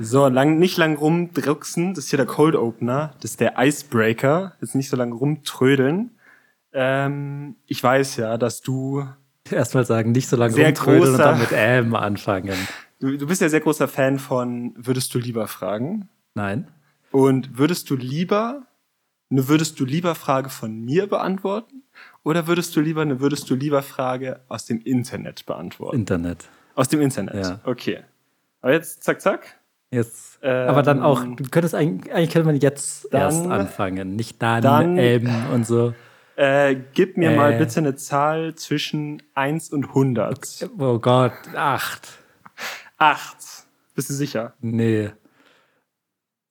So, 0.00 0.26
lang, 0.28 0.58
nicht 0.58 0.78
lang 0.78 0.96
rumdrucksen. 0.96 1.94
Das 1.94 2.04
ist 2.04 2.10
hier 2.10 2.16
der 2.16 2.26
Cold 2.26 2.56
Opener. 2.56 3.14
Das 3.20 3.32
ist 3.32 3.40
der 3.40 3.54
Icebreaker. 3.58 4.54
Jetzt 4.60 4.74
nicht 4.74 4.88
so 4.88 4.96
lange 4.96 5.14
rumtrödeln. 5.14 6.10
Ähm, 6.72 7.56
ich 7.66 7.82
weiß 7.82 8.16
ja, 8.16 8.38
dass 8.38 8.62
du. 8.62 9.06
Erstmal 9.50 9.84
sagen, 9.84 10.12
nicht 10.12 10.28
so 10.28 10.36
lange 10.36 10.56
rumtrödeln 10.56 11.14
und 11.14 11.18
dann 11.18 11.38
mit 11.38 11.50
ähm 11.52 11.94
anfangen. 11.94 12.56
Du, 13.00 13.16
du 13.16 13.26
bist 13.26 13.40
ja 13.42 13.48
sehr 13.48 13.60
großer 13.60 13.88
Fan 13.88 14.18
von 14.18 14.74
Würdest 14.76 15.14
du 15.14 15.18
lieber 15.18 15.48
fragen? 15.48 16.08
Nein. 16.34 16.68
Und 17.10 17.58
würdest 17.58 17.90
du 17.90 17.96
lieber 17.96 18.62
eine 19.30 19.48
Würdest 19.48 19.78
du 19.80 19.84
lieber 19.84 20.14
Frage 20.14 20.50
von 20.50 20.84
mir 20.84 21.06
beantworten? 21.06 21.82
Oder 22.22 22.46
würdest 22.46 22.74
du 22.76 22.80
lieber 22.80 23.02
eine 23.02 23.20
Würdest 23.20 23.50
du 23.50 23.54
lieber 23.54 23.82
Frage 23.82 24.40
aus 24.48 24.66
dem 24.66 24.80
Internet 24.80 25.46
beantworten? 25.46 25.96
Internet. 25.96 26.48
aus 26.74 26.88
dem 26.88 27.00
Internet. 27.00 27.34
Ja. 27.46 27.60
Okay. 27.64 28.00
Aber 28.60 28.72
jetzt 28.72 29.02
zack, 29.02 29.20
zack. 29.20 29.59
Jetzt. 29.90 30.38
Ähm, 30.42 30.68
aber 30.68 30.82
dann 30.82 31.02
auch, 31.02 31.24
du 31.24 31.44
könntest 31.50 31.74
eigentlich, 31.74 32.12
eigentlich 32.14 32.30
könnte 32.30 32.46
man 32.46 32.56
jetzt 32.56 33.08
Dann- 33.12 33.20
erst 33.20 33.46
anfangen, 33.46 34.14
nicht 34.16 34.40
dann, 34.40 34.62
dann- 34.62 34.96
ähm 34.98 35.28
und 35.52 35.66
so. 35.66 35.94
Äh, 36.36 36.76
gib 36.94 37.16
mir 37.16 37.32
Äh. 37.32 37.36
mal 37.36 37.58
bitte 37.58 37.80
eine 37.80 37.96
Zahl 37.96 38.54
zwischen 38.54 39.22
1 39.34 39.70
und 39.70 39.92
100. 39.94 40.70
Oh 40.78 40.98
Gott, 40.98 41.32
acht. 41.54 42.08
8. 42.98 43.36
Bist 43.94 44.08
du 44.10 44.14
sicher? 44.14 44.54
Nee. 44.60 45.10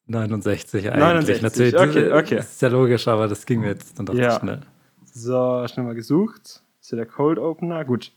69 0.08 0.88
eigentlich. 0.92 1.00
69, 1.04 1.42
Natürlich, 1.74 1.76
okay, 2.12 2.12
okay. 2.20 2.36
Das 2.38 2.52
ist 2.52 2.62
ja 2.62 2.68
logisch, 2.70 3.08
aber 3.08 3.28
das 3.28 3.46
ging 3.46 3.62
mir 3.62 3.68
jetzt 3.70 3.98
dann 3.98 4.06
doch 4.06 4.14
Ja. 4.16 4.40
schnell. 4.40 4.62
So, 5.14 5.66
schnell 5.68 5.86
mal 5.86 5.96
gesucht. 5.96 6.62
Ist 6.82 6.92
ja 6.92 6.96
der 6.98 7.06
Cold 7.06 7.38
Opener. 7.40 7.86
Gut. 7.86 8.12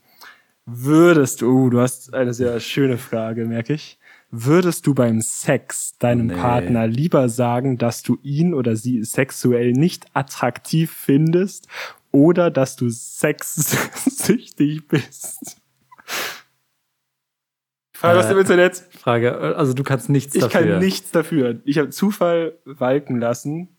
Würdest 0.65 1.41
du, 1.41 1.49
uh, 1.65 1.69
du 1.69 1.81
hast 1.81 2.13
eine 2.13 2.33
sehr 2.33 2.59
schöne 2.59 2.97
Frage, 2.97 3.45
merke 3.45 3.73
ich. 3.73 3.99
Würdest 4.35 4.87
du 4.87 4.95
beim 4.95 5.21
Sex 5.21 5.95
deinem 5.99 6.25
Nee. 6.27 6.33
Partner 6.35 6.87
lieber 6.87 7.29
sagen, 7.29 7.77
dass 7.77 8.01
du 8.01 8.17
ihn 8.23 8.55
oder 8.55 8.75
sie 8.75 9.03
sexuell 9.03 9.73
nicht 9.73 10.07
attraktiv 10.15 10.91
findest 10.91 11.67
oder 12.11 12.49
dass 12.49 12.75
du 12.75 12.89
sexsüchtig 12.89 14.87
bist? 14.87 15.57
Frage 17.95 18.19
aus 18.19 18.27
dem 18.27 18.39
Internet. 18.39 18.77
Frage, 18.99 19.55
also 19.55 19.73
du 19.73 19.83
kannst 19.83 20.09
nichts 20.09 20.33
Ich 20.33 20.41
dafür. 20.41 20.61
kann 20.61 20.79
nichts 20.79 21.11
dafür. 21.11 21.61
Ich 21.63 21.77
habe 21.77 21.89
Zufall 21.91 22.57
walken 22.65 23.19
lassen. 23.19 23.77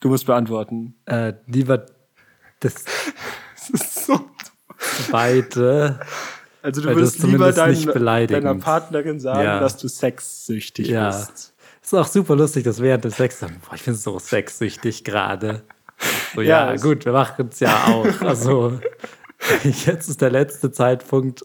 Du 0.00 0.10
musst 0.10 0.26
beantworten. 0.26 0.96
Äh, 1.06 1.32
lieber 1.46 1.86
das 2.60 2.84
Das 3.56 3.70
ist 3.70 4.04
so 4.06 4.20
zweite. 4.78 5.98
Also 6.66 6.80
du 6.80 6.88
Weil 6.88 6.96
würdest 6.96 7.22
lieber 7.22 7.52
dein, 7.52 8.26
deiner 8.26 8.54
Partnerin 8.56 9.20
sagen, 9.20 9.44
Ja. 9.44 9.60
dass 9.60 9.76
du 9.76 9.86
sexsüchtig 9.86 10.88
Ja. 10.88 11.10
bist. 11.10 11.54
Ist 11.80 11.94
auch 11.94 12.08
super 12.08 12.34
lustig, 12.34 12.64
dass 12.64 12.80
während 12.82 13.04
des 13.04 13.16
Sex 13.16 13.38
dann, 13.38 13.60
boah, 13.60 13.76
ich 13.76 13.86
es 13.86 14.02
so 14.02 14.18
sexsüchtig 14.18 15.04
gerade. 15.04 15.62
So, 16.34 16.40
Ja, 16.42 16.72
ja, 16.72 16.76
gut, 16.76 17.04
wir 17.04 17.12
machen 17.12 17.50
es 17.52 17.60
ja 17.60 17.84
auch. 17.86 18.20
Also, 18.20 18.80
jetzt 19.62 20.08
ist 20.08 20.20
der 20.20 20.30
letzte 20.30 20.72
Zeitpunkt, 20.72 21.42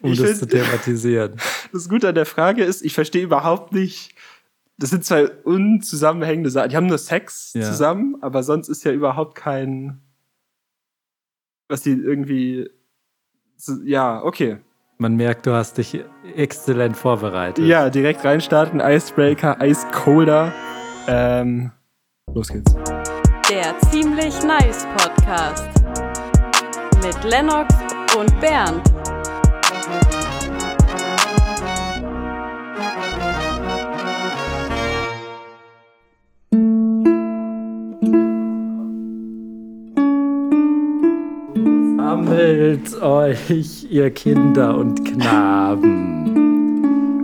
um 0.00 0.12
Ich 0.12 0.18
das 0.20 0.28
find- 0.28 0.38
zu 0.38 0.46
thematisieren. 0.46 1.40
Das 1.72 1.88
Gute 1.88 2.08
an 2.10 2.14
der 2.14 2.24
Frage 2.26 2.62
ist, 2.62 2.82
ich 2.82 2.94
verstehe 2.94 3.24
überhaupt 3.24 3.72
nicht, 3.72 4.14
das 4.78 4.90
sind 4.90 5.04
zwei 5.04 5.28
unzusammenhängende 5.28 6.50
Sachen. 6.50 6.70
Die 6.70 6.76
haben 6.76 6.86
nur 6.86 6.98
Sex 6.98 7.50
Ja. 7.54 7.62
zusammen, 7.62 8.16
aber 8.20 8.44
sonst 8.44 8.68
ist 8.68 8.84
ja 8.84 8.92
überhaupt 8.92 9.34
kein, 9.34 10.00
was 11.68 11.82
die 11.82 11.90
irgendwie, 11.90 12.70
ja, 13.84 14.22
okay. 14.22 14.58
Man 14.98 15.16
merkt, 15.16 15.46
du 15.46 15.52
hast 15.52 15.78
dich 15.78 16.04
exzellent 16.36 16.96
vorbereitet. 16.96 17.64
Ja, 17.64 17.88
direkt 17.88 18.22
reinstarten, 18.24 18.80
Icebreaker, 18.80 19.56
Ice 19.62 19.86
Colder. 19.92 20.52
Ähm, 21.08 21.72
los 22.34 22.48
geht's. 22.48 22.74
Der 23.50 23.78
Ziemlich 23.90 24.42
Nice 24.44 24.86
Podcast. 24.96 25.68
Mit 27.02 27.24
Lennox 27.24 27.74
und 28.16 28.40
Bernd. 28.40 28.99
Sammelt 42.60 43.00
euch, 43.00 43.86
ihr 43.90 44.10
Kinder 44.10 44.76
und 44.76 45.02
Knaben, 45.02 46.26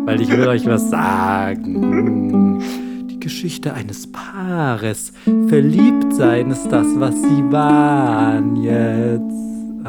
weil 0.07 0.23
ich 0.23 0.31
will 0.31 0.49
euch 0.49 0.65
was 0.65 0.89
sagen. 0.89 2.63
Die 3.11 3.21
Geschichte 3.21 3.75
eines 3.75 4.11
Paares. 4.11 5.13
Verliebt 5.49 6.15
sein 6.15 6.51
ist 6.51 6.69
das, 6.69 6.87
was 6.95 7.21
sie 7.21 7.53
waren 7.53 8.57
jetzt. 8.57 9.21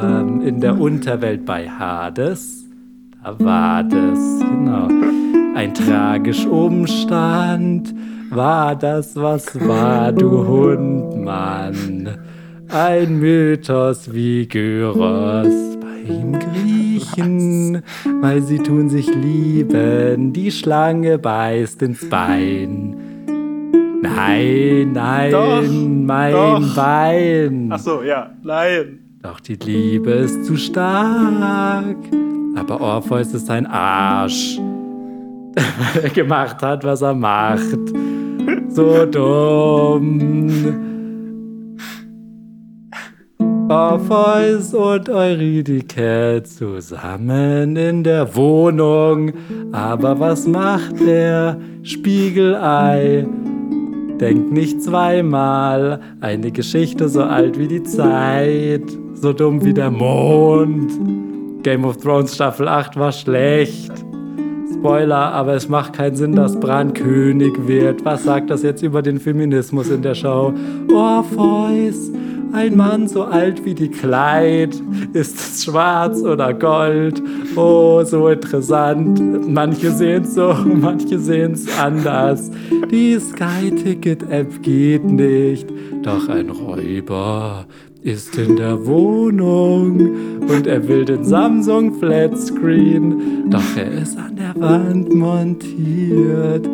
Ähm, 0.03 0.41
in 0.41 0.59
der 0.59 0.77
Unterwelt 0.77 1.45
bei 1.45 1.69
Hades. 1.69 2.65
Da 3.23 3.39
war 3.39 3.85
das, 3.85 4.19
genau. 4.41 4.89
Ein 5.55 5.73
tragisch 5.73 6.45
Umstand. 6.45 7.95
War 8.31 8.75
das, 8.75 9.15
was 9.15 9.57
war, 9.65 10.11
du 10.11 10.45
Hund, 10.45 11.23
Mann? 11.23 11.96
Ein 12.69 13.19
Mythos 13.19 14.13
wie 14.13 14.45
Gyros 14.45 15.77
beim 15.79 16.37
Griechen, 16.37 17.81
weil 18.21 18.41
sie 18.41 18.57
tun 18.59 18.89
sich 18.89 19.07
lieben, 19.13 20.33
die 20.33 20.51
Schlange 20.51 21.17
beißt 21.17 21.81
ins 21.81 22.09
Bein. 22.09 22.95
Nein, 24.01 24.91
nein, 24.91 25.31
Doch, 25.31 25.63
mein 25.71 26.33
doch. 26.33 26.75
Bein. 26.75 27.69
Ach 27.71 27.79
so, 27.79 28.03
ja, 28.03 28.31
nein. 28.43 28.99
Doch 29.21 29.39
die 29.39 29.55
Liebe 29.55 30.11
ist 30.11 30.45
zu 30.45 30.57
stark. 30.57 31.97
Aber 32.55 32.81
Orpheus 32.81 33.33
ist 33.33 33.49
ein 33.49 33.65
Arsch. 33.65 34.59
Weil 35.55 36.03
er 36.03 36.09
gemacht 36.09 36.61
hat, 36.61 36.83
was 36.83 37.01
er 37.01 37.15
macht. 37.15 37.77
So 38.69 39.05
dumm. 39.05 40.96
Orpheus 43.69 44.73
und 44.73 45.09
Eurydike 45.09 46.41
zusammen 46.43 47.75
in 47.75 48.03
der 48.03 48.33
Wohnung. 48.33 49.33
Aber 49.73 50.17
was 50.21 50.47
macht 50.47 51.01
er? 51.01 51.59
Spiegelei. 51.83 53.27
Denk 54.21 54.53
nicht 54.53 54.81
zweimal. 54.81 55.99
Eine 56.21 56.51
Geschichte 56.51 57.09
so 57.09 57.23
alt 57.23 57.59
wie 57.59 57.67
die 57.67 57.83
Zeit. 57.83 58.83
So 59.15 59.33
dumm 59.33 59.63
wie 59.65 59.73
der 59.73 59.91
Mond. 59.91 60.91
Game 61.63 61.83
of 61.83 61.97
Thrones 61.97 62.35
Staffel 62.35 62.69
8 62.69 62.97
war 62.97 63.11
schlecht. 63.11 63.91
Spoiler, 64.73 65.33
aber 65.33 65.55
es 65.55 65.67
macht 65.67 65.93
keinen 65.93 66.15
Sinn, 66.15 66.35
dass 66.35 66.57
Bran 66.57 66.93
König 66.93 67.67
wird. 67.67 68.05
Was 68.05 68.23
sagt 68.23 68.49
das 68.49 68.63
jetzt 68.63 68.81
über 68.81 69.01
den 69.01 69.19
Feminismus 69.19 69.89
in 69.89 70.01
der 70.03 70.15
Show? 70.15 70.53
Orpheus, 70.93 72.11
ein 72.53 72.75
Mann 72.75 73.07
so 73.07 73.23
alt 73.23 73.65
wie 73.65 73.73
die 73.73 73.89
Kleid. 73.89 74.81
Ist 75.13 75.37
es 75.39 75.63
schwarz 75.63 76.21
oder 76.21 76.53
gold? 76.53 77.21
Oh, 77.55 78.03
so 78.03 78.27
interessant. 78.27 79.21
Manche 79.47 79.91
sehen 79.91 80.23
es 80.23 80.35
so, 80.35 80.53
manche 80.65 81.19
sehen 81.19 81.53
es 81.53 81.67
anders. 81.79 82.51
Die 82.91 83.19
Sky-Ticket-App 83.19 84.61
geht 84.61 85.05
nicht. 85.05 85.67
Doch 86.03 86.29
ein 86.29 86.49
Räuber 86.49 87.65
ist 88.03 88.37
in 88.37 88.55
der 88.55 88.85
Wohnung 88.85 90.39
und 90.47 90.67
er 90.67 90.87
will 90.87 91.03
den 91.03 91.23
Samsung 91.25 91.95
Flatscreen, 91.99 93.49
doch 93.49 93.75
er 93.75 93.91
ist 93.91 94.17
an 94.17 94.35
der 94.35 94.55
Wand 94.61 95.13
montiert. 95.13 96.69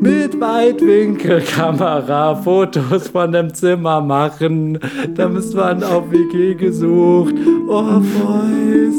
Mit 0.00 0.40
Weitwinkelkamera 0.40 2.34
Fotos 2.36 3.08
von 3.08 3.32
dem 3.32 3.52
Zimmer 3.52 4.00
machen. 4.00 4.78
Da 5.14 5.28
ist 5.28 5.54
man 5.54 5.84
auf 5.84 6.10
WG 6.10 6.54
gesucht. 6.54 7.34
Orpheus, 7.68 8.94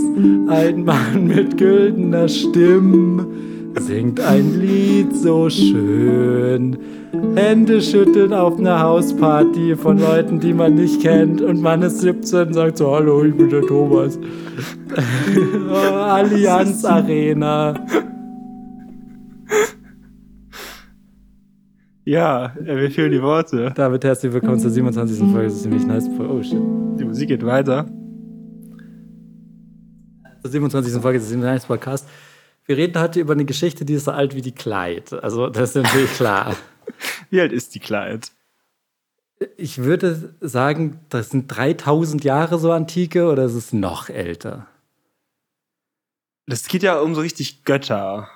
ein 0.48 0.86
Mann 0.86 1.25
mit 1.25 1.57
güldener 1.57 2.27
Stimme, 2.27 3.25
singt 3.80 4.19
ein 4.19 4.62
Lied 4.62 5.15
so 5.15 5.50
schön. 5.50 6.77
Hände 7.36 7.81
schütteln 7.81 8.31
auf 8.31 8.59
einer 8.59 8.81
Hausparty 8.81 9.75
von 9.75 9.97
Leuten, 9.97 10.39
die 10.39 10.54
man 10.54 10.75
nicht 10.75 11.01
kennt. 11.01 11.42
Und 11.42 11.62
man 11.62 11.81
ist 11.81 12.01
17 12.01 12.47
und 12.47 12.54
sagt 12.54 12.77
so, 12.77 12.92
hallo, 12.92 13.24
ich 13.24 13.36
bin 13.36 13.50
der 13.50 13.62
Thomas. 13.62 14.19
oh, 15.71 15.95
Allianz 15.95 16.86
Arena. 16.86 17.74
Ja, 22.03 22.56
äh, 22.65 22.74
mir 22.74 22.89
fehlen 22.89 23.12
die 23.12 23.21
Worte. 23.21 23.71
Damit 23.75 24.03
herzlich 24.03 24.33
willkommen 24.33 24.59
zur 24.59 24.71
27. 24.71 25.19
Folge 25.31 25.50
des 25.50 25.62
ziemlich 25.62 25.86
nice. 25.86 26.07
Oh 26.19 26.42
shit. 26.42 26.57
Die 27.00 27.06
Musik 27.06 27.27
geht 27.27 27.45
weiter. 27.45 27.86
Zur 30.42 30.50
27. 30.50 31.00
Folge 31.00 31.19
des 31.19 31.30
ziemlich 31.30 31.45
nice 31.45 31.65
Podcast. 31.68 32.07
wir 32.65 32.77
reden 32.77 33.00
heute 33.00 33.19
über 33.19 33.33
eine 33.33 33.45
Geschichte, 33.45 33.86
die 33.86 33.94
ist 33.94 34.06
so 34.06 34.12
alt 34.12 34.36
wie 34.36 34.42
die 34.42 34.51
Kleid. 34.51 35.13
Also, 35.13 35.50
das 35.50 35.75
ist 35.75 35.83
natürlich 35.83 36.12
klar. 36.13 36.56
Wie 37.30 37.39
alt 37.39 37.53
ist 37.53 37.75
die 37.75 37.80
Kleid? 37.80 38.31
Ich 39.56 39.77
würde 39.77 40.33
sagen, 40.42 41.00
das 41.09 41.30
sind 41.30 41.47
3000 41.47 42.24
Jahre 42.24 42.57
so 42.57 42.71
antike 42.71 43.27
oder 43.27 43.45
ist 43.45 43.54
es 43.54 43.74
noch 43.74 44.09
älter? 44.09 44.65
Das 46.47 46.68
geht 46.68 46.83
ja 46.83 47.00
um 47.00 47.13
so 47.15 47.21
richtig 47.21 47.63
Götter 47.63 48.27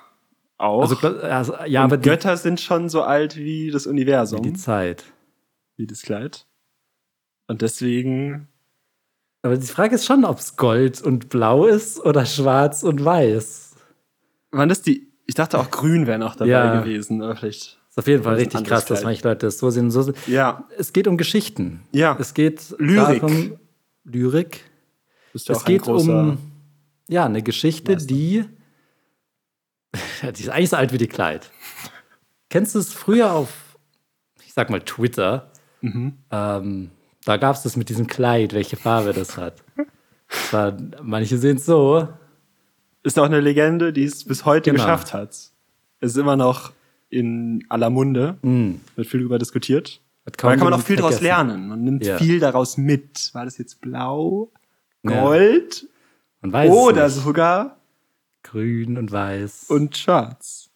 auch. 0.58 0.82
Also, 0.82 0.96
also 0.96 1.54
ja, 1.66 1.80
Und 1.80 1.92
aber 1.92 1.96
die, 1.98 2.08
Götter 2.08 2.36
sind 2.36 2.60
schon 2.60 2.88
so 2.88 3.02
alt 3.02 3.36
wie 3.36 3.70
das 3.70 3.86
Universum, 3.86 4.42
die 4.42 4.52
Zeit. 4.54 5.04
wie 5.76 5.86
das 5.86 6.02
Kleid. 6.02 6.46
Und 7.48 7.62
deswegen, 7.62 8.48
Aber 9.42 9.56
die 9.56 9.66
Frage 9.66 9.94
ist 9.94 10.04
schon, 10.06 10.24
ob 10.24 10.38
es 10.38 10.56
Gold 10.56 11.00
und 11.02 11.28
Blau 11.28 11.66
ist 11.66 12.00
oder 12.00 12.26
Schwarz 12.26 12.82
und 12.82 13.04
Weiß. 13.04 13.74
wann 14.50 14.70
ist 14.70 14.86
die? 14.86 15.06
Ich 15.26 15.34
dachte 15.34 15.58
auch 15.58 15.70
Grün 15.70 16.06
wäre 16.06 16.18
noch 16.18 16.34
dabei 16.36 16.50
Ja. 16.50 16.80
gewesen, 16.80 17.22
aber 17.22 17.36
vielleicht. 17.36 17.78
Ist 17.88 17.98
auf 17.98 18.06
jeden 18.08 18.22
Fall 18.22 18.34
Das 18.34 18.42
ein 18.42 18.46
richtig 18.46 18.68
krass, 18.68 18.84
dass 18.84 18.98
Kleid. 19.00 19.04
manche 19.04 19.28
Leute 19.28 19.46
das 19.46 19.58
so 19.58 19.70
sehen. 19.70 19.90
So 19.90 20.02
sehen. 20.02 20.14
Ja, 20.26 20.68
Es 20.76 20.92
geht 20.92 21.06
um 21.08 21.16
Geschichten. 21.16 21.82
ja. 21.92 22.16
Es 22.18 22.34
geht 22.34 22.74
Lyrik. 22.78 23.20
darum, 23.20 23.58
Lyrik. 24.04 24.64
Bist 25.32 25.48
du 25.48 25.52
Es 25.52 25.58
auch 25.58 25.62
ein 25.64 25.72
geht 25.72 25.82
großer- 25.82 26.20
um 26.32 26.38
ja, 27.08 27.24
eine 27.24 27.42
Geschichte, 27.42 27.92
Meister. 27.92 28.06
die, 28.08 28.44
die 30.22 30.42
ist 30.42 30.48
eigentlich 30.48 30.70
so 30.70 30.76
alt 30.76 30.92
wie 30.92 30.98
die 30.98 31.06
Kleid. 31.08 31.50
Kennst 32.50 32.74
du 32.74 32.78
es 32.78 32.92
früher 32.92 33.32
auf, 33.32 33.76
ich 34.44 34.52
sag 34.52 34.70
mal, 34.70 34.80
Twitter? 34.80 35.50
Mhm. 35.80 36.14
Ähm, 36.30 36.90
da 37.24 37.36
gab 37.36 37.56
es 37.56 37.62
das 37.62 37.76
mit 37.76 37.88
diesem 37.88 38.06
Kleid, 38.06 38.52
welche 38.52 38.76
Farbe 38.76 39.12
das 39.12 39.36
hat. 39.36 39.62
Das 40.28 40.52
war, 40.52 40.76
manche 41.02 41.38
sehen 41.38 41.56
es 41.56 41.66
so. 41.66 42.08
Ist 43.02 43.18
auch 43.18 43.24
eine 43.24 43.40
Legende, 43.40 43.92
die 43.92 44.04
es 44.04 44.24
bis 44.24 44.44
heute 44.44 44.70
Genau. 44.70 44.82
geschafft 44.82 45.12
hat. 45.14 45.30
Es 45.30 45.52
ist 46.00 46.16
immer 46.16 46.36
noch 46.36 46.72
in 47.08 47.64
aller 47.68 47.90
Munde, 47.90 48.36
Hm, 48.42 48.80
wird 48.96 49.06
viel 49.08 49.20
darüber 49.20 49.38
diskutiert. 49.38 50.00
da 50.24 50.30
kann 50.32 50.58
man 50.58 50.72
auch 50.72 50.80
viel 50.80 50.96
daraus 50.96 51.18
vergessen. 51.18 51.46
lernen. 51.48 51.68
Man 51.68 51.84
nimmt 51.84 52.04
Ja. 52.04 52.18
viel 52.18 52.40
daraus 52.40 52.76
mit. 52.76 53.30
War 53.32 53.44
das 53.44 53.58
jetzt 53.58 53.80
blau, 53.80 54.50
Ja. 55.04 55.20
Gold 55.22 55.86
es 56.42 56.70
oder 56.70 57.08
sogar 57.10 57.75
grün 58.46 58.96
und 58.98 59.12
weiß. 59.12 59.66
und 59.70 59.96
schwarz? 59.96 60.70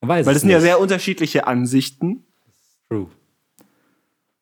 Man 0.00 0.08
weiß 0.10 0.26
Weil 0.26 0.32
es 0.32 0.36
das 0.36 0.40
sind 0.42 0.50
ja 0.50 0.56
nicht. 0.58 0.64
sehr 0.64 0.80
unterschiedliche 0.80 1.46
Ansichten 1.46 2.24
True. 2.88 3.08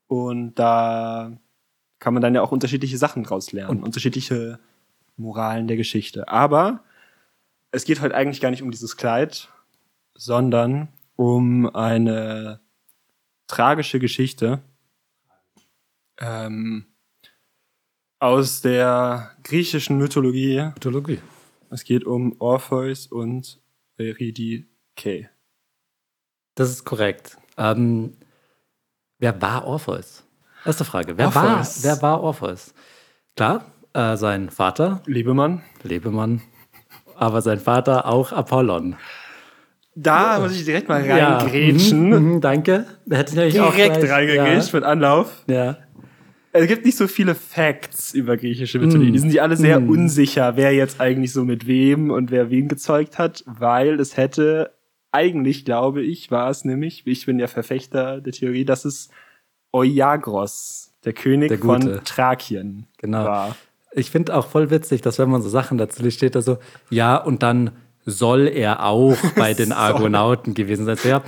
und 0.07 0.55
da 0.55 1.33
kann 1.99 2.15
man 2.15 2.23
dann 2.23 2.35
ja 2.35 2.43
auch 2.43 2.53
unterschiedliche 2.53 2.99
Sachen 2.99 3.23
draus 3.23 3.53
lernen, 3.53 3.83
unterschiedliche 3.83 4.59
Moralen 5.17 5.69
der 5.69 5.77
Geschichte. 5.77 6.29
Aber 6.29 6.83
es 7.71 7.85
geht 7.85 8.01
heute 8.01 8.15
eigentlich 8.15 8.41
gar 8.41 8.51
nicht 8.51 8.63
um 8.63 8.71
dieses 8.71 8.97
Kleid, 8.97 9.49
sondern 10.15 10.89
um 11.17 11.75
eine 11.75 12.61
tragische 13.47 13.99
Geschichte 13.99 14.63
ähm, 16.19 16.87
aus 18.19 18.61
der 18.61 19.31
griechischen 19.43 19.99
Mythologie. 19.99 20.71
Mythologie. 20.75 21.21
Es 21.75 21.83
geht 21.83 22.05
um 22.05 22.37
Orpheus 22.41 23.09
und 23.09 23.61
Eurydice. 24.01 24.63
Das 26.55 26.71
ist 26.71 26.85
korrekt. 26.85 27.37
Ähm, 27.59 28.13
wer 29.19 29.43
war 29.43 29.67
Orpheus? 29.67 30.23
Erste 30.65 30.85
Frage. 30.85 31.19
Wer, 31.19 31.27
Orpheus. 31.27 31.83
War, 31.85 31.91
wer 31.97 32.03
war 32.03 32.21
Orpheus? 32.23 32.75
Klar, 33.35 33.65
äh, 33.93 34.17
sein 34.17 34.51
Vater, 34.51 35.03
Liebemann. 35.07 35.63
Lebemann, 35.83 36.43
aber 37.17 37.43
sein 37.43 37.59
Vater 37.59 38.07
auch 38.07 38.31
Apollon. 38.31 38.95
Da 39.97 40.39
muss 40.39 40.53
ich 40.55 40.65
direkt 40.65 40.89
mal 40.89 41.05
Ja, 41.05 41.39
reingrätschen. 41.39 42.09
mhm, 42.11 42.35
mhm, 42.35 42.41
danke. 42.41 42.87
Da 43.05 43.17
hätte 43.17 43.31
ich 43.33 43.37
nämlich 43.37 43.61
auch 43.61 43.75
Direkt 43.75 43.99
gleich- 43.99 44.11
reingegrätscht 44.13 44.73
mit 44.75 44.85
Anlauf. 44.85 45.43
Ja, 45.49 45.65
ja. 45.65 45.77
Es 46.57 46.69
gibt 46.69 46.85
nicht 46.85 46.97
so 46.97 47.09
viele 47.09 47.35
Facts 47.35 48.15
über 48.15 48.37
griechische 48.37 48.79
Mythologie. 48.79 49.11
Mm. 49.11 49.13
Die 49.13 49.19
sind 49.19 49.33
die 49.33 49.41
alle 49.41 49.57
sehr 49.57 49.81
Mm. 49.81 49.89
unsicher, 49.91 50.57
wer 50.57 50.73
jetzt 50.73 51.01
eigentlich 51.01 51.33
so 51.33 51.45
mit 51.45 51.67
wem 51.67 52.11
und 52.11 52.31
wer 52.31 52.49
wen 52.49 52.69
gezeugt 52.69 53.19
hat, 53.19 53.43
weil 53.47 53.99
es 53.99 54.17
hätte 54.17 54.73
eigentlich, 55.11 55.65
glaube 55.65 56.03
ich, 56.03 56.31
war 56.31 56.49
es 56.51 56.65
nämlich, 56.65 57.03
ich 57.07 57.27
bin 57.27 57.39
ja 57.41 57.49
Verfechter 57.49 58.21
der 58.21 58.33
Theorie, 58.33 58.65
dass 58.65 58.85
es 58.85 59.09
Euagros, 59.73 60.93
der 61.05 61.13
König 61.13 61.49
Der 61.49 61.59
von 61.59 62.01
Thrakien, 62.05 62.87
Genau. 62.99 63.25
war. 63.25 63.57
Ich 63.93 64.11
finde 64.11 64.35
auch 64.37 64.47
voll 64.47 64.71
witzig, 64.71 65.03
dass 65.03 65.19
wenn 65.19 65.29
man 65.31 65.43
so 65.43 65.49
Sachen 65.49 65.79
dazu 65.79 66.03
liest, 66.03 66.17
steht 66.19 66.35
da 66.35 66.43
so, 66.43 66.59
ja, 66.91 67.17
und 67.17 67.43
dann 67.43 67.71
soll 68.07 68.49
er 68.49 68.85
auch 68.85 69.17
bei 69.37 69.55
den 69.55 69.73
Argonauten 69.73 70.55
gewesen 70.55 70.85
sein. 70.87 70.97
So, 70.97 71.09
Ja, 71.09 71.23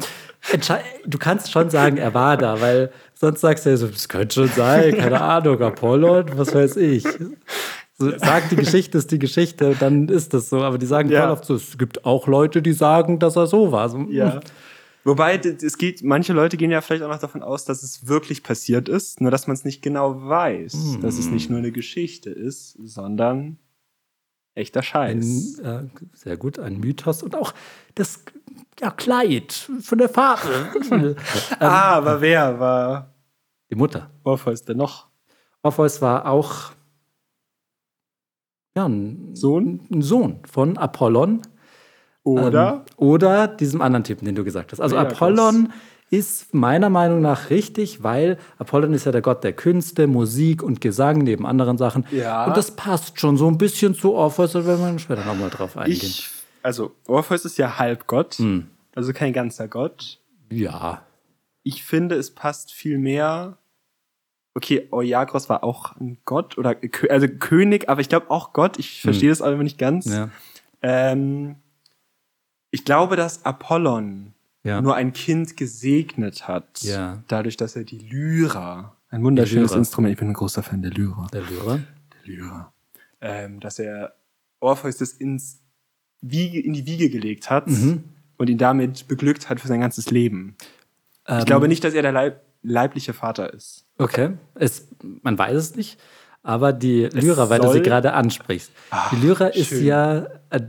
du 1.07 1.19
kannst 1.19 1.51
schon 1.51 1.71
sagen, 1.71 1.97
er 1.97 2.15
war 2.15 2.37
da, 2.37 2.61
weil 2.61 2.91
sonst 3.15 3.41
sagst 3.41 3.67
du 3.67 3.71
ja 3.71 3.77
so, 3.77 3.87
das 3.89 4.09
könnte 4.09 4.35
schon 4.35 4.49
sein, 4.49 4.97
keine 4.97 5.21
Ahnung, 5.21 5.61
Apollon, 5.61 6.27
was 6.37 6.55
weiß 6.55 6.77
ich. 6.77 7.05
So, 7.99 8.11
sag, 8.19 8.49
die 8.51 8.57
Geschichte 8.57 8.99
ist 8.99 9.11
die 9.11 9.19
Geschichte, 9.19 9.75
dann 9.79 10.09
ist 10.09 10.35
das 10.35 10.51
so. 10.51 10.63
Aber 10.63 10.77
die 10.79 10.87
sagen 10.87 11.09
Ja. 11.11 11.23
voll 11.23 11.31
oft 11.31 11.45
so, 11.47 11.55
es 11.55 11.79
gibt 11.79 12.05
auch 12.05 12.27
Leute, 12.27 12.61
die 12.61 12.73
sagen, 12.73 13.19
dass 13.19 13.37
er 13.37 13.47
so 13.47 13.73
war. 13.73 13.89
So, 13.89 14.01
Ja. 14.11 14.41
Wobei, 15.05 15.39
d- 15.39 15.57
es 15.65 15.79
geht, 15.79 16.03
manche 16.03 16.33
Leute 16.33 16.57
gehen 16.57 16.71
ja 16.73 16.81
vielleicht 16.81 17.05
auch 17.05 17.09
noch 17.09 17.21
davon 17.21 17.43
aus, 17.43 17.65
dass 17.65 17.83
es 17.85 18.09
wirklich 18.09 18.43
passiert 18.43 18.89
ist, 18.89 19.21
nur 19.21 19.31
dass 19.31 19.47
man 19.47 19.55
es 19.55 19.65
nicht 19.65 19.81
genau 19.81 20.21
weiß, 20.29 20.99
dass 21.01 21.17
es 21.17 21.31
nicht 21.31 21.49
nur 21.49 21.61
eine 21.61 21.71
Geschichte 21.71 22.29
ist, 22.31 22.77
sondern 22.83 23.59
echter 24.57 24.81
Ein, 24.81 25.23
Scheiß. 25.23 25.59
äh, 25.61 25.83
sehr 26.13 26.37
gut, 26.37 26.59
ein 26.59 26.81
Mythos 26.81 27.23
und 27.23 27.37
auch 27.37 27.55
das 27.95 28.25
ja, 28.81 28.91
Kleid 28.91 29.69
von 29.81 29.99
der 29.99 30.09
Farbe. 30.09 30.69
ähm, 30.91 31.17
ah, 31.59 31.95
aber 31.95 32.21
wer 32.21 32.59
war 32.61 33.15
die 33.71 33.75
Mutter. 33.75 34.11
Orpheus 34.25 34.63
denn 34.63 34.77
noch? 34.77 35.09
Orpheus 35.63 36.01
war 36.01 36.27
auch 36.27 36.73
ja, 38.77 38.87
ein 38.87 39.35
Sohn? 39.35 39.81
ein 39.91 40.03
Sohn 40.03 40.41
von 40.51 40.77
Apollon. 40.77 41.43
Oder? 42.23 42.85
Ähm, 42.87 42.95
oder 42.97 43.49
diesem 43.49 43.81
anderen 43.81 44.05
Typen, 44.05 44.27
den 44.27 44.35
du 44.35 44.45
gesagt 44.45 44.73
hast. 44.73 44.81
Also 44.81 44.97
Ja, 44.97 45.03
Apollon 45.03 45.73
ist 46.11 46.55
meiner 46.55 46.91
Meinung 46.91 47.21
nach 47.21 47.51
richtig, 47.51 48.03
weil 48.03 48.39
Apollon 48.59 48.93
ist 48.93 49.07
ja 49.07 49.13
der 49.13 49.23
Gott 49.23 49.43
der 49.43 49.55
Künste, 49.55 50.07
Musik 50.07 50.63
und 50.63 50.81
Gesang 50.81 51.19
neben 51.19 51.47
anderen 51.47 51.79
Sachen. 51.79 52.05
Ja. 52.13 52.45
Und 52.45 52.57
das 52.57 52.73
passt 52.73 53.19
schon 53.19 53.37
so 53.37 53.49
ein 53.49 53.59
bisschen 53.59 53.95
zu 53.95 54.15
Orpheus, 54.15 54.53
da 54.53 54.65
werden 54.67 54.93
wir 54.93 54.99
später 54.99 55.25
nochmal 55.25 55.51
drauf 55.51 55.77
eingehen. 55.77 55.97
ich, 55.97 56.31
also 56.67 56.97
Orpheus 57.07 57.45
ist 57.45 57.59
ja 57.59 57.79
Halbgott, 57.79 58.35
Hm. 58.35 58.67
also 58.95 59.13
kein 59.13 59.33
ganzer 59.33 59.69
Gott. 59.69 60.21
Ja. 60.51 61.07
Ich 61.63 61.85
finde, 61.85 62.17
es 62.17 62.33
passt 62.35 62.73
viel 62.73 62.99
mehr. 62.99 63.57
Okay, 64.55 64.89
Euagros 64.91 65.49
war 65.49 65.63
auch 65.63 65.95
ein 65.97 66.19
Gott 66.25 66.59
oder 66.59 66.75
also 67.11 67.29
König, 67.29 67.89
aber 67.89 68.01
ich 68.01 68.09
glaube 68.09 68.31
auch 68.31 68.53
Gott. 68.53 68.79
Ich 68.79 69.01
verstehe 69.01 69.29
das 69.29 69.43
aber 69.43 69.57
nicht 69.63 69.79
ganz. 69.79 70.07
Hm. 70.07 70.13
Ja. 70.13 70.31
Ähm, 70.83 71.57
ich 72.71 72.85
glaube, 72.85 73.17
dass 73.17 73.45
Apollon 73.45 74.33
Ja. 74.65 74.81
nur 74.83 74.97
ein 74.97 75.13
Kind 75.13 75.57
gesegnet 75.57 76.49
hat, 76.49 76.83
Ja. 76.83 77.23
dadurch, 77.29 77.57
dass 77.57 77.77
er 77.77 77.85
die 77.85 77.99
Lyra, 77.99 78.97
ein 79.11 79.23
wunderschönes 79.23 79.71
Lyra. 79.71 79.79
Instrument, 79.79 80.13
ich 80.15 80.19
bin 80.19 80.29
ein 80.29 80.35
großer 80.35 80.63
Fan 80.65 80.83
der 80.83 80.91
Lyra, 80.91 81.29
Der 81.33 81.43
Lyra. 81.43 81.77
der 82.13 82.23
Lyra, 82.25 82.73
ähm, 83.21 83.61
dass 83.61 83.79
er 83.79 84.15
Orpheus 84.61 84.97
das 84.97 85.13
ins 85.13 85.61
Wiege, 86.21 86.61
in 86.61 86.73
die 86.73 86.87
Wiege 86.87 87.11
gelegt 87.11 87.51
hat 87.51 87.67
Mhm. 87.69 88.05
und 88.39 88.49
ihn 88.51 88.59
damit 88.59 89.07
beglückt 89.09 89.49
hat 89.49 89.61
für 89.61 89.69
sein 89.69 89.81
ganzes 89.81 90.11
Leben. 90.11 90.57
Ähm, 91.27 91.39
Ich 91.41 91.47
glaube 91.47 91.69
nicht, 91.69 91.85
dass 91.85 91.95
er 91.95 92.03
der 92.03 92.13
Leib, 92.13 92.41
leibliche 92.63 93.13
Vater 93.13 93.53
ist. 93.55 93.85
Okay, 93.99 94.31
es, 94.55 94.89
man 95.23 95.39
weiß 95.39 95.57
es 95.57 95.77
nicht, 95.77 95.99
aber 96.43 96.73
die 96.73 97.05
Lyra, 97.07 97.49
weil 97.51 97.61
du 97.61 97.69
sie 97.73 97.83
gerade 97.83 98.13
ansprichst. 98.13 98.71
Ah, 98.91 99.09
die 99.13 99.17
Lyra 99.25 99.47
ist 99.49 99.69
schön. 99.69 99.85
ja, 99.85 100.27
äh, 100.51 100.61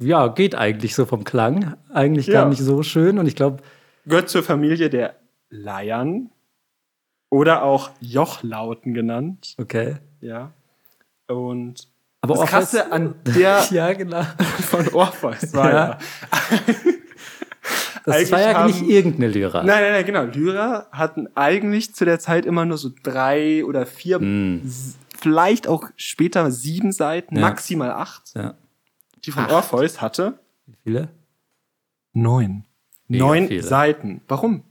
ja, 0.00 0.28
geht 0.28 0.54
eigentlich 0.54 0.94
so 0.94 1.06
vom 1.06 1.24
Klang, 1.24 1.76
eigentlich 1.92 2.26
gar 2.26 2.44
Ja. 2.44 2.48
nicht 2.48 2.60
so 2.60 2.82
schön 2.82 3.18
und 3.18 3.26
ich 3.26 3.36
glaube, 3.36 3.62
Gehört 4.06 4.28
zur 4.28 4.42
Familie 4.42 4.90
der 4.90 5.16
Leiern 5.50 6.30
oder 7.30 7.62
auch 7.62 7.90
Jochlauten 8.00 8.92
genannt. 8.94 9.54
okay. 9.58 9.96
Ja. 10.20 10.52
Und 11.28 11.88
Aber 12.24 12.34
das 12.34 12.40
Orpheus- 12.42 12.50
Krasse 12.50 12.92
an 12.92 13.14
der 13.24 13.64
ja, 13.70 13.92
genau. 13.92 14.22
von 14.68 14.88
Orpheus 14.88 15.52
war 15.54 15.70
Ja. 15.70 15.74
ja. 15.74 15.98
Das 18.04 18.16
Eigentlich 18.16 18.32
war 18.32 18.40
ja 18.40 18.54
haben- 18.54 18.66
nicht 18.66 18.82
irgendeine 18.82 19.28
Lyra. 19.28 19.62
Nein, 19.62 19.82
nein, 19.82 19.92
nein, 19.92 20.04
genau. 20.04 20.22
Lyra 20.24 20.86
hatten 20.92 21.28
eigentlich 21.34 21.94
zu 21.94 22.04
der 22.04 22.18
Zeit 22.18 22.44
immer 22.44 22.66
nur 22.66 22.76
so 22.76 22.90
drei 23.02 23.64
oder 23.64 23.86
vier, 23.86 24.20
s- 24.66 24.96
vielleicht 25.18 25.66
auch 25.68 25.84
später 25.96 26.50
sieben 26.50 26.92
Seiten, 26.92 27.36
Ja. 27.36 27.42
maximal 27.42 27.90
acht. 27.92 28.32
Ja. 28.34 28.54
Die 29.24 29.30
von 29.30 29.44
Acht. 29.44 29.52
Orpheus 29.52 30.02
hatte 30.02 30.38
Wie 30.66 30.76
viele? 30.82 31.08
neun. 32.12 32.64
Mega 33.08 33.24
neun 33.24 33.48
viele. 33.48 33.62
Seiten. 33.62 34.20
Warum? 34.28 34.64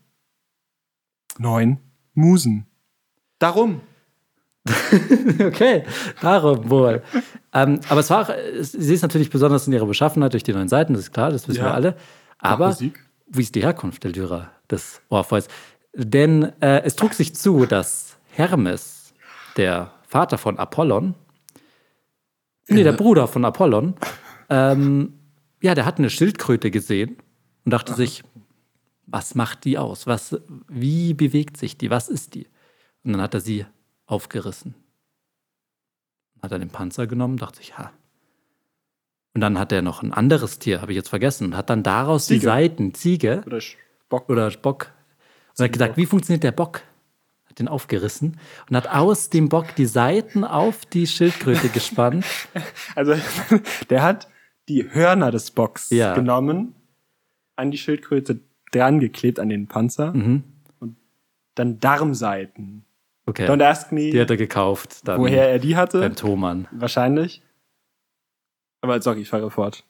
Neun 1.39 1.79
Musen. 2.13 2.67
Darum. 3.39 3.81
okay, 5.39 5.83
darum 6.21 6.69
wohl. 6.69 7.01
Ähm, 7.53 7.79
aber 7.89 7.99
es 7.99 8.09
war 8.09 8.27
sie 8.61 8.93
ist 8.93 9.01
natürlich 9.01 9.29
besonders 9.29 9.67
in 9.67 9.73
ihrer 9.73 9.85
Beschaffenheit 9.85 10.33
durch 10.33 10.43
die 10.43 10.53
neuen 10.53 10.69
Seiten, 10.69 10.93
das 10.93 11.03
ist 11.03 11.13
klar, 11.13 11.31
das 11.31 11.47
wissen 11.47 11.59
Ja. 11.59 11.65
wir 11.65 11.73
alle. 11.73 11.95
Aber 12.39 12.75
wie 13.27 13.41
ist 13.41 13.55
die 13.55 13.61
Herkunft 13.63 14.03
der 14.03 14.11
Lyra 14.11 14.51
des 14.69 15.01
Orpheus? 15.09 15.47
Denn 15.95 16.51
äh, 16.61 16.81
es 16.83 16.95
trug 16.95 17.13
sich 17.13 17.35
zu, 17.35 17.65
dass 17.65 18.17
Hermes, 18.31 19.13
der 19.57 19.91
Vater 20.07 20.37
von 20.37 20.57
Apollon, 20.57 21.15
nee, 22.67 22.83
der 22.83 22.93
Bruder 22.93 23.27
von 23.27 23.45
Apollon, 23.45 23.93
ähm, 24.49 25.13
ja, 25.61 25.75
der 25.75 25.85
hat 25.85 25.97
eine 25.99 26.09
Schildkröte 26.09 26.71
gesehen 26.71 27.17
und 27.63 27.71
dachte 27.71 27.93
sich, 27.93 28.23
was 29.05 29.35
macht 29.35 29.63
die 29.65 29.77
aus? 29.77 30.07
Was, 30.07 30.37
wie 30.67 31.13
bewegt 31.13 31.57
sich 31.57 31.77
die? 31.77 31.89
Was 31.89 32.09
ist 32.09 32.35
die? 32.35 32.47
Und 33.03 33.13
dann 33.13 33.21
hat 33.21 33.33
er 33.33 33.39
sie 33.41 33.65
aufgerissen. 34.05 34.75
Hat 36.43 36.51
er 36.51 36.59
den 36.59 36.69
Panzer 36.69 37.07
genommen, 37.07 37.37
dachte 37.37 37.57
sich, 37.59 37.77
ha. 37.77 37.91
Und 39.33 39.41
dann 39.41 39.57
hat 39.57 39.71
er 39.71 39.81
noch 39.81 40.03
ein 40.03 40.13
anderes 40.13 40.59
Tier, 40.59 40.81
habe 40.81 40.91
ich 40.91 40.95
jetzt 40.97 41.07
vergessen, 41.09 41.45
und 41.47 41.57
hat 41.57 41.69
dann 41.69 41.81
daraus 41.83 42.27
die 42.27 42.35
Ziege. 42.35 42.45
Seiten, 42.45 42.93
Ziege 42.93 43.43
Oder 43.47 43.61
Spock. 43.61 44.29
oder 44.29 44.51
Bock, 44.51 44.91
und 45.57 45.63
hat 45.63 45.71
gesagt, 45.71 45.97
wie 45.97 46.05
funktioniert 46.05 46.43
der 46.43 46.51
Bock? 46.51 46.81
Hat 47.45 47.59
den 47.59 47.67
aufgerissen 47.67 48.39
und 48.69 48.75
hat 48.75 48.87
aus 48.87 49.29
dem 49.29 49.47
Bock 49.49 49.73
die 49.75 49.85
Seiten 49.85 50.43
auf 50.43 50.85
die 50.85 51.07
Schildkröte 51.07 51.69
gespannt. 51.69 52.25
Also, 52.95 53.15
der 53.89 54.03
hat 54.03 54.27
die 54.69 54.87
Hörner 54.93 55.31
des 55.31 55.49
Bocks 55.51 55.89
Ja. 55.91 56.13
genommen, 56.13 56.75
an 57.55 57.71
die 57.71 57.77
Schildkröte 57.77 58.39
dran 58.71 58.99
geklebt, 58.99 59.39
an 59.39 59.49
den 59.49 59.67
Panzer, 59.67 60.13
Mhm. 60.13 60.43
dann 61.55 61.79
Darmseiten. 61.79 62.85
Okay. 63.25 63.47
Don't 63.47 63.63
ask 63.63 63.91
me, 63.91 64.11
Die 64.11 64.19
hat 64.19 64.29
er 64.29 64.37
gekauft. 64.37 65.07
Dann 65.07 65.19
woher 65.21 65.49
er 65.49 65.59
die 65.59 65.75
hatte. 65.77 65.99
Beim 66.01 66.15
Thomann. 66.15 66.67
Wahrscheinlich. 66.71 67.41
Aber 68.81 69.01
sorry, 69.01 69.21
ich 69.21 69.29
fahre 69.29 69.49
fort. 69.49 69.85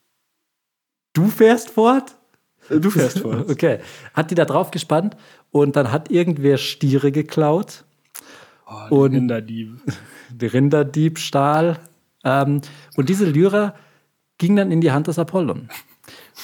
Du 1.14 1.28
fährst 1.28 1.70
fort? 1.72 2.16
Du 2.70 2.90
fährst 2.92 3.20
fort. 3.20 3.50
Okay. 3.50 3.80
Hat 4.14 4.30
die 4.32 4.36
da 4.36 4.46
drauf 4.46 4.70
gespannt 4.72 5.18
und 5.52 5.76
dann 5.76 5.92
hat 5.92 6.12
irgendwer 6.12 6.58
Stiere 6.58 7.12
geklaut. 7.12 7.84
Oh, 8.68 8.98
Und- 9.04 9.12
die 9.12 9.18
Rinderdieb. 9.18 9.82
Rinderdiebstahl. 10.42 11.80
Ähm, 12.24 12.62
und 12.96 13.10
diese 13.10 13.26
Lyra 13.26 13.76
ging 14.38 14.56
dann 14.56 14.72
in 14.72 14.80
die 14.82 14.92
Hand 14.92 15.08
des 15.08 15.18
Apollon. 15.20 15.70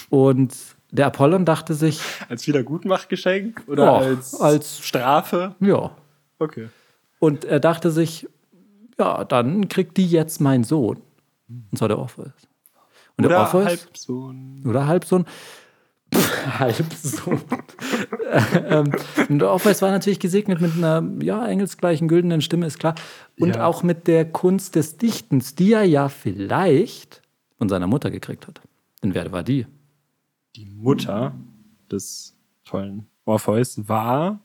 Und 0.09 0.55
der 0.91 1.05
Apollon 1.07 1.45
dachte 1.45 1.73
sich, 1.75 2.01
Als 2.27 2.47
Wiedergutmachgeschenk? 2.47 3.63
Oder 3.67 3.83
Ja, 3.85 3.97
als, 3.97 4.39
als- 4.41 4.79
Strafe? 4.85 5.55
ja. 5.59 5.91
Okay. 6.39 6.69
Und 7.19 7.45
er 7.45 7.59
dachte 7.59 7.91
sich, 7.91 8.27
ja, 8.97 9.23
dann 9.25 9.67
kriegt 9.69 9.97
die 9.97 10.07
jetzt 10.07 10.41
mein 10.41 10.63
Sohn. 10.63 11.01
Und 11.47 11.77
zwar 11.77 11.87
der 11.87 11.99
Orpheus. 11.99 12.31
Und 13.17 13.23
der 13.23 13.31
Oder 13.31 13.39
Orpheus, 13.41 13.65
Halbsohn. 13.65 14.63
oder 14.65 14.87
Halbsohn. 14.87 15.25
Halbsohn. 16.59 17.41
ähm, 18.65 18.91
und 19.29 19.39
der 19.39 19.49
Orpheus 19.51 19.81
war 19.81 19.91
natürlich 19.91 20.19
gesegnet 20.19 20.59
mit 20.61 20.73
einer 20.75 21.03
ja, 21.21 21.45
engelsgleichen 21.45 22.07
güldenen 22.07 22.41
Stimme, 22.41 22.65
ist 22.65 22.79
klar. 22.79 22.95
Und 23.39 23.55
Ja. 23.55 23.65
auch 23.65 23.83
mit 23.83 24.07
der 24.07 24.29
Kunst 24.29 24.75
des 24.75 24.97
Dichtens, 24.97 25.55
die 25.55 25.73
er 25.73 25.83
ja 25.83 26.09
vielleicht 26.09 27.21
von 27.57 27.69
seiner 27.69 27.87
Mutter 27.87 28.09
gekriegt 28.09 28.47
hat. 28.47 28.61
Denn 29.03 29.13
wer 29.13 29.31
war 29.31 29.43
die? 29.43 29.67
Die 30.55 30.65
Mutter 30.65 31.33
des 31.91 32.35
tollen 32.65 33.07
Orpheus 33.25 33.87
war 33.87 34.39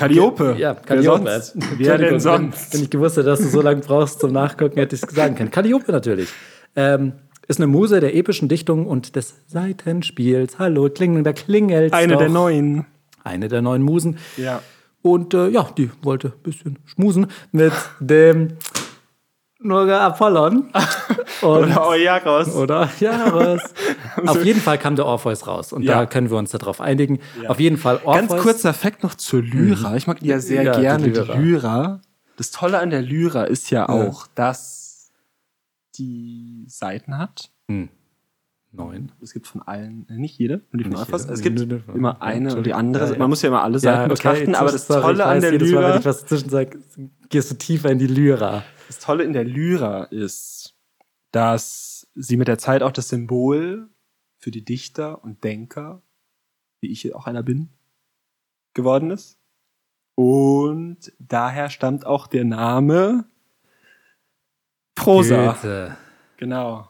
Calliope. 0.00 0.56
Ja, 0.58 0.74
Wer 0.74 0.82
Calliope. 0.82 1.30
sonst? 1.30 1.56
Wer 1.76 1.98
denn 1.98 2.20
sonst? 2.20 2.72
Wenn, 2.72 2.78
wenn 2.78 2.84
ich 2.84 2.90
gewusst 2.90 3.18
hätte, 3.18 3.26
dass 3.26 3.40
du 3.40 3.48
so 3.48 3.60
lange 3.60 3.82
brauchst 3.82 4.20
zum 4.20 4.32
Nachgucken, 4.32 4.78
hätte 4.78 4.96
ich 4.96 5.02
es 5.02 5.14
sagen 5.14 5.34
können. 5.34 5.50
Calliope 5.50 5.92
natürlich. 5.92 6.30
Ähm, 6.74 7.12
ist 7.48 7.58
eine 7.58 7.66
Muse 7.66 8.00
der 8.00 8.14
epischen 8.14 8.48
Dichtung 8.48 8.86
und 8.86 9.14
des 9.14 9.34
Seitenspiels. 9.46 10.58
Hallo, 10.58 10.88
klingelt, 10.88 11.26
da 11.26 11.34
klingelt 11.34 11.92
Eine 11.92 12.16
der 12.16 12.30
neuen. 12.30 12.86
Eine 13.24 13.48
der 13.48 13.60
neuen 13.60 13.82
Musen. 13.82 14.16
Ja. 14.38 14.62
Und 15.02 15.34
äh, 15.34 15.48
ja, 15.48 15.68
die 15.76 15.90
wollte 16.02 16.28
ein 16.28 16.42
bisschen 16.42 16.78
schmusen 16.86 17.26
mit 17.52 17.72
dem 18.00 18.56
Nurga 19.58 20.06
Apollon. 20.06 20.70
Und, 21.42 21.64
Oder 21.64 21.86
Euaros. 21.86 22.54
oder 22.54 22.90
Jaros. 23.00 23.60
Auf 24.26 24.44
jeden 24.44 24.60
Fall 24.60 24.78
kam 24.78 24.96
der 24.96 25.06
Orpheus 25.06 25.46
raus. 25.46 25.72
Und 25.72 25.82
Ja. 25.82 25.94
da 26.00 26.06
können 26.06 26.30
wir 26.30 26.36
uns 26.36 26.50
darauf 26.50 26.80
einigen. 26.80 27.18
Auf 27.48 27.58
jeden 27.60 27.76
Fall 27.78 28.00
Orpheus. 28.04 28.28
Ganz 28.28 28.42
kurzer 28.42 28.74
Fakt 28.74 29.02
noch 29.02 29.14
zur 29.14 29.42
Lyra. 29.42 29.96
Ich 29.96 30.06
mag 30.06 30.20
die 30.20 30.26
ja 30.26 30.38
sehr 30.40 30.62
Ja, 30.62 30.78
gerne, 30.78 31.04
die 31.04 31.10
Lyra. 31.10 31.34
Lyra. 31.36 32.00
Das 32.36 32.50
Tolle 32.50 32.78
an 32.78 32.90
der 32.90 33.02
Lyra 33.02 33.44
ist 33.44 33.70
ja 33.70 33.80
Ja. 33.80 33.88
auch, 33.88 34.26
dass 34.34 35.10
die 35.98 36.64
Seiten 36.68 37.18
hat. 37.18 37.50
Hm. 37.70 37.88
Neun. 38.72 39.10
Es 39.20 39.32
gibt 39.32 39.48
von 39.48 39.62
allen, 39.62 40.06
äh, 40.08 40.12
nicht 40.14 40.38
jede, 40.38 40.60
nur 40.70 40.78
die 40.84 40.90
von 40.90 41.04
jede. 41.04 41.32
Es 41.32 41.40
gibt 41.40 41.58
von- 41.58 41.82
immer 41.94 42.10
ja, 42.12 42.16
eine 42.20 42.54
und 42.54 42.64
die 42.66 42.72
andere. 42.72 43.06
Ja, 43.06 43.12
ja. 43.12 43.18
Man 43.18 43.28
muss 43.28 43.42
ja 43.42 43.48
immer 43.48 43.62
alle 43.64 43.78
Seiten 43.80 44.08
betrachten, 44.08 44.54
aber 44.54 44.70
das 44.70 44.86
Tolle 44.86 45.24
an 45.24 45.40
der 45.40 45.52
jedes 45.52 45.70
Mal, 45.72 45.76
wenn 45.82 45.88
Lyra, 45.88 45.98
ich 45.98 46.04
was 46.04 46.20
dazwischen 46.20 46.50
sage, 46.50 46.78
gehst 47.28 47.50
du 47.50 47.56
tiefer 47.56 47.90
in 47.90 47.98
die 47.98 48.06
Lyra. 48.06 48.62
das 48.86 48.98
Tolle 49.00 49.24
in 49.24 49.32
der 49.32 49.44
Lyra 49.44 50.04
ist, 50.04 50.59
dass 51.30 52.08
sie 52.14 52.36
mit 52.36 52.48
der 52.48 52.58
Zeit 52.58 52.82
auch 52.82 52.92
das 52.92 53.08
Symbol 53.08 53.88
für 54.38 54.50
die 54.50 54.64
Dichter 54.64 55.22
und 55.22 55.44
Denker, 55.44 56.02
wie 56.80 56.90
ich 56.90 57.14
auch 57.14 57.26
einer 57.26 57.42
bin, 57.42 57.68
geworden 58.74 59.10
ist. 59.10 59.38
Und 60.14 61.12
daher 61.18 61.70
stammt 61.70 62.04
auch 62.04 62.26
der 62.26 62.44
Name 62.44 63.24
Prosa. 64.94 65.52
Goethe. 65.52 65.96
Genau. 66.36 66.88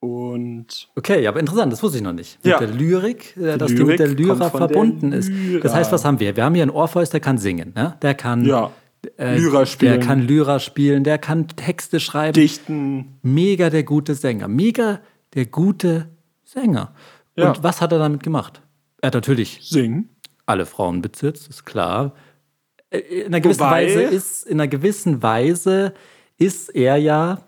Und 0.00 0.88
Okay, 0.94 1.26
aber 1.26 1.40
interessant, 1.40 1.72
das 1.72 1.82
wusste 1.82 1.98
ich 1.98 2.04
noch 2.04 2.12
nicht. 2.12 2.38
Ja. 2.44 2.60
Mit 2.60 2.68
der 2.68 2.76
Lyrik, 2.76 3.36
äh, 3.36 3.58
dass 3.58 3.72
die 3.72 3.78
Lyrik 3.78 3.88
mit 3.88 3.98
der 3.98 4.08
Lyra 4.08 4.50
von 4.50 4.60
der 4.60 4.68
verbunden 4.68 5.12
ist. 5.12 5.28
Lyra. 5.28 5.62
Das 5.62 5.74
heißt, 5.74 5.90
was 5.90 6.04
haben 6.04 6.20
wir? 6.20 6.36
Wir 6.36 6.44
haben 6.44 6.54
hier 6.54 6.62
einen 6.62 6.70
Orpheus, 6.70 7.10
der 7.10 7.18
kann 7.18 7.38
singen. 7.38 7.72
Ne? 7.74 7.96
Der 8.02 8.14
kann 8.14 8.44
ja, 8.44 8.70
äh, 9.16 9.36
Lyra 9.38 9.66
spielen. 9.66 9.98
Der 9.98 10.06
kann 10.06 10.20
Lyra 10.26 10.58
spielen, 10.60 11.04
der 11.04 11.18
kann 11.18 11.48
Texte 11.48 12.00
schreiben. 12.00 12.32
Dichten. 12.34 13.18
Mega 13.22 13.70
der 13.70 13.84
gute 13.84 14.14
Sänger. 14.14 14.48
Mega 14.48 15.00
der 15.34 15.46
gute 15.46 16.08
Sänger. 16.44 16.94
Ja. 17.36 17.48
Und 17.50 17.62
was 17.62 17.80
hat 17.80 17.92
er 17.92 17.98
damit 17.98 18.22
gemacht? 18.22 18.60
Er 19.00 19.08
hat 19.08 19.14
natürlich 19.14 19.60
Singen. 19.62 20.08
alle 20.46 20.66
Frauen 20.66 21.02
besitzt, 21.02 21.48
ist 21.48 21.64
klar. 21.64 22.14
Äh, 22.90 22.98
In 22.98 23.26
einer 23.26 23.40
gewissen 23.40 23.60
Wobei- 23.60 23.86
Weise 23.86 24.02
ist 24.02 24.46
in 24.46 24.60
einer 24.60 24.68
gewissen 24.68 25.22
Weise 25.22 25.92
ist 26.38 26.68
er 26.74 26.96
ja 26.96 27.40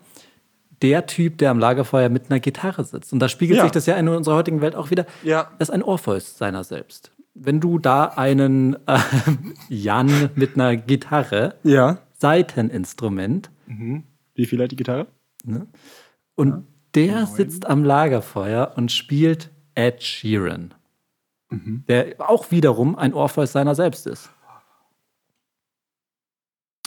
der 0.81 1.05
Typ, 1.05 1.37
der 1.37 1.51
am 1.51 1.59
Lagerfeuer 1.59 2.09
mit 2.09 2.29
einer 2.31 2.39
Gitarre 2.39 2.83
sitzt. 2.83 3.13
Und 3.13 3.19
da 3.19 3.29
spiegelt 3.29 3.57
Ja. 3.57 3.63
sich 3.63 3.71
das 3.71 3.85
ja 3.85 3.95
in 3.95 4.07
unserer 4.07 4.35
heutigen 4.35 4.61
Welt 4.61 4.75
auch 4.75 4.89
wieder. 4.91 5.05
Ja. 5.23 5.51
Das 5.59 5.69
ist 5.69 5.73
ein 5.75 5.83
Orpheus 5.83 6.37
seiner 6.37 6.63
selbst. 6.63 7.11
Wenn 7.33 7.59
du 7.61 7.79
da 7.79 8.05
einen 8.05 8.75
äh, 8.87 8.99
Jan 9.69 10.29
mit 10.35 10.55
einer 10.55 10.75
Gitarre, 10.77 11.55
Ja. 11.63 11.99
Seiteninstrument, 12.13 13.49
Wie 14.35 14.45
viel 14.45 14.61
hat 14.61 14.71
die 14.71 14.75
Gitarre? 14.75 15.07
und 16.35 16.67
der 16.93 17.25
sitzt 17.25 17.65
am 17.65 17.83
Lagerfeuer 17.83 18.73
und 18.75 18.91
spielt 18.91 19.49
Ed 19.73 20.03
Sheeran, 20.03 20.73
der 21.49 22.15
auch 22.19 22.51
wiederum 22.51 22.95
ein 22.95 23.13
Orpheus 23.15 23.53
seiner 23.53 23.73
selbst 23.73 24.05
ist. 24.05 24.29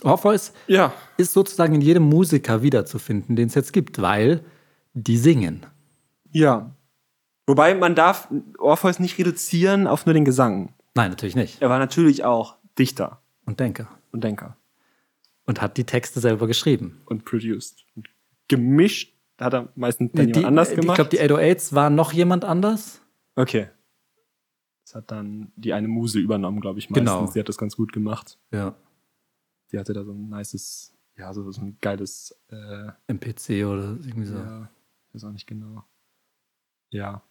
Orpheus 0.03 0.53
Ja. 0.67 0.93
ist 1.17 1.33
sozusagen 1.33 1.75
in 1.75 1.81
jedem 1.81 2.05
Musiker 2.05 2.63
wiederzufinden, 2.63 3.35
den 3.37 3.49
es 3.49 3.55
jetzt 3.55 3.73
gibt, 3.73 4.01
weil 4.03 4.45
die 4.93 5.17
singen. 5.17 5.67
Ja. 6.31 6.71
Wobei 7.47 7.75
man 7.75 7.95
darf 7.95 8.29
Orpheus 8.59 8.99
nicht 8.99 9.19
reduzieren 9.19 9.87
auf 9.87 10.07
nur 10.07 10.15
den 10.15 10.25
Gesang. 10.25 10.73
Nein, 10.95 11.11
natürlich 11.11 11.37
nicht. 11.37 11.61
Er 11.61 11.69
war 11.69 11.79
natürlich 11.79 12.25
auch 12.25 12.57
Dichter 12.79 13.21
Und 13.45 13.61
Denker. 13.61 13.89
und 14.13 14.25
Denker 14.25 14.57
Und 15.45 15.61
hat 15.61 15.77
die 15.77 15.85
Texte 15.85 16.21
selber 16.21 16.47
geschrieben. 16.47 17.03
und 17.07 17.25
produced. 17.25 17.85
Und 17.97 18.09
gemischt 18.49 19.15
hat 19.39 19.53
er 19.55 19.69
meistens 19.75 20.13
dann 20.13 20.27
Die- 20.27 20.33
jemand 20.33 20.47
anders 20.47 20.71
die- 20.71 20.77
gemacht. 20.77 20.99
Ich 20.99 21.09
glaube, 21.09 21.11
die 21.11 21.21
808s 21.21 21.75
waren 21.75 21.95
noch 21.95 22.13
jemand 22.13 22.45
anders. 22.45 23.01
okay. 23.37 23.69
Das 24.87 24.95
hat 24.97 25.11
dann 25.11 25.51
die 25.57 25.73
eine 25.73 25.89
Muse 25.89 26.19
übernommen, 26.21 26.61
glaube 26.61 26.79
ich, 26.79 26.91
meistens. 26.91 27.11
Genau. 27.11 27.27
Die 27.33 27.41
hat 27.41 27.49
das 27.49 27.57
ganz 27.57 27.75
gut 27.75 27.91
gemacht. 27.93 28.39
Ja. 28.53 28.75
Die 29.73 29.79
hatte 29.79 29.95
da 29.95 30.05
so 30.05 30.13
ein 30.13 30.29
nices, 30.29 30.93
ja, 31.17 31.33
so, 31.33 31.51
so 31.51 31.63
ein 31.63 31.79
geiles, 31.81 32.39
äh, 32.51 32.89
MPC 33.07 33.65
oder 33.65 33.97
irgendwie 34.05 34.27
so. 34.27 34.37
ja, 34.37 34.69
ich 35.09 35.15
weiß 35.15 35.25
auch 35.25 35.33
nicht 35.33 35.47
genau. 35.47 35.85
Ja. 36.91 37.23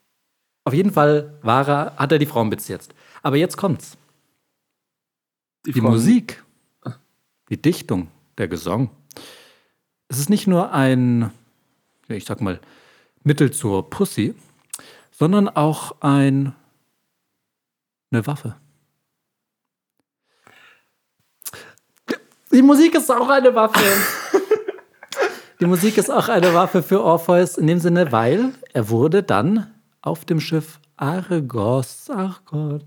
Auf 0.65 0.73
jeden 0.73 0.91
Fall 0.91 1.33
war 1.41 1.67
er, 1.67 1.95
hat 1.97 2.11
er 2.11 2.19
die 2.19 2.25
Frauen 2.25 2.51
jetzt. 2.51 2.93
Aber 3.21 3.35
jetzt 3.37 3.57
kommt's. 3.57 3.97
Die, 5.65 5.71
die 5.71 5.81
Musik, 5.81 6.43
ah. 6.83 6.93
die 7.49 7.61
Dichtung, 7.61 8.09
der 8.37 8.47
Gesang. 8.47 8.89
Es 10.09 10.19
ist 10.19 10.29
nicht 10.29 10.47
nur 10.47 10.71
ein, 10.71 11.31
ich 12.07 12.25
sag 12.25 12.41
mal, 12.41 12.59
Mittel 13.23 13.51
zur 13.51 13.89
Pussy, 13.89 14.35
sondern 15.11 15.47
auch 15.49 15.95
ein, 16.01 16.53
eine 18.11 18.27
Waffe. 18.27 18.55
Die 22.51 22.61
Musik 22.61 22.93
ist 22.95 23.09
auch 23.09 23.29
eine 23.29 23.55
Waffe. 23.55 23.79
die 25.59 25.65
Musik 25.65 25.97
ist 25.97 26.11
auch 26.11 26.29
eine 26.29 26.53
Waffe 26.53 26.83
für 26.83 27.01
Orpheus 27.01 27.57
in 27.57 27.67
dem 27.67 27.79
Sinne, 27.79 28.11
weil 28.11 28.53
er 28.73 28.89
wurde 28.89 29.23
dann 29.23 29.72
auf 30.03 30.25
dem 30.25 30.39
Schiff 30.39 30.79
Argos, 30.97 32.09
Argo, 32.09 32.79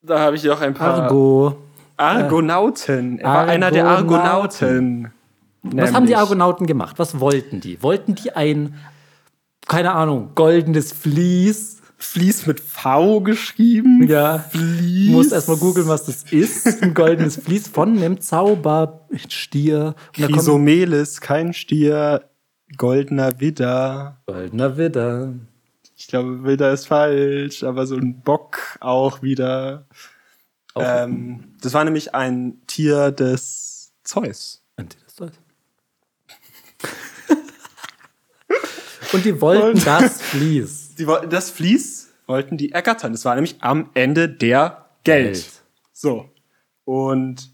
Da 0.00 0.20
habe 0.20 0.36
ich 0.36 0.48
auch 0.48 0.60
ein 0.60 0.72
paar 0.72 1.02
Argo. 1.02 1.56
Argonauten. 1.96 3.18
Er 3.18 3.28
war 3.28 3.46
einer 3.46 3.70
der 3.70 3.86
Argonauten. 3.86 5.12
Was 5.62 5.92
haben 5.92 6.06
die 6.06 6.16
Argonauten 6.16 6.66
gemacht? 6.66 6.98
Was 6.98 7.20
wollten 7.20 7.60
die? 7.60 7.82
Wollten 7.82 8.14
die 8.14 8.32
ein, 8.32 8.76
keine 9.66 9.92
Ahnung, 9.92 10.30
goldenes 10.34 10.92
Vlies? 10.92 11.74
Fließ 12.00 12.46
mit 12.46 12.60
V 12.60 13.20
geschrieben. 13.22 14.06
Ja. 14.06 14.38
Fließ. 14.38 15.06
Du 15.08 15.12
musst 15.16 15.32
erstmal 15.32 15.56
googeln, 15.56 15.88
was 15.88 16.04
das 16.04 16.22
ist. 16.30 16.80
Ein 16.80 16.94
goldenes 16.94 17.38
Vlies 17.38 17.66
von 17.66 17.98
einem 17.98 18.20
Zauberstier. 18.20 19.96
Chrysomelis, 20.12 21.20
kein 21.20 21.52
Stier, 21.52 22.22
goldener 22.76 23.40
Widder. 23.40 24.20
goldener 24.26 24.76
Widder. 24.76 25.32
Ich 25.96 26.06
glaube, 26.06 26.44
Widder 26.44 26.72
ist 26.72 26.86
falsch, 26.86 27.64
aber 27.64 27.86
so 27.86 27.96
ein 27.96 28.20
Bock 28.22 28.76
auch 28.80 29.22
wieder. 29.22 29.86
Auch- 30.74 30.82
Ähm, 30.84 31.54
das 31.60 31.74
war 31.74 31.84
nämlich 31.84 32.14
ein 32.14 32.60
Tier 32.66 33.10
des 33.10 33.92
Zeus. 34.04 34.62
Antidestoid. 34.76 35.32
Und 39.12 39.24
die 39.24 39.40
wollten 39.40 39.82
das 39.84 40.20
Vlies. 40.22 40.94
Die, 40.96 41.06
wollten- 41.06 41.30
das 41.30 41.50
Vlies 41.50 42.12
wollten 42.26 42.56
die 42.58 42.72
ergattern. 42.72 43.12
Das 43.12 43.24
war 43.24 43.34
nämlich 43.34 43.56
am 43.60 43.90
Ende 43.94 44.28
der 44.28 44.84
Geld. 45.04 45.34
Geld. 45.34 45.50
So. 45.92 46.30
Und 46.84 47.50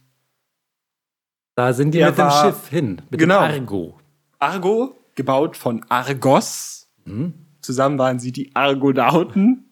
Da 1.55 1.73
sind 1.73 1.93
die 1.95 2.03
mit 2.05 2.19
dem 2.19 2.31
Schiff 2.31 2.69
hin. 2.69 3.01
Mit 3.11 3.21
Genau. 3.21 3.47
dem 3.47 3.53
Argo. 3.63 3.99
Argo, 4.41 4.99
gebaut 5.15 5.57
von 5.57 5.85
Argos. 5.89 6.89
Mhm. 7.05 7.35
Zusammen 7.61 7.99
waren 7.99 8.19
sie 8.19 8.33
die 8.33 8.55
Argonauten. 8.55 9.71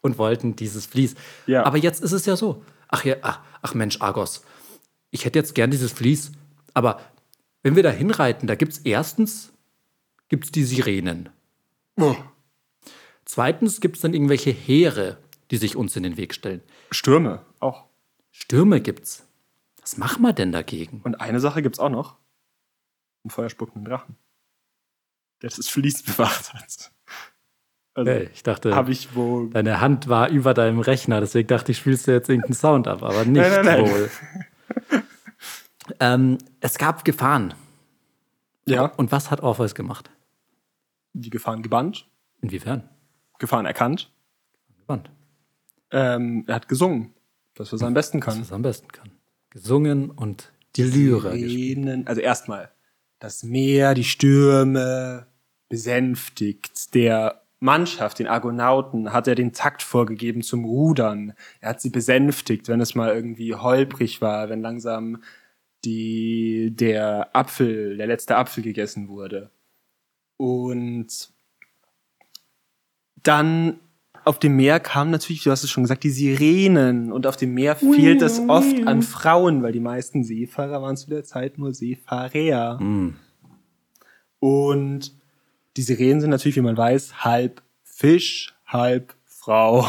und 0.00 0.18
wollten 0.18 0.54
dieses 0.54 0.84
Vlies. 0.84 1.14
Ja. 1.46 1.64
Aber 1.64 1.78
jetzt 1.78 2.02
ist 2.02 2.12
es 2.12 2.26
ja 2.26 2.36
so. 2.36 2.62
Ach 2.88 3.04
ja, 3.06 3.16
ach, 3.22 3.40
ach 3.62 3.72
Mensch, 3.72 4.02
Argos. 4.02 4.44
Ich 5.10 5.24
hätte 5.24 5.38
jetzt 5.38 5.54
gern 5.54 5.70
dieses 5.70 5.92
Vlies. 5.92 6.32
Aber 6.74 7.00
wenn 7.62 7.74
wir 7.74 7.82
da 7.82 7.90
hinreiten, 7.90 8.46
da 8.46 8.54
gibt 8.54 8.72
es 8.72 8.78
erstens 8.80 9.54
gibt's 10.28 10.50
die 10.50 10.64
Sirenen. 10.64 11.30
Oh. 11.96 12.16
Zweitens 13.24 13.80
gibt 13.80 13.96
es 13.96 14.02
dann 14.02 14.12
irgendwelche 14.12 14.50
Heere, 14.50 15.18
die 15.50 15.56
sich 15.56 15.76
uns 15.76 15.96
in 15.96 16.02
den 16.02 16.16
Weg 16.16 16.34
stellen. 16.34 16.60
Stürme 16.90 17.44
auch. 17.60 17.84
Stürme 18.30 18.80
gibt's. 18.80 19.26
Was 19.80 19.96
machen 19.96 20.22
wir 20.22 20.32
denn 20.32 20.52
dagegen? 20.52 21.00
Und 21.04 21.20
eine 21.20 21.40
Sache 21.40 21.62
gibt's 21.62 21.78
auch 21.78 21.88
noch. 21.88 22.16
Einen 23.22 23.30
feuerspuckenden 23.30 23.84
Drachen. 23.84 24.16
Der 25.44 25.50
das 25.50 25.68
Vlies 25.68 26.02
bewacht 26.02 26.54
hat. 26.54 26.90
Also, 27.94 28.10
Hey, 28.10 28.30
ich 28.32 28.42
dachte, 28.42 28.84
ich 28.88 29.14
wohl. 29.14 29.50
deine 29.50 29.80
Hand 29.80 30.08
war 30.08 30.28
über 30.30 30.54
deinem 30.54 30.80
Rechner, 30.80 31.20
deswegen 31.20 31.46
dachte 31.48 31.70
ich, 31.72 31.78
spielst 31.78 32.06
du 32.08 32.12
jetzt 32.12 32.28
irgendeinen 32.28 32.54
Sound 32.54 32.88
ab, 32.88 33.02
aber 33.02 33.24
nicht 33.24 33.40
Nein, 33.42 33.64
nein, 33.64 33.64
nein. 33.64 33.90
wohl. 33.90 34.10
ähm, 36.00 36.38
es 36.60 36.78
gab 36.78 37.04
Gefahren. 37.04 37.54
Ja. 38.66 38.86
Und 38.86 39.12
was 39.12 39.30
hat 39.30 39.42
Orpheus 39.42 39.74
gemacht? 39.74 40.10
Die 41.12 41.30
Gefahren 41.30 41.62
gebannt, 41.62 42.08
Inwiefern? 42.40 42.88
Gefahren 43.38 43.66
erkannt. 43.66 44.10
Gewandt. 44.80 45.10
Ähm, 45.90 46.44
er 46.46 46.54
hat 46.56 46.68
gesungen. 46.68 47.14
Das, 47.54 47.72
was 47.72 47.80
er 47.82 47.86
am 47.88 47.94
besten 47.94 48.18
Was 48.18 48.24
kann. 48.26 48.40
es 48.42 48.52
am 48.52 48.62
besten 48.62 48.88
kann. 48.88 49.10
Gesungen 49.50 50.10
und 50.10 50.52
die 50.76 50.82
Lyra 50.82 51.30
gespielt. 51.36 52.08
Also 52.08 52.20
erstmal 52.20 52.70
das 53.20 53.42
Meer, 53.44 53.94
die 53.94 54.04
Stürme 54.04 55.26
besänftigt. 55.68 56.94
Der 56.94 57.42
Mannschaft, 57.60 58.18
den 58.18 58.26
Argonauten, 58.26 59.12
hat 59.12 59.26
er 59.26 59.34
den 59.34 59.52
Takt 59.52 59.82
vorgegeben 59.82 60.42
zum 60.42 60.64
Rudern. 60.64 61.32
Er 61.60 61.70
hat 61.70 61.80
sie 61.80 61.90
besänftigt, 61.90 62.68
wenn 62.68 62.80
es 62.80 62.94
mal 62.94 63.14
irgendwie 63.14 63.54
holprig 63.54 64.20
war, 64.20 64.48
wenn 64.48 64.60
langsam 64.60 65.22
die, 65.84 66.72
der 66.74 67.34
Apfel, 67.34 67.96
der 67.96 68.06
letzte 68.06 68.36
Apfel 68.36 68.62
gegessen 68.62 69.08
wurde. 69.08 69.50
Und 70.36 71.30
dann 73.22 73.78
auf 74.24 74.38
dem 74.38 74.56
Meer 74.56 74.80
kamen 74.80 75.10
natürlich, 75.10 75.42
du 75.42 75.50
hast 75.50 75.64
es 75.64 75.70
schon 75.70 75.84
gesagt, 75.84 76.04
die 76.04 76.10
Sirenen. 76.10 77.12
Und 77.12 77.26
auf 77.26 77.36
dem 77.36 77.54
Meer 77.54 77.76
fehlt 77.76 78.22
es 78.22 78.40
oft 78.48 78.86
an 78.86 79.02
Frauen, 79.02 79.62
weil 79.62 79.72
die 79.72 79.80
meisten 79.80 80.24
Seefahrer 80.24 80.80
waren 80.82 80.96
zu 80.96 81.10
der 81.10 81.24
Zeit 81.24 81.58
nur 81.58 81.74
Seefahrer. 81.74 82.80
Mm. 82.80 83.16
Und 84.38 85.12
die 85.76 85.82
Sirenen 85.82 86.20
sind 86.20 86.30
natürlich, 86.30 86.56
wie 86.56 86.60
man 86.60 86.76
weiß, 86.76 87.24
halb 87.24 87.62
Fisch, 87.82 88.54
halb 88.66 89.14
Frau. 89.24 89.86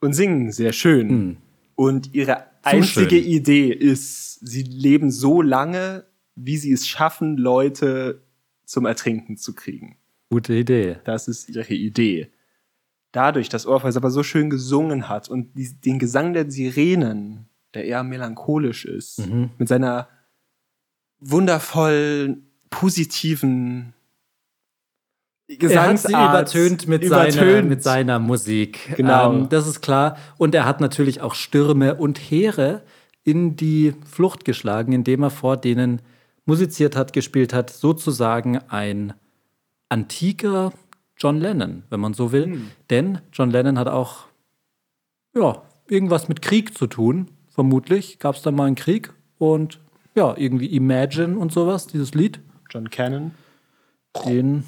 Und 0.00 0.14
singen 0.14 0.50
sehr 0.52 0.72
schön. 0.72 1.08
Mm. 1.08 1.36
Und 1.74 2.14
ihre 2.14 2.44
einzige 2.62 3.10
schön. 3.20 3.24
Idee 3.24 3.68
ist, 3.72 4.34
sie 4.46 4.62
leben 4.62 5.10
so 5.10 5.42
lange, 5.42 6.04
wie 6.34 6.56
sie 6.56 6.72
es 6.72 6.86
schaffen, 6.88 7.36
Leute 7.36 8.22
zum 8.64 8.86
Ertrinken 8.86 9.36
zu 9.36 9.54
kriegen. 9.54 9.96
Gute 10.30 10.54
Idee. 10.54 10.96
Das 11.04 11.28
ist 11.28 11.48
ihre 11.48 11.74
Idee. 11.74 12.30
Dadurch, 13.12 13.48
dass 13.48 13.66
Orpheus 13.66 13.96
aber 13.96 14.10
so 14.10 14.22
schön 14.22 14.48
gesungen 14.48 15.08
hat 15.08 15.28
und 15.28 15.56
die, 15.56 15.72
den 15.80 15.98
Gesang 15.98 16.32
der 16.32 16.50
Sirenen, 16.50 17.46
der 17.74 17.84
eher 17.84 18.02
melancholisch 18.02 18.84
ist, 18.86 19.26
Mhm. 19.26 19.50
mit 19.58 19.68
seiner 19.68 20.08
wundervollen, 21.20 22.50
positiven 22.72 23.94
Er 25.46 25.54
hat 25.54 25.98
sie 25.98 26.08
Gesangsart 26.08 26.30
übertönt 26.30 26.88
mit, 26.88 27.04
Seiner, 27.06 27.32
übertönt. 27.34 27.68
mit 27.68 27.82
seiner 27.84 28.18
Musik. 28.18 28.96
Genau. 28.96 29.32
Ähm, 29.32 29.48
das 29.48 29.68
ist 29.68 29.80
klar. 29.80 30.16
Und 30.38 30.56
er 30.56 30.64
hat 30.64 30.80
natürlich 30.80 31.20
auch 31.20 31.34
Stürme 31.34 31.94
und 31.94 32.18
Heere 32.18 32.82
in 33.22 33.54
die 33.54 33.94
Flucht 34.10 34.44
geschlagen, 34.44 34.92
indem 34.92 35.22
er 35.22 35.30
vor 35.30 35.56
denen 35.56 36.02
musiziert 36.44 36.96
hat, 36.96 37.12
gespielt 37.12 37.52
hat. 37.52 37.70
Sozusagen 37.70 38.58
ein 38.68 39.12
antiker 39.88 40.72
John 41.16 41.38
Lennon, 41.38 41.84
wenn 41.90 42.00
man 42.00 42.14
so 42.14 42.32
will. 42.32 42.46
Hm. 42.46 42.70
Denn 42.90 43.18
John 43.32 43.50
Lennon 43.50 43.78
hat 43.78 43.86
auch 43.86 44.24
ja, 45.34 45.62
irgendwas 45.86 46.28
mit 46.28 46.42
Krieg 46.42 46.76
zu 46.76 46.86
tun. 46.86 47.28
Vermutlich 47.50 48.18
gab 48.18 48.34
es 48.34 48.42
da 48.42 48.50
mal 48.50 48.66
einen 48.66 48.76
Krieg. 48.76 49.12
Und 49.38 49.78
ja, 50.14 50.34
irgendwie 50.36 50.66
Imagine 50.66 51.38
und 51.38 51.52
sowas, 51.52 51.86
dieses 51.86 52.14
Lied. 52.14 52.40
John 52.72 52.88
Cannon. 52.90 53.32
Den 54.26 54.64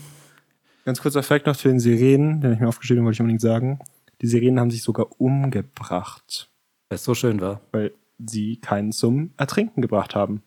Ganz 0.84 1.00
kurzer 1.00 1.22
Fact 1.22 1.46
noch 1.46 1.56
zu 1.56 1.68
den 1.68 1.80
Sirenen, 1.80 2.42
den 2.42 2.52
ich 2.52 2.60
mir 2.60 2.68
aufgeschrieben 2.68 3.00
habe, 3.00 3.06
wollte 3.06 3.16
ich 3.16 3.20
unbedingt 3.20 3.40
sagen. 3.40 3.78
Die 4.20 4.26
Sirenen 4.26 4.60
haben 4.60 4.70
sich 4.70 4.82
sogar 4.82 5.18
umgebracht, 5.18 6.50
weil 6.88 6.96
es 6.96 7.04
so 7.04 7.14
schön 7.14 7.40
war. 7.40 7.60
weil 7.72 7.92
sie 8.18 8.58
keinen 8.60 8.92
zum 8.92 9.32
Ertrinken 9.38 9.80
gebracht 9.82 10.14
haben. 10.14 10.42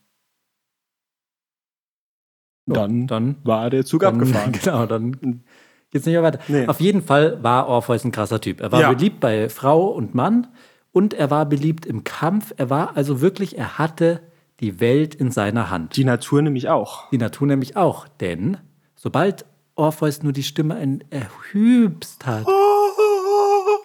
Dann, 2.66 3.08
dann 3.08 3.38
war 3.44 3.70
der 3.70 3.86
Zug 3.86 4.02
Dann, 4.02 4.16
abgefahren. 4.16 4.52
Genau, 4.64 4.86
dann 4.86 5.44
geht's 5.90 6.06
nicht 6.06 6.14
mehr 6.14 6.24
weiter. 6.24 6.40
Nee. 6.48 6.68
Auf 6.68 6.80
jeden 6.82 7.02
Fall 7.02 7.42
war 7.44 7.68
Orpheus 7.68 8.04
ein 8.04 8.12
krasser 8.12 8.42
Typ. 8.42 8.60
Er 8.62 8.72
war 8.72 8.82
Ja. 8.82 8.92
beliebt 8.94 9.20
bei 9.20 9.50
Frau 9.50 9.88
und 9.88 10.14
Mann 10.16 10.48
und 10.92 11.14
er 11.14 11.32
war 11.32 11.46
beliebt 11.46 11.86
im 11.86 12.04
Kampf. 12.04 12.54
Er 12.58 12.70
war 12.70 12.96
also 12.98 13.22
wirklich, 13.22 13.58
er 13.58 13.78
hatte 13.78 14.22
die 14.60 14.80
Welt 14.80 15.16
in 15.16 15.32
seiner 15.32 15.70
Hand. 15.70 15.96
Die 15.98 16.04
Natur 16.04 16.42
nämlich 16.42 16.70
auch. 16.70 17.10
Die 17.10 17.18
Natur 17.18 17.48
nämlich 17.48 17.76
auch, 17.76 18.08
denn 18.08 18.58
sobald 18.96 19.46
Orpheus 19.76 20.24
nur 20.24 20.34
die 20.34 20.44
Stimme 20.44 21.00
erhübst 21.10 22.26
hat, 22.26 22.48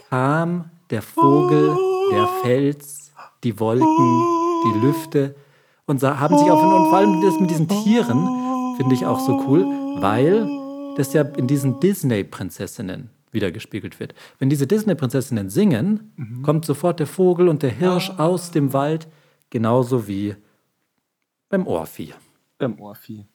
kam 0.08 0.70
der 0.90 1.02
Vogel, 1.02 1.76
der 2.10 2.26
Fels, 2.42 3.12
die 3.44 3.58
Wolken, 3.60 4.24
die 4.64 4.86
Lüfte 4.86 5.34
und 5.86 6.02
haben 6.02 6.38
sich 6.38 6.50
auf 6.50 6.62
und 6.62 6.88
vor 6.88 6.98
allem 6.98 7.20
das 7.22 7.38
mit 7.38 7.50
diesen 7.50 7.68
Tieren 7.68 8.76
finde 8.76 8.94
ich 8.94 9.04
auch 9.04 9.20
so 9.20 9.44
cool, 9.46 9.64
weil 10.00 10.48
das 10.96 11.12
ja 11.12 11.22
in 11.22 11.46
diesen 11.46 11.80
Disney-Prinzessinnen 11.80 13.10
wiedergespiegelt 13.30 13.98
wird. 14.00 14.14
Wenn 14.38 14.50
diese 14.50 14.66
Disney-Prinzessinnen 14.66 15.50
singen, 15.50 16.42
kommt 16.42 16.64
sofort 16.64 17.00
der 17.00 17.06
Vogel 17.06 17.48
und 17.48 17.62
der 17.62 17.70
Hirsch 17.70 18.10
aus 18.18 18.50
dem 18.50 18.72
Wald, 18.72 19.08
genauso 19.50 20.06
wie 20.06 20.36
beim 21.52 21.66
Ohrvieh. 21.66 22.14
Beim 22.56 22.80
Ohrvieh. 22.80 23.26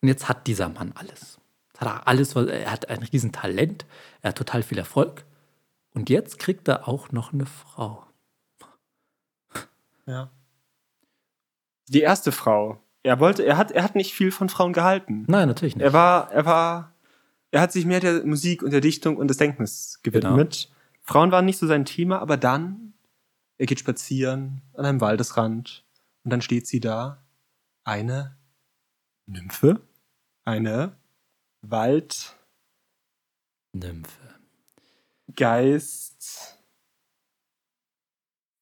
Und 0.00 0.08
jetzt 0.08 0.26
hat 0.26 0.46
dieser 0.46 0.70
Mann 0.70 0.92
alles. 0.94 1.38
Jetzt 1.68 1.80
hat 1.82 1.88
er 1.88 2.08
alles, 2.08 2.34
er 2.34 2.72
hat 2.72 2.88
ein 2.88 3.02
Riesentalent, 3.02 3.84
er 4.22 4.30
hat 4.30 4.38
total 4.38 4.62
viel 4.62 4.78
Erfolg. 4.78 5.26
Und 5.92 6.08
jetzt 6.08 6.38
kriegt 6.38 6.66
er 6.66 6.88
auch 6.88 7.12
noch 7.12 7.34
eine 7.34 7.44
Frau. 7.44 8.06
Ja. 10.06 10.30
Die 11.88 12.00
erste 12.00 12.32
Frau. 12.32 12.80
Er 13.02 13.20
wollte, 13.20 13.42
er 13.44 13.58
hat, 13.58 13.70
er 13.70 13.84
hat 13.84 13.94
nicht 13.94 14.14
viel 14.14 14.32
von 14.32 14.48
Frauen 14.48 14.72
gehalten. 14.72 15.24
Nein, 15.28 15.46
natürlich 15.48 15.76
nicht. 15.76 15.84
Er 15.84 15.92
war, 15.92 16.32
er 16.32 16.46
war, 16.46 16.94
er 17.50 17.60
hat 17.60 17.72
sich 17.72 17.84
mehr 17.84 18.00
der 18.00 18.24
Musik 18.24 18.62
und 18.62 18.70
der 18.70 18.80
Dichtung 18.80 19.18
und 19.18 19.28
des 19.28 19.36
Denkens 19.36 20.00
gewidmet. 20.02 20.70
Frauen 21.02 21.32
waren 21.32 21.44
nicht 21.44 21.58
so 21.58 21.66
sein 21.66 21.84
Thema, 21.84 22.20
aber 22.20 22.38
dann 22.38 22.94
Er 23.58 23.66
geht 23.66 23.80
spazieren 23.80 24.62
an 24.72 24.86
einem 24.86 25.00
Waldesrand 25.02 25.84
und 26.24 26.30
dann 26.32 26.40
steht 26.40 26.66
sie 26.66 26.80
da. 26.80 27.22
Eine 27.88 28.36
Nymphe, 29.24 29.80
eine 30.44 30.98
Waldgeist, 31.62 32.36
Nymphe. 33.72 34.10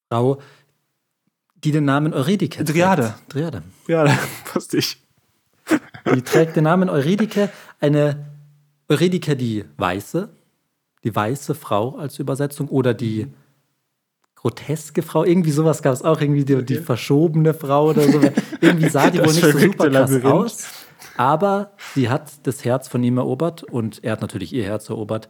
Frau, 0.09 0.41
die 1.55 1.71
den 1.73 1.83
Namen 1.83 2.13
Eurydike 2.13 2.59
trägt. 2.59 2.69
Dryade. 2.69 3.15
Dryade. 3.27 3.63
Ja, 3.87 4.05
wusste 4.53 4.77
ich. 4.77 5.05
Die 6.15 6.21
trägt 6.21 6.55
den 6.55 6.63
Namen 6.63 6.89
Eurydike, 6.89 7.51
eine 7.81 8.31
Eurydike 8.87 9.35
die 9.35 9.65
Weiße, 9.75 10.29
die 11.03 11.13
weiße 11.13 11.53
Frau 11.53 11.97
als 11.97 12.17
Übersetzung 12.19 12.69
oder 12.69 12.93
die 12.93 13.27
groteske 14.37 15.01
Frau, 15.01 15.23
irgendwie 15.23 15.51
sowas 15.51 15.81
gab 15.81 15.93
es 15.93 16.03
auch, 16.03 16.21
irgendwie 16.21 16.45
die, 16.45 16.63
die 16.63 16.77
verschobene 16.77 17.53
Frau 17.53 17.89
oder 17.89 18.03
so. 18.03 18.21
Irgendwie 18.61 18.89
sah 18.89 19.09
die 19.09 19.19
wohl 19.19 19.27
nicht 19.33 19.41
so 19.41 19.57
super 19.57 19.89
krass 19.89 20.23
aus, 20.23 20.67
aber 21.17 21.71
sie 21.95 22.09
hat 22.09 22.31
das 22.47 22.63
Herz 22.63 22.87
von 22.87 23.03
ihm 23.03 23.17
erobert 23.17 23.63
und 23.63 24.03
er 24.03 24.13
hat 24.13 24.21
natürlich 24.21 24.53
ihr 24.53 24.63
Herz 24.63 24.89
erobert. 24.89 25.27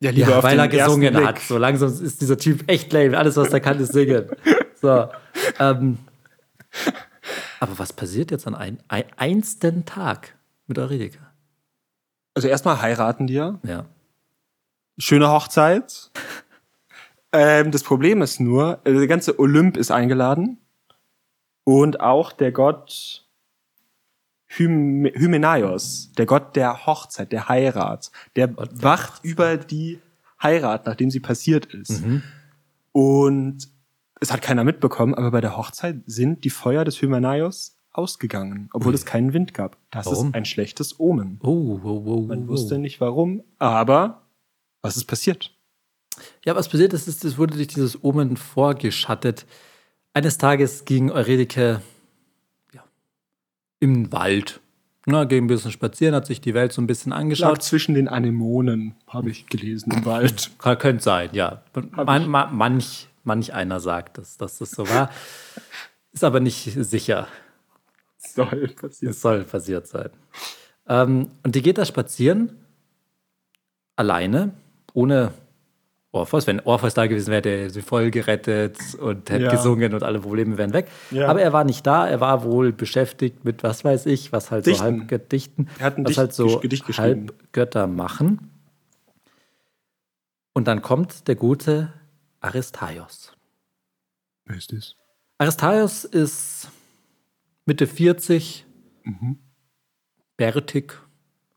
Ja, 0.00 0.10
Ja, 0.12 0.42
weil 0.42 0.58
er 0.58 0.68
gesungen 0.68 1.12
Blick. 1.14 1.26
hat. 1.26 1.38
So 1.40 1.58
langsam 1.58 1.88
ist 1.90 2.20
dieser 2.20 2.36
Typ 2.38 2.70
echt 2.70 2.92
lame. 2.92 3.18
Alles, 3.18 3.36
was 3.36 3.52
er 3.52 3.60
kann, 3.60 3.80
ist 3.80 3.92
singen. 3.92 4.26
So. 4.80 5.08
Ähm, 5.58 5.98
aber 7.58 7.78
was 7.78 7.92
passiert 7.92 8.30
jetzt 8.30 8.46
an 8.46 8.54
ein, 8.54 8.78
ein 8.86 9.04
einsten 9.16 9.84
Tag 9.86 10.36
mit 10.68 10.78
Eurydike? 10.78 11.18
Also 12.34 12.46
erstmal 12.46 12.80
heiraten 12.80 13.26
die 13.26 13.34
ja. 13.34 13.58
Ja. 13.64 13.86
Schöne 14.98 15.28
Hochzeit. 15.30 16.10
Ähm, 17.32 17.70
das 17.70 17.82
Problem 17.82 18.22
ist 18.22 18.40
nur, 18.40 18.80
äh, 18.84 18.92
der 18.92 19.06
ganze 19.06 19.38
Olymp 19.38 19.76
ist 19.76 19.90
eingeladen. 19.90 20.58
Und 21.64 22.00
auch 22.00 22.32
der 22.32 22.52
Gott 22.52 23.26
Hym 24.46 25.04
Hymenaios, 25.04 26.12
der 26.16 26.24
Gott 26.24 26.56
der 26.56 26.86
Hochzeit, 26.86 27.32
der 27.32 27.50
Heirat, 27.50 28.10
der 28.36 28.56
wacht 28.56 29.22
über 29.22 29.58
die 29.58 30.00
Heirat, 30.42 30.86
nachdem 30.86 31.10
sie 31.10 31.20
passiert 31.20 31.66
ist. 31.66 32.06
Mhm. 32.06 32.22
Und 32.92 33.68
es 34.20 34.32
hat 34.32 34.40
keiner 34.40 34.64
mitbekommen, 34.64 35.14
aber 35.14 35.30
bei 35.30 35.40
der 35.42 35.56
Hochzeit 35.56 35.98
sind 36.06 36.44
die 36.44 36.50
Feuer 36.50 36.84
des 36.84 37.02
Hymenaios 37.02 37.76
ausgegangen, 37.92 38.70
obwohl 38.72 38.94
es 38.94 39.04
keinen 39.04 39.32
Wind 39.34 39.52
gab. 39.52 39.76
Das 39.90 40.06
Warum? 40.06 40.28
ist 40.28 40.34
ein 40.34 40.44
schlechtes 40.44 40.98
Omen. 40.98 41.38
Oh, 41.42 41.80
oh, 41.82 42.02
oh, 42.06 42.20
Man 42.22 42.48
wusste 42.48 42.78
nicht 42.78 43.00
warum, 43.00 43.42
aber 43.58 44.22
was 44.80 44.96
ist 44.96 45.04
passiert? 45.04 45.54
Ja, 46.44 46.56
was 46.56 46.68
passiert 46.68 46.92
ist, 46.92 47.08
ist, 47.08 47.24
es 47.24 47.38
wurde 47.38 47.54
durch 47.54 47.68
dieses 47.68 48.02
Omen 48.02 48.36
vorgeschattet. 48.36 49.46
Eines 50.14 50.38
Tages 50.38 50.84
ging 50.84 51.10
Eurydike 51.10 51.82
ja, 52.72 52.84
im 53.80 54.12
Wald. 54.12 54.60
Na, 55.06 55.24
ging 55.24 55.44
ein 55.44 55.46
bisschen 55.46 55.72
spazieren, 55.72 56.14
hat 56.14 56.26
sich 56.26 56.40
die 56.40 56.52
Welt 56.52 56.72
so 56.72 56.82
ein 56.82 56.86
bisschen 56.86 57.10
Lag 57.10 57.20
angeschaut. 57.20 57.62
zwischen 57.62 57.94
den 57.94 58.08
Anemonen, 58.08 58.94
habe 59.06 59.30
ich 59.30 59.46
gelesen 59.46 59.90
im 59.92 60.04
Wald. 60.04 60.50
Kann, 60.58 60.78
könnte 60.78 61.02
sein, 61.02 61.30
ja. 61.32 61.62
Man, 61.94 62.28
man, 62.28 62.54
manch, 62.54 63.08
manch 63.24 63.54
einer 63.54 63.80
sagt, 63.80 64.18
dass, 64.18 64.36
dass 64.36 64.58
das 64.58 64.70
so 64.70 64.86
war. 64.88 65.10
Ist 66.12 66.24
aber 66.24 66.40
nicht 66.40 66.72
sicher. 66.74 67.26
Soll 68.18 68.68
passieren. 68.68 69.12
Es 69.12 69.20
soll 69.22 69.44
passiert 69.44 69.86
sein. 69.86 70.10
Ähm, 70.88 71.30
und 71.42 71.54
die 71.54 71.62
geht 71.62 71.78
da 71.78 71.84
spazieren, 71.84 72.58
alleine, 73.96 74.52
ohne 74.92 75.32
Orpheus. 76.18 76.46
Wenn 76.46 76.60
Orpheus 76.60 76.94
da 76.94 77.06
gewesen 77.06 77.28
wäre, 77.28 77.36
hätte 77.38 77.48
er 77.50 77.70
sie 77.70 77.82
voll 77.82 78.10
gerettet 78.10 78.76
und 79.00 79.30
hätte 79.30 79.44
Ja. 79.44 79.50
gesungen 79.50 79.94
und 79.94 80.02
alle 80.02 80.20
Probleme 80.20 80.58
wären 80.58 80.72
weg. 80.72 80.88
Ja. 81.10 81.28
Aber 81.28 81.40
er 81.40 81.52
war 81.52 81.64
nicht 81.64 81.86
da, 81.86 82.06
er 82.08 82.20
war 82.20 82.44
wohl 82.44 82.72
beschäftigt 82.72 83.44
mit 83.44 83.62
was 83.62 83.84
weiß 83.84 84.06
ich, 84.06 84.32
was 84.32 84.50
halt 84.50 84.64
so 84.64 84.70
Dichten. 84.70 84.84
halb 84.84 85.08
Gedichten, 85.08 85.68
Er 85.78 85.86
hat 85.86 85.96
ein 85.98 86.04
was 86.04 86.10
Dicht- 86.10 86.18
halt 86.18 86.32
so 86.34 86.58
Gedicht 86.60 86.86
geschrieben. 86.86 87.28
halb 87.28 87.52
Götter 87.52 87.86
machen. 87.86 88.50
Und 90.52 90.66
dann 90.66 90.82
kommt 90.82 91.28
der 91.28 91.36
gute 91.36 91.92
Aristaios. 92.40 93.32
Wer 94.44 94.56
ist 94.56 94.72
das? 94.72 94.96
Aristaios 95.38 96.04
ist 96.04 96.68
Mitte 97.64 97.86
40, 97.86 98.64
Mhm. 99.04 99.38
bärtig 100.36 100.94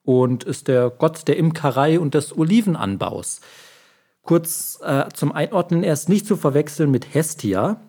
und 0.03 0.43
ist 0.43 0.67
der 0.67 0.89
Gott 0.89 1.27
der 1.27 1.37
Imkerei 1.37 1.99
und 1.99 2.13
des 2.13 2.35
Olivenanbaus. 2.37 3.41
Kurz 4.23 4.79
äh, 4.83 5.05
zum 5.13 5.31
Einordnen, 5.31 5.83
er 5.83 5.93
ist 5.93 6.09
nicht 6.09 6.27
zu 6.27 6.37
verwechseln 6.37 6.91
mit 6.91 7.13
Hestia. 7.13 7.81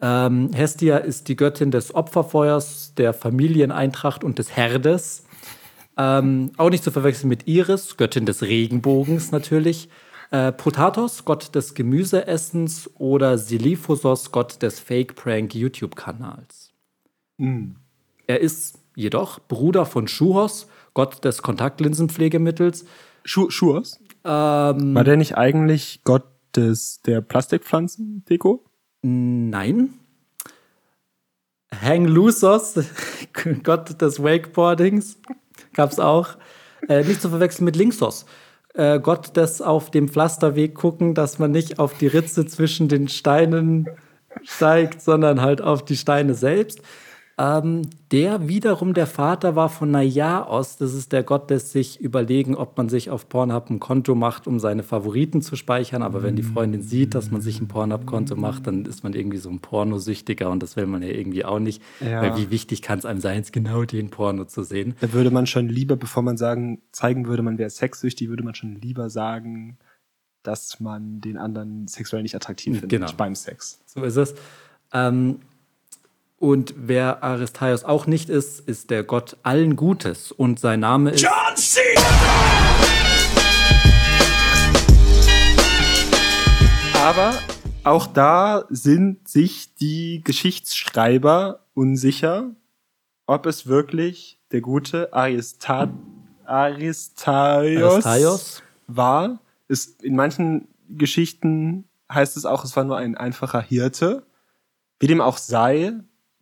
Ähm, 0.00 0.50
Hestia 0.52 0.98
ist 0.98 1.28
die 1.28 1.36
Göttin 1.36 1.70
des 1.70 1.94
Opferfeuers, 1.94 2.94
der 2.96 3.12
Familieneintracht 3.12 4.24
und 4.24 4.38
des 4.38 4.56
Herdes. 4.56 5.24
Ähm, 5.96 6.52
auch 6.56 6.70
nicht 6.70 6.84
zu 6.84 6.90
verwechseln 6.90 7.28
mit 7.28 7.46
Iris, 7.48 7.96
Göttin 7.96 8.26
des 8.26 8.42
Regenbogens 8.42 9.32
natürlich. 9.32 9.88
Äh, 10.30 10.52
Potatos, 10.52 11.24
Gott 11.24 11.54
des 11.54 11.74
Gemüseessens 11.74 12.90
oder 12.98 13.38
Siliphosos, 13.38 14.30
Gott 14.30 14.62
des 14.62 14.78
Fake-Prank-YouTube-Kanals. 14.78 16.72
Mhm. 17.38 17.76
Er 18.26 18.40
ist 18.40 18.78
jedoch 18.94 19.40
Bruder 19.48 19.86
von 19.86 20.06
Schuhos, 20.06 20.68
Gott 20.92 21.24
des 21.24 21.42
Kontaktlinsenpflegemittels. 21.42 22.84
Schu 23.24 23.50
Schurs? 23.50 24.00
Ähm, 24.24 24.94
War 24.94 25.04
der 25.04 25.16
nicht 25.16 25.36
eigentlich 25.36 26.02
Gott 26.04 26.26
des, 26.56 27.02
der 27.02 27.20
Plastikpflanzen-Deko? 27.20 28.64
Nein. 29.02 29.94
Hang 31.80 32.06
Loosos, 32.06 32.74
Gott 33.62 34.00
des 34.00 34.22
Wakeboardings, 34.22 35.18
gab 35.74 35.90
es 35.90 36.00
auch. 36.00 36.36
Äh, 36.88 37.04
nicht 37.04 37.20
zu 37.20 37.28
verwechseln 37.28 37.64
mit 37.64 37.76
Linksos. 37.76 38.26
Äh, 38.74 39.00
Gott 39.00 39.36
des 39.36 39.60
auf 39.60 39.90
dem 39.90 40.08
Pflasterweg 40.08 40.74
gucken, 40.74 41.14
dass 41.14 41.38
man 41.38 41.50
nicht 41.50 41.78
auf 41.78 41.96
die 41.98 42.06
Ritze 42.06 42.46
zwischen 42.46 42.88
den 42.88 43.08
Steinen 43.08 43.88
steigt, 44.44 45.02
sondern 45.02 45.40
halt 45.40 45.60
auf 45.60 45.84
die 45.84 45.96
Steine 45.96 46.34
selbst. 46.34 46.80
Ähm, 47.40 47.82
der 48.10 48.48
wiederum 48.48 48.94
der 48.94 49.06
Vater 49.06 49.54
war 49.54 49.68
von 49.68 49.92
Naiaos. 49.92 50.76
Das 50.76 50.92
ist 50.92 51.12
der 51.12 51.22
Gott 51.22 51.50
des 51.50 51.70
sich 51.70 52.00
überlegen, 52.00 52.56
ob 52.56 52.76
man 52.76 52.88
sich 52.88 53.10
auf 53.10 53.28
Pornhub 53.28 53.70
ein 53.70 53.78
Konto 53.78 54.16
macht, 54.16 54.48
um 54.48 54.58
seine 54.58 54.82
Favoriten 54.82 55.40
zu 55.40 55.54
speichern. 55.54 56.02
Aber 56.02 56.24
wenn 56.24 56.34
die 56.34 56.42
Freundin 56.42 56.82
sieht, 56.82 57.14
dass 57.14 57.30
man 57.30 57.40
sich 57.40 57.60
ein 57.60 57.68
Pornhub-Konto 57.68 58.34
macht, 58.34 58.66
dann 58.66 58.84
ist 58.86 59.04
man 59.04 59.12
irgendwie 59.12 59.36
so 59.36 59.50
ein 59.50 59.60
Pornosüchtiger 59.60 60.50
und 60.50 60.62
das 60.64 60.74
will 60.74 60.86
man 60.86 61.00
ja 61.02 61.10
irgendwie 61.10 61.44
auch 61.44 61.60
nicht. 61.60 61.80
Ja. 62.00 62.22
Weil 62.22 62.36
wie 62.36 62.50
wichtig 62.50 62.82
kann 62.82 62.98
es 62.98 63.04
einem 63.04 63.20
sein, 63.20 63.44
genau 63.52 63.84
den 63.84 64.10
Porno 64.10 64.44
zu 64.46 64.64
sehen? 64.64 64.96
Da 65.00 65.12
würde 65.12 65.30
man 65.30 65.46
schon 65.46 65.68
lieber, 65.68 65.94
bevor 65.94 66.24
man 66.24 66.36
sagen, 66.36 66.82
zeigen 66.90 67.28
würde, 67.28 67.44
man 67.44 67.56
wäre 67.56 67.70
sexsüchtig, 67.70 68.28
würde 68.28 68.42
man 68.42 68.56
schon 68.56 68.74
lieber 68.74 69.10
sagen, 69.10 69.78
dass 70.42 70.80
man 70.80 71.20
den 71.20 71.36
anderen 71.36 71.86
sexuell 71.86 72.22
nicht 72.22 72.34
attraktiv 72.34 72.80
findet 72.80 72.90
Genau. 73.00 73.12
beim 73.16 73.36
Sex. 73.36 73.80
So 73.86 74.02
ist 74.02 74.16
es. 74.16 74.34
Ähm, 74.92 75.36
und 76.38 76.74
wer 76.76 77.24
Aristaios 77.24 77.84
auch 77.84 78.06
nicht 78.06 78.28
ist, 78.28 78.60
ist 78.60 78.90
der 78.90 79.02
Gott 79.02 79.36
allen 79.42 79.74
Gutes. 79.74 80.30
Und 80.30 80.60
sein 80.60 80.80
Name 80.80 81.10
ist. 81.10 81.26
Aber 86.94 87.32
auch 87.82 88.06
da 88.06 88.64
sind 88.68 89.28
sich 89.28 89.74
die 89.74 90.20
Geschichtsschreiber 90.22 91.64
unsicher, 91.74 92.50
ob 93.26 93.46
es 93.46 93.66
wirklich 93.66 94.40
der 94.52 94.60
gute 94.60 95.12
Arista 95.12 95.90
Aristaios, 96.44 97.92
Aristaios? 98.06 98.62
war. 98.86 99.40
Ist, 99.66 100.02
in 100.02 100.16
manchen 100.16 100.68
Geschichten 100.88 101.84
heißt 102.10 102.36
es 102.36 102.46
auch, 102.46 102.64
es 102.64 102.74
war 102.76 102.84
nur 102.84 102.96
ein 102.96 103.16
einfacher 103.16 103.60
Hirte. 103.60 104.24
Wie 104.98 105.06
dem 105.06 105.20
auch 105.20 105.36
sei, 105.36 105.92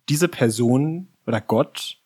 diese 0.09 0.27
Person 0.27 1.07
oder 1.25 1.41
Gott 1.41 2.01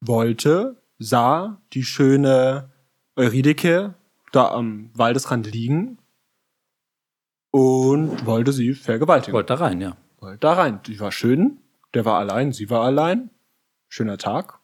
wollte, 0.00 0.82
sah 0.98 1.60
die 1.72 1.84
schöne 1.84 2.70
Eurydike 3.16 3.94
da 4.32 4.50
am 4.50 4.90
Waldesrand 4.94 5.50
liegen 5.52 5.98
und 7.50 8.26
wollte 8.26 8.52
sie 8.52 8.74
vergewaltigen. 8.74 9.34
Wollte 9.34 9.54
da 9.54 9.64
rein, 9.64 9.80
ja. 9.80 9.96
Wollte 10.18 10.40
da 10.40 10.52
rein. 10.52 10.82
Die 10.82 11.00
war 11.00 11.12
schön, 11.12 11.60
der 11.94 12.04
war 12.04 12.18
allein, 12.18 12.52
sie 12.52 12.68
war 12.70 12.84
allein. 12.84 13.30
Schöner 13.88 14.18
Tag. 14.18 14.60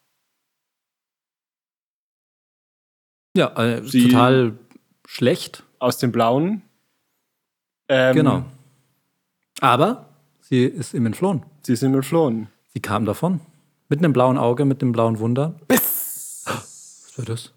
Ja, 3.36 3.52
äh, 3.56 3.80
total 3.82 4.58
schlecht. 5.06 5.64
Aus 5.78 5.98
dem 5.98 6.12
Blauen. 6.12 6.62
Ähm, 7.88 8.14
Genau. 8.14 8.44
Aber 9.60 10.11
sie 10.42 10.64
ist 10.64 10.92
ihm 10.94 11.06
entflohen. 11.06 11.44
Sie 11.62 11.72
ist 11.72 11.82
ihm 11.82 11.94
entflohen. 11.94 12.48
Sie 12.74 12.80
kam 12.80 13.04
davon. 13.04 13.40
Mit 13.88 13.98
einem 14.00 14.12
blauen 14.12 14.38
Auge, 14.38 14.64
mit 14.64 14.80
dem 14.82 14.92
blauen 14.92 15.18
Wunder. 15.18 15.54
Biss! 15.68 16.42
Was 16.46 17.12
war 17.16 17.24
das? 17.24 17.52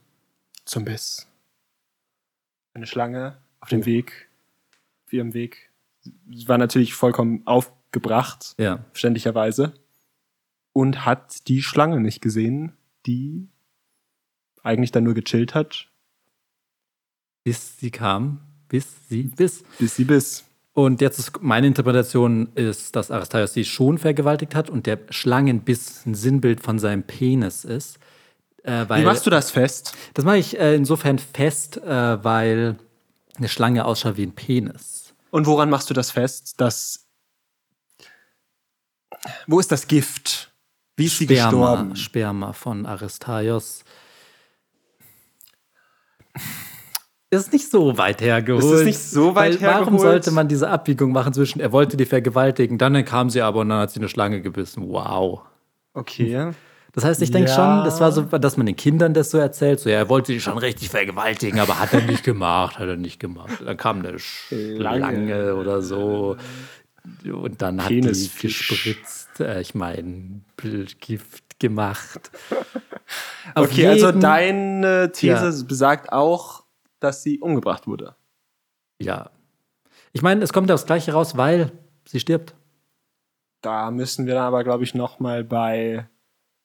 Zum 0.65 0.85
Biss. 0.85 1.27
Eine 2.73 2.87
Schlange 2.87 3.37
auf 3.61 3.69
dem 3.69 3.81
Oh. 3.81 3.85
Weg, 3.85 4.29
auf 5.05 5.13
ihrem 5.13 5.33
Weg 5.33 5.71
Sie 6.29 6.47
war 6.47 6.57
natürlich 6.59 6.93
vollkommen 6.93 7.41
aufgebracht, 7.47 8.53
Ja. 8.59 8.83
verständlicherweise, 8.91 9.73
und 10.71 11.03
hat 11.05 11.47
die 11.47 11.63
Schlange 11.63 11.99
nicht 11.99 12.21
gesehen, 12.21 12.73
die 13.07 13.47
eigentlich 14.61 14.91
dann 14.91 15.03
nur 15.03 15.13
gechillt 15.15 15.55
hat, 15.55 15.89
Bis 17.43 17.77
sie 17.79 17.91
kam. 17.91 18.41
Bis 18.67 19.07
sie, 19.07 19.23
bis. 19.23 19.63
bis 19.79 19.95
sie 19.95 20.03
biss. 20.03 20.43
Und 20.75 20.99
jetzt 20.99 21.19
ist 21.19 21.41
meine 21.41 21.67
Interpretation 21.67 22.49
ist, 22.53 22.97
dass 22.97 23.09
Aristaios 23.09 23.53
sie 23.53 23.63
schon 23.63 23.97
vergewaltigt 23.97 24.55
hat 24.55 24.69
und 24.69 24.85
der 24.85 24.99
Schlangenbiss 25.09 26.05
ein 26.05 26.15
Sinnbild 26.15 26.59
von 26.59 26.79
seinem 26.79 27.03
Penis 27.03 27.63
ist. 27.63 27.97
Äh, 28.61 28.83
weil, 28.89 29.01
Wie 29.01 29.05
machst 29.05 29.25
du 29.25 29.29
das 29.29 29.51
fest? 29.51 29.95
Das 30.15 30.25
mache 30.25 30.37
ich 30.37 30.59
äh, 30.59 30.75
insofern 30.75 31.17
fest, 31.17 31.77
äh, 31.77 32.21
weil 32.25 32.75
eine 33.37 33.47
Schlange 33.47 33.85
ausschaut 33.85 34.17
wie 34.17 34.23
ein 34.23 34.33
Penis. 34.33 35.13
Und 35.31 35.45
woran 35.45 35.69
machst 35.69 35.89
du 35.89 35.93
das 35.93 36.11
fest, 36.11 36.59
dass 36.59 37.07
wo 39.47 39.61
ist 39.61 39.71
das 39.71 39.87
Gift? 39.87 40.51
Wie 40.97 41.05
ist 41.05 41.17
sie 41.17 41.23
Sperma, 41.23 41.51
gestorben? 41.51 41.95
Sperma 41.95 42.51
von 42.51 42.85
Aristaios. 42.85 43.85
Ist 47.31 47.51
nicht 47.51 47.69
so 47.69 47.97
weit 47.97 48.21
hergeholt. 48.21 48.63
Ist 48.63 48.71
es 48.71 48.83
nicht 48.85 48.99
so 48.99 49.35
weit 49.35 49.59
Weil 49.61 49.67
Warum 49.67 49.83
hergeholt? 49.93 50.01
sollte 50.01 50.31
man 50.31 50.47
diese 50.47 50.69
Abbiegung 50.69 51.11
machen 51.11 51.33
zwischen, 51.33 51.59
er 51.59 51.71
wollte 51.71 51.97
die 51.97 52.05
vergewaltigen, 52.05 52.77
dann 52.77 53.03
kam 53.03 53.29
sie 53.29 53.41
aber 53.41 53.61
und 53.61 53.69
dann 53.69 53.79
hat 53.79 53.91
sie 53.91 53.99
eine 53.99 54.09
Schlange 54.09 54.41
gebissen. 54.41 54.87
Wow. 54.89 55.41
Okay. 55.93 56.51
Das 56.93 57.03
heißt, 57.03 57.21
ich 57.21 57.31
denke 57.31 57.49
Ja. 57.49 57.55
schon, 57.55 57.83
das 57.83 57.99
war 57.99 58.11
so, 58.13 58.21
dass 58.21 58.55
man 58.57 58.65
den 58.67 58.75
Kindern 58.77 59.13
das 59.13 59.31
so 59.31 59.37
erzählt, 59.37 59.79
so, 59.81 59.89
ja, 59.89 59.97
er 59.97 60.07
wollte 60.09 60.31
die 60.31 60.39
schon 60.39 60.57
richtig 60.57 60.89
vergewaltigen, 60.89 61.59
aber 61.59 61.79
hat 61.79 61.93
er 61.93 62.01
nicht 62.01 62.23
gemacht, 62.23 62.79
hat 62.79 62.87
er 62.87 62.95
nicht 62.95 63.19
gemacht. 63.19 63.51
Dann 63.65 63.75
kam 63.75 63.99
eine 64.05 64.17
Schlange 64.17 65.55
oder 65.55 65.81
so 65.81 66.37
und 67.25 67.61
dann 67.61 67.83
hat 67.83 67.89
die 67.89 67.99
Penisfisch. 68.01 68.69
gespritzt, 68.69 69.39
äh, 69.41 69.59
ich 69.61 69.75
meine, 69.75 70.41
Gift 71.01 71.59
gemacht. 71.59 72.31
Okay, 73.53 73.87
also 73.87 74.07
jeden- 74.07 74.21
deine 74.21 75.11
These 75.11 75.49
Ja. 75.49 75.63
besagt 75.67 76.11
auch, 76.11 76.63
dass 76.99 77.23
sie 77.23 77.39
umgebracht 77.39 77.87
wurde. 77.87 78.15
Ja. 79.01 79.29
Ich 80.13 80.21
meine, 80.21 80.43
es 80.43 80.53
kommt 80.53 80.71
aufs 80.71 80.85
Gleiche 80.85 81.13
raus, 81.13 81.35
weil 81.37 81.71
sie 82.05 82.19
stirbt. 82.19 82.55
Da 83.61 83.91
müssen 83.91 84.25
wir 84.25 84.35
dann 84.35 84.43
aber, 84.45 84.63
glaube 84.63 84.83
ich, 84.83 84.93
noch 84.95 85.19
mal 85.19 85.43
bei 85.43 86.07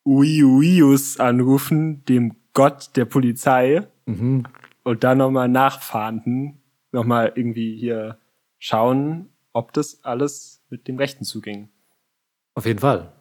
Uiuius 0.07 1.19
anrufen, 1.19 2.05
dem 2.05 2.37
Gott 2.53 2.91
der 2.97 3.05
Polizei, 3.05 3.87
Mhm. 4.07 4.45
und 4.83 5.05
dann 5.05 5.19
noch 5.19 5.31
mal 5.31 5.49
nachfahnden, 5.49 6.59
noch 6.93 7.05
mal 7.05 7.33
irgendwie 7.35 7.77
hier 7.77 8.19
schauen, 8.59 9.29
ob 9.53 9.73
das 9.73 10.05
alles 10.05 10.63
mit 10.69 10.89
dem 10.89 10.97
Rechten 10.99 11.25
zuging. 11.25 11.69
Auf 12.55 12.67
jeden 12.67 12.81
Fall. 12.81 13.13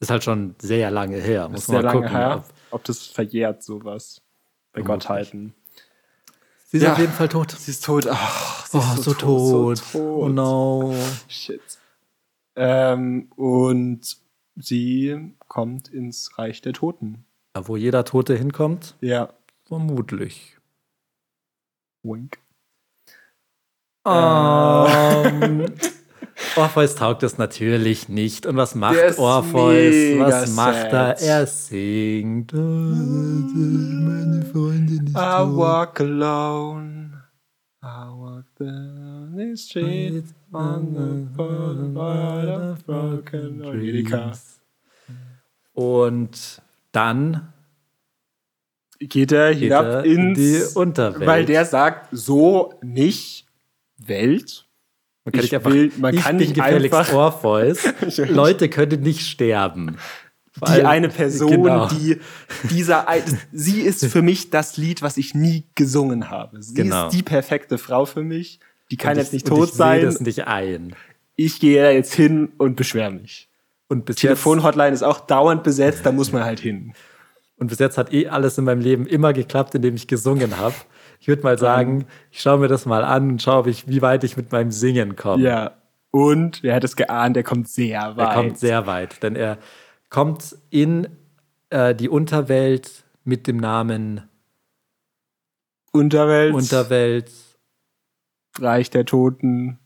Ist 0.00 0.10
halt 0.10 0.24
schon 0.24 0.54
sehr 0.58 0.90
lange 0.90 1.16
her. 1.16 1.48
Muss 1.48 1.68
man 1.68 1.76
sehr 1.76 1.82
mal 1.82 1.88
lange 1.88 2.00
gucken. 2.06 2.16
her, 2.16 2.36
ob- 2.38 2.54
ob 2.80 2.84
das 2.84 3.06
verjährt, 3.06 3.62
sowas. 3.62 4.20
Bei. 4.72 4.82
Gottheiten. 4.82 5.54
Sie 6.74 6.78
ist 6.78 6.84
Ja. 6.86 6.94
auf 6.94 6.98
jeden 6.98 7.12
Fall 7.12 7.28
tot. 7.28 7.52
Sie 7.52 7.70
ist 7.70 7.84
tot. 7.84 8.08
Ach, 8.10 8.66
sie 8.66 8.78
Oh, 8.78 8.80
ist 8.80 9.04
so, 9.04 9.14
tot. 9.14 9.76
So 9.78 9.92
tot. 9.92 9.94
Oh 9.94 10.28
no. 10.28 10.92
Shit. 11.28 11.60
Ähm, 12.56 13.30
und 13.36 14.16
sie 14.56 15.36
kommt 15.46 15.86
ins 15.86 16.36
Reich 16.36 16.62
der 16.62 16.72
Toten. 16.72 17.26
Ja, 17.56 17.68
wo 17.68 17.76
jeder 17.76 18.04
Tote 18.04 18.34
hinkommt, 18.34 18.96
Ja. 19.00 19.32
vermutlich. 19.68 20.58
Wink. 22.02 22.38
Ähm, 24.04 25.72
Orpheus 26.56 26.94
taugt 26.94 27.22
es 27.22 27.38
natürlich 27.38 28.08
nicht. 28.08 28.46
Und 28.46 28.56
was 28.56 28.74
macht 28.74 28.96
Der 28.96 29.18
Orpheus? 29.18 30.18
Was 30.20 30.54
macht 30.54 30.92
er? 30.92 31.16
sad. 31.16 31.22
Er 31.22 31.46
singt. 31.46 32.52
Oh, 32.54 32.56
meine 32.56 34.44
Freundin 34.52 35.06
ist 35.06 35.10
I 35.10 35.14
tot. 35.14 35.56
walk 35.56 36.00
alone. 36.00 37.22
I 37.82 38.08
walk 38.08 38.44
down 38.58 39.34
the 39.36 39.56
street 39.56 40.24
on 40.52 40.94
the 40.94 41.36
boulevard 41.36 42.48
of 42.48 42.84
broken 42.86 43.62
Angelika. 43.62 44.32
Und 45.74 46.62
dann 46.92 47.52
Geht 49.00 49.32
er 49.32 49.52
geht 49.52 49.64
hinab 49.64 49.84
er 49.84 50.04
in 50.04 50.34
ins 50.34 50.38
die 50.38 50.78
Unterwelt. 50.78 51.26
Weil 51.26 51.44
der 51.44 51.64
sagt, 51.64 52.08
so 52.12 52.74
nicht 52.82 53.46
Welt. 53.98 54.63
Man 55.24 55.32
kann 55.32 55.40
ich 55.40 55.42
nicht 55.42 55.54
einfach, 55.54 55.70
will- 55.70 55.92
man 55.98 56.14
ich 56.14 56.20
kann 56.22 56.36
bin 56.38 56.46
nicht 56.48 56.54
gefälligst 56.56 56.94
einfach- 56.98 57.14
Orpheus. 57.14 57.78
Leute 58.28 58.68
können 58.68 59.00
nicht 59.02 59.26
sterben. 59.26 59.96
Vor 60.56 60.68
Die 60.68 60.74
allem- 60.74 60.86
eine 60.86 61.08
Person, 61.08 61.50
Genau. 61.50 61.88
die 61.88 62.18
dieser, 62.70 63.06
sie 63.52 63.80
ist 63.80 64.04
für 64.06 64.22
mich 64.22 64.50
das 64.50 64.76
Lied, 64.76 65.02
was 65.02 65.16
ich 65.16 65.34
nie 65.34 65.64
gesungen 65.74 66.30
habe. 66.30 66.62
Sie 66.62 66.74
Genau. 66.74 67.08
ist 67.08 67.16
die 67.16 67.22
perfekte 67.22 67.76
Frau 67.78 68.04
für 68.04 68.22
mich. 68.22 68.60
Die 68.90 68.96
kann 68.96 69.12
Und 69.12 69.18
jetzt 69.18 69.28
ich- 69.28 69.32
nicht 69.32 69.46
tot 69.48 69.70
ich 69.70 69.74
sein. 69.74 70.00
sehe 70.00 70.06
das 70.06 70.20
nicht 70.20 70.46
ein. 70.46 70.94
Ich 71.36 71.58
gehe 71.58 71.82
da 71.82 71.90
jetzt 71.90 72.14
hin 72.14 72.52
und 72.58 72.76
beschwere 72.76 73.10
mich. 73.10 73.48
Und 73.88 74.04
bis, 74.04 74.16
jetzt, 74.16 74.20
Telefonhotline 74.20 74.92
ist 74.94 75.02
auch 75.02 75.20
dauernd 75.20 75.62
besetzt, 75.64 76.00
da 76.06 76.12
muss 76.12 76.32
man 76.32 76.44
halt 76.44 76.60
hin. 76.60 76.92
und 77.56 77.68
bis 77.68 77.78
jetzt 77.78 77.96
hat 77.98 78.12
eh 78.12 78.28
alles 78.28 78.58
in 78.58 78.64
meinem 78.64 78.80
Leben 78.80 79.06
immer 79.06 79.32
geklappt, 79.32 79.74
indem 79.76 79.94
ich 79.94 80.06
gesungen 80.06 80.58
habe. 80.58 80.74
Ich 81.24 81.28
würde 81.28 81.42
mal 81.42 81.58
sagen, 81.58 82.04
ich 82.30 82.42
schaue 82.42 82.58
mir 82.58 82.68
das 82.68 82.84
mal 82.84 83.02
an 83.02 83.30
und 83.30 83.40
schaue, 83.40 83.70
ich, 83.70 83.88
wie 83.88 84.02
weit 84.02 84.24
ich 84.24 84.36
mit 84.36 84.52
meinem 84.52 84.70
Singen 84.70 85.16
komme. 85.16 85.42
Ja. 85.42 85.70
Und 86.10 86.62
wer 86.62 86.74
hat 86.74 86.84
es 86.84 86.96
geahnt, 86.96 87.34
der 87.34 87.42
kommt 87.42 87.66
sehr 87.66 88.18
weit. 88.18 88.28
Er 88.28 88.34
kommt 88.34 88.58
sehr 88.58 88.86
weit, 88.86 89.22
denn 89.22 89.34
er 89.34 89.56
kommt 90.10 90.54
in 90.68 91.08
äh, 91.70 91.94
die 91.94 92.10
Unterwelt 92.10 93.04
mit 93.24 93.46
dem 93.46 93.56
Namen 93.56 94.28
Unterwelt, 95.92 96.52
Unterwelt. 96.52 97.30
Reich 98.58 98.90
der 98.90 99.06
Toten, 99.06 99.78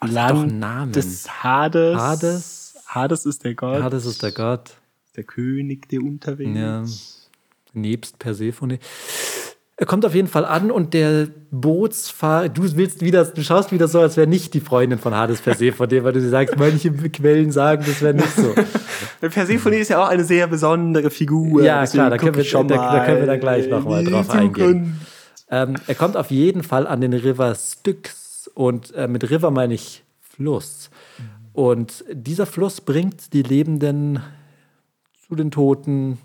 Ach, 0.00 0.10
Land 0.10 0.58
Namen. 0.58 0.92
des 0.92 1.42
Hades. 1.42 1.96
Hades. 1.96 2.78
Hades 2.86 3.24
ist 3.24 3.44
der 3.44 3.54
Gott. 3.54 3.80
Ja, 3.80 3.88
das 3.88 4.04
ist 4.04 4.22
der 4.22 4.32
Gott. 4.32 4.76
der 5.16 5.24
König 5.24 5.88
der 5.88 6.02
Unterwelt. 6.02 6.54
Ja. 6.54 6.84
Nebst 7.80 8.18
Persephone. 8.18 8.78
Er 9.80 9.86
kommt 9.86 10.04
auf 10.04 10.12
jeden 10.14 10.26
Fall 10.26 10.44
an 10.44 10.72
und 10.72 10.92
der 10.92 11.28
Bootsfahrer, 11.52 12.48
du 12.48 12.62
willst 12.74 13.00
wieder, 13.00 13.24
du 13.24 13.42
schaust 13.44 13.70
wieder 13.70 13.86
so, 13.86 14.00
als 14.00 14.16
wäre 14.16 14.26
nicht 14.26 14.52
die 14.54 14.60
Freundin 14.60 14.98
von 14.98 15.14
Hades 15.14 15.40
Persephone, 15.40 16.02
weil 16.02 16.12
du 16.12 16.28
sagst, 16.28 16.56
manche 16.58 16.90
Quellen 16.92 17.52
sagen, 17.52 17.84
das 17.86 18.02
wäre 18.02 18.14
nicht 18.14 18.34
so. 18.34 18.54
Persephone 19.28 19.74
ist 19.74 19.88
ja 19.90 20.02
auch 20.02 20.08
eine 20.08 20.24
sehr 20.24 20.48
besondere 20.48 21.10
Figur. 21.10 21.62
Ja, 21.62 21.86
klar, 21.86 22.10
da 22.10 22.16
können 22.18 22.34
wir- 22.34 22.42
da- 22.44 22.62
da 22.64 23.04
können 23.04 23.20
wir 23.20 23.26
dann 23.26 23.38
gleich 23.40 23.68
noch 23.68 23.84
mal 23.84 24.00
in 24.00 24.06
die 24.06 24.12
drauf 24.12 24.30
eingehen. 24.30 25.00
Ähm, 25.50 25.76
er 25.86 25.94
kommt 25.94 26.16
auf 26.16 26.30
jeden 26.32 26.64
Fall 26.64 26.86
an 26.86 27.00
den 27.00 27.12
River 27.12 27.54
Styx 27.54 28.50
und 28.54 28.92
äh, 28.94 29.06
mit 29.06 29.30
River 29.30 29.50
meine 29.52 29.74
ich 29.74 30.02
Fluss. 30.20 30.90
Und 31.52 32.04
dieser 32.12 32.46
Fluss 32.46 32.80
bringt 32.80 33.32
die 33.32 33.42
Lebenden 33.42 34.22
zu 35.26 35.36
den 35.36 35.50
Toten 35.52 36.18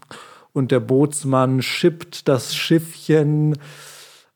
und 0.54 0.72
der 0.72 0.80
Bootsmann 0.80 1.62
schippt 1.62 2.28
das 2.28 2.56
Schiffchen 2.56 3.58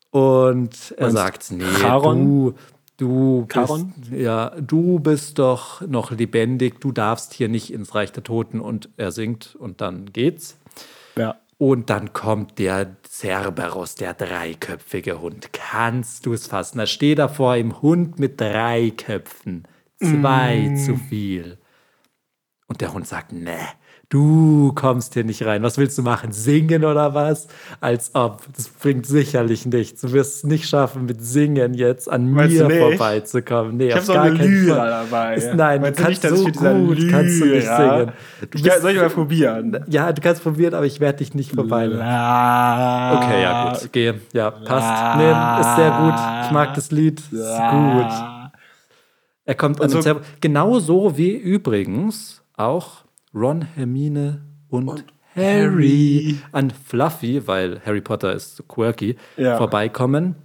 und 0.10 0.96
er 0.98 1.12
sagt, 1.12 1.52
nee, 1.52 1.64
Charon? 1.80 2.26
du, 2.26 2.54
du 2.98 3.46
Charon? 3.52 3.94
bist, 3.96 4.12
ja, 4.12 4.50
du 4.60 5.00
bist 5.00 5.40
doch 5.40 5.82
noch 5.82 6.12
lebendig, 6.12 6.82
du 6.82 6.92
darfst 6.92 7.34
hier 7.34 7.50
nicht 7.50 7.72
ins 7.72 7.94
Reich 7.94 8.12
der 8.12 8.24
Toten 8.24 8.60
und 8.60 8.90
er 8.98 9.12
singt 9.12 9.56
und 9.56 9.82
dann 9.82 10.12
geht's. 10.12 10.58
Ja. 11.16 11.36
Und 11.60 11.90
dann 11.90 12.14
kommt 12.14 12.60
der 12.60 12.98
Cerberus, 13.08 13.96
der 13.96 14.14
dreiköpfige 14.14 15.22
Hund. 15.22 15.50
Kannst 15.54 16.28
du 16.28 16.34
es 16.34 16.48
fassen? 16.48 16.78
Da 16.78 16.86
steht 16.86 17.18
da 17.18 17.28
vor 17.28 17.56
ihm 17.56 17.82
Hund 17.82 18.20
mit 18.20 18.40
drei 18.40 18.92
Köpfen. 18.92 19.68
Zwei 20.00 20.76
zu 20.86 20.96
viel. 20.96 21.58
Und 22.68 22.82
der 22.82 22.94
Hund 22.94 23.08
sagt, 23.08 23.32
ne, 23.32 23.58
du 24.10 24.72
kommst 24.74 25.16
hier 25.16 25.24
nicht 25.26 25.44
rein. 25.46 25.64
Was 25.64 25.78
willst 25.78 25.98
du 25.98 26.02
machen? 26.02 26.32
Singen 26.32 26.86
oder 26.86 27.14
was? 27.14 27.48
Als 27.82 28.16
ob. 28.16 28.42
Das 28.56 28.70
bringt 28.70 29.06
sicherlich 29.06 29.66
nichts. 29.66 30.02
Du 30.02 30.14
wirst 30.14 30.36
es 30.38 30.44
nicht 30.46 30.70
schaffen, 30.70 31.06
mit 31.06 31.22
Singen 31.24 31.74
jetzt 31.74 32.10
an 32.10 32.32
Meinst 32.32 32.56
mir 32.58 32.68
nicht? 32.68 32.80
vorbeizukommen. 32.80 33.76
Nee, 33.78 33.88
Ich 33.88 33.94
auf 33.94 33.98
habe 34.00 34.06
so 34.06 34.14
gar 34.14 34.24
eine 34.24 34.38
keinen 34.38 34.50
Lyra 34.66 34.76
Fall. 34.78 34.90
dabei. 34.90 35.36
Ist, 35.36 35.54
nein, 35.56 35.82
Meinst 35.82 36.00
du 36.00 36.04
kannst 36.04 36.24
ich 36.24 36.30
so 36.30 36.44
gut, 36.46 36.54
kannst 37.12 37.42
du 37.42 37.46
nicht 37.46 37.68
singen. 37.68 38.12
Du 38.40 38.62
bist- 38.62 38.82
soll 38.82 38.92
ich 38.92 38.98
mal 38.98 39.10
probieren? 39.10 39.84
Ja, 39.90 40.12
du 40.14 40.22
kannst 40.22 40.42
probieren, 40.44 40.74
aber 40.74 40.86
ich 40.86 41.00
werde 41.00 41.18
dich 41.18 41.34
nicht. 41.34 41.54
La- 41.56 43.18
Okay, 43.18 43.42
ja, 43.42 43.74
gut. 43.74 43.92
Gehe. 43.92 44.22
Ja, 44.34 44.52
passt. 44.52 45.18
Nee, 45.18 45.62
ist 45.62 45.76
sehr 45.76 45.92
gut. 45.92 46.46
Ich 46.46 46.52
mag 46.52 46.74
das 46.76 46.92
Lied. 46.92 47.20
Ist 47.20 47.32
gut. 47.32 48.14
Er 49.46 49.56
kommt 49.56 49.82
Also- 49.82 49.98
an 49.98 50.04
den 50.04 50.04
Zerber- 50.04 50.22
Genauso 50.42 51.18
wie 51.18 51.32
übrigens 51.32 52.42
auch 52.56 53.06
Ron, 53.38 53.62
Hermine 53.62 54.42
und, 54.70 55.06
Harry 55.36 56.40
an 56.52 56.72
Fluffy, 56.72 57.46
weil 57.48 57.80
Harry 57.86 58.02
Potter 58.02 58.34
ist 58.34 58.68
quirky, 58.68 59.16
Ja. 59.38 59.58
vorbeikommen. 59.58 60.36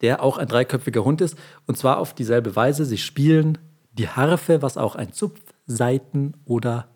der 0.00 0.22
auch 0.22 0.38
ein 0.38 0.46
dreiköpfiger 0.46 1.04
Hund 1.04 1.20
ist. 1.20 1.36
Und 1.66 1.76
zwar 1.76 1.98
auf 1.98 2.14
dieselbe 2.14 2.54
Weise. 2.54 2.84
Sie 2.84 2.98
spielen 2.98 3.58
die 3.94 4.08
Harfe, 4.08 4.62
was 4.62 4.76
auch 4.76 4.94
ein 4.94 5.12
Zupfseiten- 5.12 6.34
oder 6.44 6.86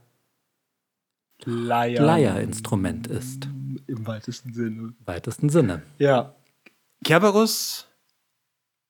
Leier. 1.44 2.00
Leierinstrument 2.00 3.08
ist. 3.08 3.48
Im 3.88 4.06
weitesten 4.06 4.54
Sinne. 4.54 4.94
Weitesten 5.04 5.48
Sinne. 5.48 5.82
Ja. 5.98 6.36
Kerberus, 7.04 7.88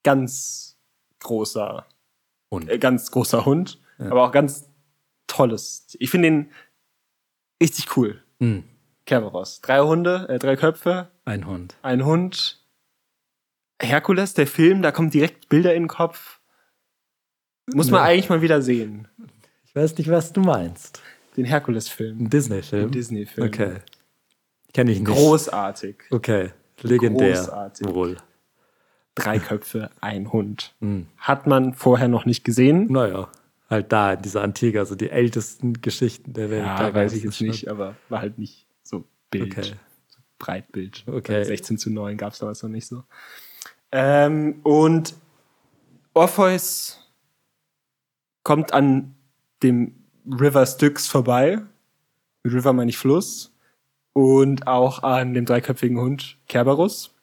ganz 0.02 0.76
großer, 1.20 1.86
Und 2.50 2.68
äh, 2.68 2.78
ganz 2.78 3.10
großer 3.10 3.46
Hund, 3.46 3.80
aber 3.98 4.24
auch 4.24 4.32
ganz 4.32 4.68
tolles. 5.32 5.96
Ich 5.98 6.10
finde 6.10 6.28
ihn 6.28 6.50
richtig 7.62 7.96
cool. 7.96 8.22
Hm, 8.40 8.64
Kerberos. 9.06 9.60
Drei 9.60 9.80
Hunde, 9.80 10.26
äh, 10.28 10.38
drei 10.38 10.56
Köpfe, 10.56 11.08
ein 11.24 11.46
Hund. 11.46 11.76
ein 11.82 12.04
Hund. 12.04 12.58
Herkules, 13.80 14.34
der 14.34 14.46
Film, 14.46 14.82
da 14.82 14.92
kommen 14.92 15.10
direkt 15.10 15.48
Bilder 15.48 15.74
in 15.74 15.84
den 15.84 15.88
Kopf. 15.88 16.40
Muss 17.74 17.90
man 17.90 18.00
Ja. 18.00 18.06
eigentlich 18.06 18.28
mal 18.28 18.42
wieder 18.42 18.62
sehen. 18.62 19.08
Ich 19.64 19.74
weiß 19.74 19.96
nicht, 19.98 20.10
was 20.10 20.32
du 20.32 20.40
meinst. 20.40 21.02
Den 21.36 21.46
Herkules-Film. 21.46 22.20
Ein 22.24 22.30
Disney-Film? 22.30 22.82
Den 22.82 22.92
Disney-Film. 22.92 23.46
Okay. 23.48 23.76
Kenne 24.74 24.92
ich 24.92 25.00
nicht. 25.00 25.08
Großartig. 25.10 25.96
Okay. 26.10 26.50
Legendär. 26.82 27.34
Großartig. 27.34 27.86
Wohl. 27.88 28.16
Drei 29.14 29.38
Köpfe, 29.38 29.90
ein 30.00 30.32
Hund. 30.32 30.74
Hm. 30.80 31.06
Hat 31.16 31.46
man 31.46 31.74
vorher 31.74 32.08
noch 32.08 32.24
nicht 32.24 32.44
gesehen. 32.44 32.86
Naja, 32.90 33.30
halt 33.72 33.90
da 33.90 34.12
in 34.12 34.22
dieser 34.22 34.42
Antike, 34.42 34.78
also 34.78 34.94
die 34.94 35.10
ältesten 35.10 35.80
Geschichten 35.80 36.32
der 36.32 36.50
Welt. 36.50 36.64
Ja, 36.64 36.78
da 36.78 36.94
weiß 36.94 37.12
ich 37.12 37.18
es 37.18 37.24
jetzt 37.24 37.36
schon. 37.38 37.46
nicht, 37.48 37.68
aber 37.68 37.96
war 38.08 38.20
halt 38.20 38.38
nicht 38.38 38.66
so 38.82 39.04
Bild. 39.30 39.58
Okay. 39.58 39.74
So 40.06 40.18
Breitbild. 40.38 41.04
Okay. 41.06 41.42
16 41.44 41.78
zu 41.78 41.90
9 41.90 42.16
gab 42.16 42.32
es 42.32 42.38
damals 42.38 42.62
noch 42.62 42.70
nicht 42.70 42.86
so. 42.86 43.02
Ähm, 43.90 44.60
und 44.62 45.14
Orpheus 46.14 46.98
kommt 48.42 48.72
an 48.72 49.14
dem 49.62 49.94
River 50.26 50.66
Styx 50.66 51.08
vorbei. 51.08 51.62
Mit 52.42 52.54
River 52.54 52.72
meine 52.72 52.90
ich 52.90 52.98
Fluss. 52.98 53.54
Und 54.12 54.66
auch 54.66 55.02
an 55.02 55.32
dem 55.32 55.46
dreiköpfigen 55.46 55.98
Hund 55.98 56.36
Kerberus. 56.48 57.14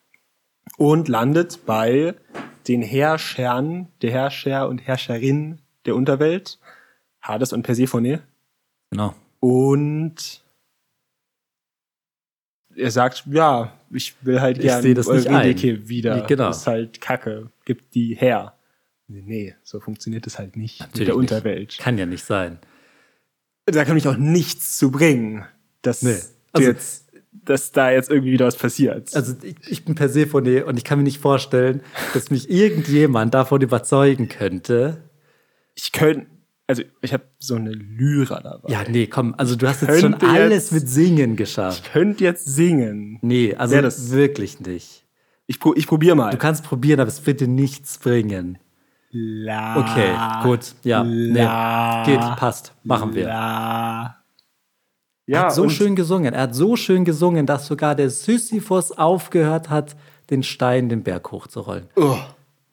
Und 0.77 1.07
landet 1.07 1.65
bei 1.65 2.15
den 2.67 2.81
Herrschern, 2.81 3.89
der 4.01 4.12
Herrscher 4.12 4.67
und 4.69 4.79
Herrscherin 4.79 5.62
der 5.85 5.95
Unterwelt, 5.95 6.59
Hades 7.21 7.53
und 7.53 7.63
Persephone. 7.63 8.21
Genau. 8.91 9.15
Und 9.39 10.43
er 12.75 12.91
sagt, 12.91 13.23
ja, 13.31 13.73
ich 13.91 14.15
will 14.23 14.39
halt 14.41 14.57
Ich 14.57 14.63
gerne. 14.63 14.95
Eurydike 15.05 15.87
wieder. 15.89 16.21
Genau. 16.27 16.47
Das 16.47 16.59
ist 16.59 16.67
halt 16.67 17.01
Kacke. 17.01 17.51
Gibt 17.65 17.93
die 17.95 18.15
her. 18.15 18.55
Nee, 19.07 19.23
Nee, 19.25 19.55
so 19.63 19.79
funktioniert 19.79 20.25
das 20.25 20.37
halt 20.37 20.55
nicht 20.55 20.79
mit 20.81 20.89
Natürlich 20.89 21.07
der 21.07 21.15
nicht. 21.17 21.31
Unterwelt. 21.31 21.77
Kann 21.79 21.97
ja 21.97 22.05
nicht 22.05 22.23
sein. 22.23 22.59
Da 23.65 23.85
kann 23.85 23.95
mich 23.95 24.07
auch 24.07 24.17
nichts 24.17 24.77
zu 24.77 24.91
bringen, 24.91 25.45
dass, 25.81 26.01
Nee. 26.03 26.17
Also- 26.53 26.67
jetzt, 26.67 27.05
dass 27.31 27.71
da 27.71 27.91
jetzt 27.91 28.09
irgendwie 28.09 28.31
wieder 28.31 28.45
was 28.45 28.55
passiert. 28.55 29.15
Also 29.15 29.35
ich, 29.43 29.55
ich 29.67 29.85
bin 29.85 29.95
Persephone 29.95 30.63
und 30.63 30.77
ich 30.77 30.83
kann 30.83 30.99
mir 30.99 31.03
nicht 31.03 31.19
vorstellen, 31.19 31.81
dass 32.13 32.29
mich 32.31 32.49
irgendjemand 32.49 33.33
davon 33.33 33.61
überzeugen 33.61 34.29
könnte. 34.29 35.03
Ich 35.81 35.91
könnte, 35.91 36.27
also 36.67 36.83
ich 37.01 37.13
habe 37.13 37.23
so 37.39 37.55
eine 37.55 37.71
Lyra 37.71 38.41
dabei. 38.41 38.69
Ja, 38.71 38.83
nee, 38.87 39.07
komm, 39.07 39.33
also 39.37 39.55
du 39.55 39.67
hast 39.67 39.81
jetzt 39.81 40.01
schon 40.01 40.13
alles 40.15 40.71
jetzt- 40.71 40.71
mit 40.73 40.89
Singen 40.89 41.35
geschafft. 41.35 41.83
Ich 41.85 41.91
könnte 41.93 42.23
jetzt 42.23 42.45
singen. 42.45 43.17
Nee, 43.21 43.55
also 43.55 43.73
Wär 43.75 43.81
das- 43.81 44.11
wirklich 44.11 44.59
nicht. 44.59 45.05
Ich, 45.47 45.57
ich 45.75 45.87
probiere 45.87 46.15
mal. 46.15 46.31
Du 46.31 46.37
kannst 46.37 46.63
probieren, 46.63 46.99
aber 46.99 47.07
es 47.07 47.25
wird 47.25 47.39
dir 47.41 47.47
nichts 47.47 47.97
bringen. 47.97 48.59
La, 49.11 49.77
Okay, 49.79 50.43
gut, 50.47 50.75
ja, 50.83 51.01
La, 51.01 52.03
nee, 52.05 52.11
geht, 52.11 52.19
passt, 52.37 52.73
machen 52.83 53.15
wir. 53.15 53.25
La. 53.25 54.17
Er 55.25 55.33
Ja, 55.33 55.43
hat 55.45 55.53
so 55.55 55.67
schön 55.69 55.95
gesungen. 55.95 56.33
Er 56.33 56.41
hat 56.43 56.55
so 56.55 56.75
schön 56.75 57.05
gesungen, 57.05 57.45
dass 57.47 57.65
sogar 57.67 57.95
der 57.95 58.09
Sisyphus 58.11 58.91
aufgehört 58.91 59.69
hat, 59.71 59.95
den 60.29 60.43
Stein 60.43 60.89
den 60.89 61.01
Berg 61.03 61.31
hochzurollen. 61.31 61.87
Oh. 61.95 62.17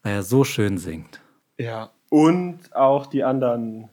Weil 0.02 0.12
er 0.14 0.22
so 0.22 0.44
schön 0.44 0.76
singt. 0.76 1.20
Ja. 1.58 1.90
Und 2.16 2.74
auch 2.74 3.04
die 3.08 3.24
anderen 3.24 3.90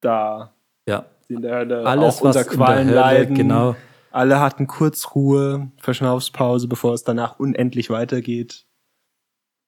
da, 0.00 0.52
Ja, 0.88 1.06
die 1.28 1.34
in 1.34 1.42
der 1.42 1.54
Hölle 1.54 1.86
alles, 1.86 2.16
auch 2.16 2.22
unter 2.22 2.42
Qualen 2.42 2.88
Hölle, 2.88 2.96
leiden. 2.96 3.36
genau. 3.36 3.76
Alle 4.10 4.40
hatten 4.40 4.66
kurz 4.66 5.14
Ruhe, 5.14 5.70
Verschnaufspause, 5.76 6.66
bevor 6.66 6.92
es 6.94 7.04
danach 7.04 7.38
unendlich 7.38 7.88
weitergeht. 7.88 8.66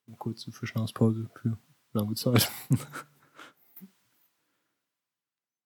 Eine 0.08 0.16
kurze 0.16 0.50
Verschnaufspause 0.50 1.30
für 1.40 1.56
lange 1.92 2.14
Zeit. 2.14 2.50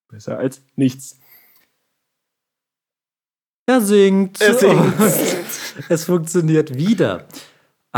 Besser 0.09 0.37
als 0.37 0.63
nichts. 0.77 1.19
Er 3.65 3.81
singt. 3.81 4.39
Er 4.43 4.53
singt. 4.53 4.95
es 5.89 6.05
funktioniert 6.05 6.75
wieder. 6.77 7.27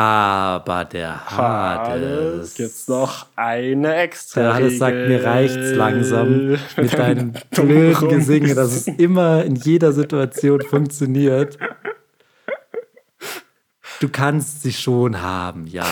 Aber 0.01 0.87
der 0.87 1.31
Hades. 1.31 2.57
Jetzt 2.57 2.89
noch 2.89 3.27
eine 3.37 3.97
extra. 3.97 4.41
Der 4.41 4.55
Hades 4.55 4.79
sagt, 4.79 4.95
mir 4.97 5.23
reicht's 5.23 5.73
langsam 5.73 6.57
mit 6.79 6.95
deinem 6.99 7.35
blöden 7.51 8.09
Gesinge, 8.09 8.55
dass 8.55 8.73
es 8.75 8.87
immer 8.89 9.45
in 9.45 9.57
jeder 9.57 9.93
Situation 9.93 10.63
funktioniert. 10.63 11.59
Du 14.01 14.09
kannst 14.09 14.63
sie 14.63 14.73
schon 14.73 15.21
haben, 15.21 15.67
ja. 15.67 15.85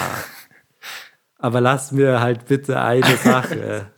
Aber 1.37 1.61
lass 1.61 1.93
mir 1.93 2.21
halt 2.23 2.47
bitte 2.47 2.81
eine 2.81 3.05
Sache. 3.23 3.91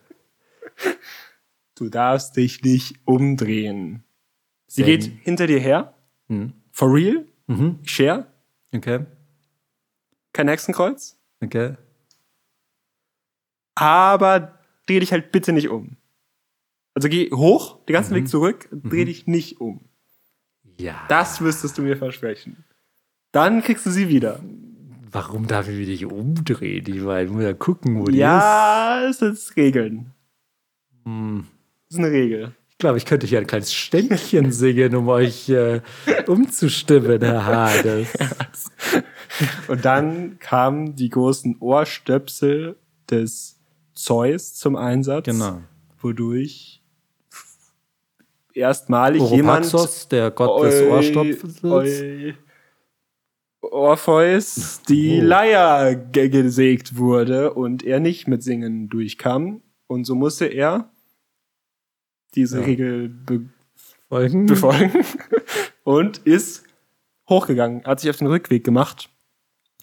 Du 1.76 1.88
darfst 1.88 2.36
dich 2.36 2.62
nicht 2.64 2.96
umdrehen. 3.04 4.02
Sie 4.66 4.82
Denn- 4.82 4.98
geht 4.98 5.12
hinter 5.22 5.46
dir 5.46 5.60
her. 5.60 5.94
Hm. 6.26 6.52
For 6.72 6.92
real? 6.92 7.24
Mhm. 7.46 7.78
Share? 7.84 8.26
Okay, 8.74 9.06
Kein 10.32 10.48
Hexenkreuz? 10.48 11.16
okay. 11.42 11.76
Aber 13.74 14.58
dreh 14.86 15.00
dich 15.00 15.12
halt 15.12 15.32
bitte 15.32 15.52
nicht 15.52 15.70
um. 15.70 15.96
Also 16.94 17.08
geh 17.08 17.30
hoch, 17.30 17.84
den 17.86 17.94
ganzen 17.94 18.14
Weg 18.14 18.28
zurück, 18.28 18.68
dreh 18.72 19.04
dich 19.04 19.26
nicht 19.26 19.60
um. 19.60 19.80
Ja. 20.78 21.04
Das 21.08 21.40
müsstest 21.40 21.78
du 21.78 21.82
mir 21.82 21.96
versprechen. 21.96 22.64
Dann 23.32 23.62
kriegst 23.62 23.86
du 23.86 23.90
sie 23.90 24.08
wieder. 24.08 24.40
Warum 25.12 25.46
darf 25.46 25.68
ich 25.68 25.78
mich 25.78 25.88
nicht 25.88 26.06
umdrehen? 26.06 26.84
Ich 26.86 27.00
meine, 27.02 27.30
muss 27.30 27.42
ja 27.42 27.52
gucken, 27.52 28.00
wo 28.00 28.04
die 28.04 28.12
ist. 28.12 28.20
Ja, 28.20 29.06
es 29.08 29.18
sind 29.18 29.56
Regeln. 29.56 30.12
Hm. 31.04 31.46
Das 31.88 31.98
ist 31.98 32.04
eine 32.04 32.12
Regel. 32.12 32.54
Ich 32.80 32.82
glaube, 32.82 32.96
ich 32.96 33.04
könnte 33.04 33.26
hier 33.26 33.40
ein 33.40 33.46
kleines 33.46 33.74
Ständchen 33.74 34.52
singen, 34.52 34.94
um 34.96 35.06
euch 35.10 35.50
äh, 35.50 35.82
umzustimmen, 36.26 37.20
Herr 37.20 37.44
Hades. 37.44 38.08
Und 39.68 39.84
dann 39.84 40.38
kamen 40.38 40.96
die 40.96 41.10
großen 41.10 41.58
Ohrstöpsel 41.60 42.76
des 43.10 43.60
Zeus 43.92 44.54
zum 44.54 44.76
Einsatz. 44.76 45.26
Genau. 45.26 45.60
Wodurch 46.00 46.82
erstmalig 48.54 49.20
jemand 49.30 49.66
Oropaxos, 49.74 50.08
der 50.08 50.30
Gott 50.30 50.64
des. 50.64 50.80
Eu- 51.62 52.32
Orpheus 53.60 54.80
die 54.88 55.20
Oh. 55.20 55.24
Leier 55.26 55.94
ge 55.96 56.30
gesägt 56.30 56.96
wurde 56.96 57.52
und 57.52 57.82
er 57.82 58.00
nicht 58.00 58.26
mit 58.26 58.42
Singen 58.42 58.88
durchkam. 58.88 59.60
Und 59.86 60.04
so 60.06 60.14
musste 60.14 60.46
er 60.46 60.88
diese 62.34 62.60
Ja. 62.60 62.64
Regel 62.66 63.08
be 63.08 63.48
Folgen. 64.08 64.46
befolgen 64.46 65.04
und 65.84 66.18
ist 66.18 66.64
hochgegangen, 67.28 67.84
hat 67.84 68.00
sich 68.00 68.10
auf 68.10 68.16
den 68.16 68.26
Rückweg 68.26 68.64
gemacht 68.64 69.08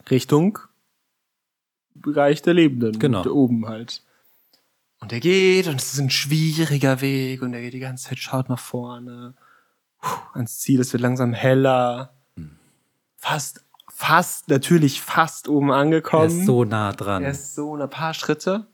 Richtung 0.09 0.59
Bereich 1.93 2.41
der 2.41 2.53
Lebenden. 2.53 2.99
Genau. 2.99 3.23
Da 3.23 3.29
oben 3.31 3.67
halt. 3.67 4.03
Und 4.99 5.11
er 5.13 5.19
geht 5.19 5.67
und 5.67 5.75
es 5.81 5.93
ist 5.93 5.99
ein 5.99 6.09
schwieriger 6.09 7.01
Weg 7.01 7.41
und 7.41 7.53
er 7.53 7.61
geht 7.61 7.73
die 7.73 7.79
ganze 7.79 8.09
Zeit, 8.09 8.19
schaut 8.19 8.49
nach 8.49 8.59
vorne 8.59 9.33
Puh, 9.99 10.17
ans 10.33 10.59
Ziel, 10.59 10.79
es 10.79 10.93
wird 10.93 11.01
langsam 11.01 11.33
heller. 11.33 12.13
Hm. 12.35 12.57
Fast, 13.15 13.63
fast, 13.89 14.47
natürlich 14.49 15.01
fast 15.01 15.47
oben 15.47 15.69
Er 15.69 15.77
angekommen. 15.77 16.39
ist 16.39 16.45
so 16.45 16.65
nah 16.65 16.91
dran. 16.93 17.23
er 17.23 17.31
ist 17.31 17.55
so 17.55 17.75
ein 17.75 17.89
paar 17.89 18.13
Schritte. 18.13 18.67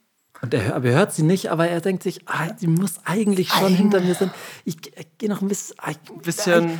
Und 0.43 0.53
er, 0.53 0.75
aber 0.75 0.89
er 0.89 0.95
hört 0.97 1.13
sie 1.13 1.23
nicht, 1.23 1.49
aber 1.49 1.67
er 1.69 1.79
denkt 1.81 2.03
sich, 2.03 2.27
ah, 2.27 2.53
sie 2.57 2.67
muss 2.67 2.99
eigentlich 3.05 3.49
schon 3.49 3.67
Ein- 3.67 3.75
hinter 3.75 4.01
mir 4.01 4.13
sein. 4.13 4.29
Ich, 4.65 4.75
ich 4.95 5.07
gehe 5.17 5.29
noch 5.29 5.41
ein 5.41 5.47
bisschen. 5.47 5.75
ah, 5.79 5.87
Ein 5.87 6.21
bisschen. 6.21 6.79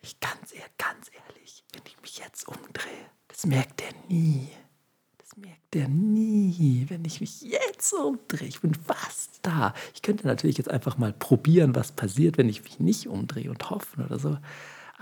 Ich 0.00 0.20
ganz, 0.20 0.52
ehr- 0.52 0.62
ganz 0.78 1.10
ehrlich, 1.12 1.64
wenn 1.72 1.82
ich 1.86 2.00
mich 2.00 2.18
jetzt 2.18 2.46
umdrehe, 2.46 3.06
das 3.28 3.44
merkt 3.46 3.82
er 3.82 3.88
nie. 4.08 4.48
Das 5.18 5.36
merkt 5.36 5.74
er 5.74 5.88
nie, 5.88 6.86
wenn 6.88 7.04
ich 7.04 7.20
mich 7.20 7.42
jetzt 7.42 7.92
umdrehe. 7.92 8.46
Ich 8.46 8.60
bin 8.60 8.74
fast 8.74 9.40
da. 9.42 9.74
Ich 9.94 10.02
könnte 10.02 10.26
natürlich 10.26 10.56
jetzt 10.58 10.70
einfach 10.70 10.96
mal 10.96 11.12
probieren, 11.12 11.74
was 11.74 11.90
passiert, 11.92 12.38
wenn 12.38 12.48
ich 12.48 12.62
mich 12.62 12.78
nicht 12.78 13.08
umdrehe 13.08 13.50
und 13.50 13.68
hoffen 13.70 14.04
oder 14.04 14.18
so. 14.20 14.38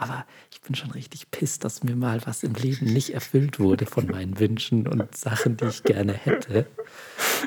Aber 0.03 0.27
ich 0.51 0.61
bin 0.61 0.75
schon 0.75 0.91
richtig 0.91 1.31
piss, 1.31 1.59
dass 1.59 1.83
mir 1.85 1.95
mal 1.97 2.21
was 2.27 2.43
im 2.43 2.55
Leben 2.55 2.87
nicht 2.87 3.15
erfüllt 3.15 3.61
wurde 3.61 3.87
von 3.87 4.07
meinen 4.07 4.39
Wünschen 4.41 4.87
und 4.89 5.17
Sachen, 5.17 5.57
die 5.57 5.67
ich 5.67 5.83
gerne 5.85 6.13
hätte. 6.13 6.67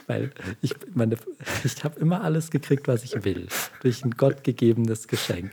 Weil 0.08 0.32
ich 0.62 0.74
meine, 0.94 1.18
ich 1.64 1.84
habe 1.84 2.00
immer 2.00 2.24
alles 2.24 2.52
gekriegt, 2.52 2.88
was 2.88 3.04
ich 3.04 3.24
will. 3.26 3.48
Durch 3.82 4.04
ein 4.06 4.12
gottgegebenes 4.12 5.08
Geschenk. 5.08 5.52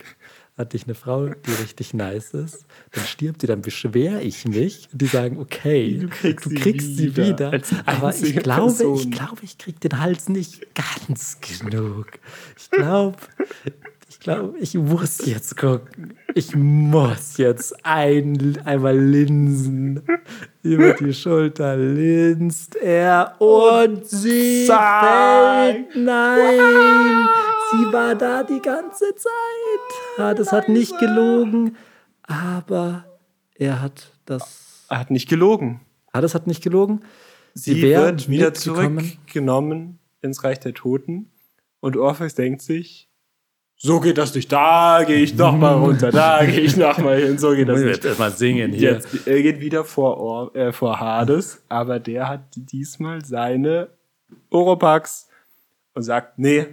Hatte 0.58 0.76
ich 0.76 0.84
eine 0.84 0.94
Frau, 0.94 1.28
die 1.28 1.50
richtig 1.62 1.94
nice 1.94 2.34
ist, 2.34 2.66
dann 2.90 3.06
stirbt 3.06 3.40
die, 3.40 3.46
dann 3.46 3.62
beschwere 3.62 4.20
ich 4.20 4.44
mich 4.44 4.86
und 4.92 5.00
die 5.00 5.06
sagen, 5.06 5.38
okay, 5.38 6.06
Du 6.20 6.50
kriegst 6.50 6.88
sie 6.88 6.94
sie 6.94 7.16
wieder 7.16 7.26
wieder. 7.28 7.50
als 7.52 7.70
Aber 7.86 8.14
ich 8.14 8.36
glaube, 8.36 8.70
ich 8.70 8.76
Person. 8.78 9.10
glaube, 9.10 9.38
ich 9.44 9.56
krieg 9.56 9.80
den 9.80 9.98
Hals 9.98 10.28
nicht 10.28 10.66
ganz 10.74 11.38
genug. 11.40 12.06
Ich 12.58 12.70
glaube, 12.70 13.16
ich 13.64 13.72
glaube, 14.22 14.58
ich 14.58 14.74
muss 14.74 15.24
jetzt 15.26 15.56
gucken. 15.56 16.14
Ich 16.34 16.54
muss 16.54 17.36
jetzt 17.36 17.84
ein, 17.84 18.58
einmal 18.64 18.98
linsen. 18.98 20.02
Über 20.62 20.94
die 20.94 21.12
Schulter 21.12 21.76
linst 21.76 22.76
er 22.76 23.40
und 23.40 24.06
sie 24.06 24.66
zack. 24.66 25.74
fällt. 25.74 25.96
Nein, 25.96 27.28
sie 27.70 27.92
war 27.92 28.14
da 28.14 28.42
die 28.42 28.60
ganze 28.60 29.14
Zeit. 29.14 30.18
Ja, 30.18 30.34
das 30.34 30.52
hat 30.52 30.68
nicht 30.68 30.98
gelogen, 30.98 31.76
aber 32.22 33.04
er 33.54 33.82
hat 33.82 34.12
das. 34.24 34.86
Er 34.88 35.00
hat 35.00 35.10
nicht 35.10 35.28
gelogen. 35.28 35.80
Ah, 36.12 36.20
das 36.20 36.34
hat 36.34 36.46
nicht 36.46 36.62
gelogen. 36.62 37.00
Sie 37.54 37.82
wär 37.82 38.04
wird 38.04 38.28
wieder 38.28 38.54
zurückgenommen 38.54 39.98
ins 40.20 40.44
Reich 40.44 40.60
der 40.60 40.74
Toten. 40.74 41.30
Und 41.80 41.96
Orpheus 41.96 42.34
denkt 42.34 42.62
sich, 42.62 43.08
so 43.84 43.98
geht 43.98 44.16
das 44.16 44.32
nicht. 44.32 44.52
Da 44.52 45.02
gehe 45.04 45.16
ich 45.16 45.34
noch 45.34 45.56
mal 45.56 45.74
runter. 45.78 46.12
Da 46.12 46.44
gehe 46.44 46.60
ich 46.60 46.76
noch 46.76 46.98
mal 46.98 47.20
hin. 47.20 47.36
So 47.36 47.50
geht 47.50 47.68
das 47.68 47.80
nicht. 47.80 48.04
erstmal 48.04 48.30
singen 48.30 48.72
Jetzt, 48.74 49.26
er 49.26 49.42
geht 49.42 49.60
wieder 49.60 49.84
vor, 49.84 50.20
Or 50.20 50.54
äh, 50.54 50.72
vor 50.72 51.00
Hades, 51.00 51.60
aber 51.68 51.98
der 51.98 52.28
hat 52.28 52.42
diesmal 52.54 53.24
seine 53.24 53.88
Oropax 54.50 55.28
und 55.94 56.04
sagt, 56.04 56.38
nee, 56.38 56.66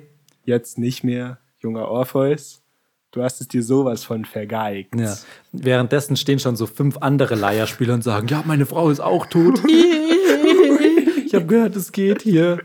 jetzt 0.46 0.78
nicht 0.78 1.04
mehr, 1.04 1.40
junger 1.58 1.88
Orpheus. 1.88 2.62
Du 3.10 3.24
hast 3.24 3.42
es 3.42 3.48
dir 3.48 3.64
sowas 3.64 4.04
von 4.04 4.24
vergeigt. 4.24 4.94
Ja. 4.96 5.16
Währenddessen 5.52 6.16
stehen 6.16 6.38
schon 6.38 6.56
so 6.56 6.68
fünf 6.68 6.98
andere 6.98 7.34
Leierspieler 7.34 7.96
und 7.96 8.04
sagen, 8.04 8.28
ja, 8.28 8.44
meine 8.46 8.68
Frau 8.68 8.92
ist 8.92 9.00
auch 9.00 9.26
tot. 9.26 9.60
ich 11.26 11.34
habe 11.34 11.48
gehört, 11.48 11.76
es 11.76 11.92
geht 11.92 12.22
hier. 12.22 12.60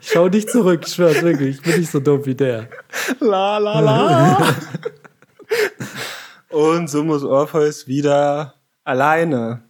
Schau 0.00 0.28
nicht 0.28 0.50
zurück, 0.50 0.82
ich 0.86 0.94
schwör's 0.94 1.22
wirklich. 1.22 1.56
Ich 1.56 1.62
bin 1.62 1.78
nicht 1.80 1.90
so 1.90 2.00
dumm 2.00 2.24
wie 2.26 2.34
der. 2.34 2.68
La 3.20 3.58
la 3.58 3.80
la. 3.80 4.54
und 6.50 6.88
so 6.88 7.04
muss 7.04 7.24
Orpheus 7.24 7.86
wieder 7.86 8.54
alleine 8.84 9.62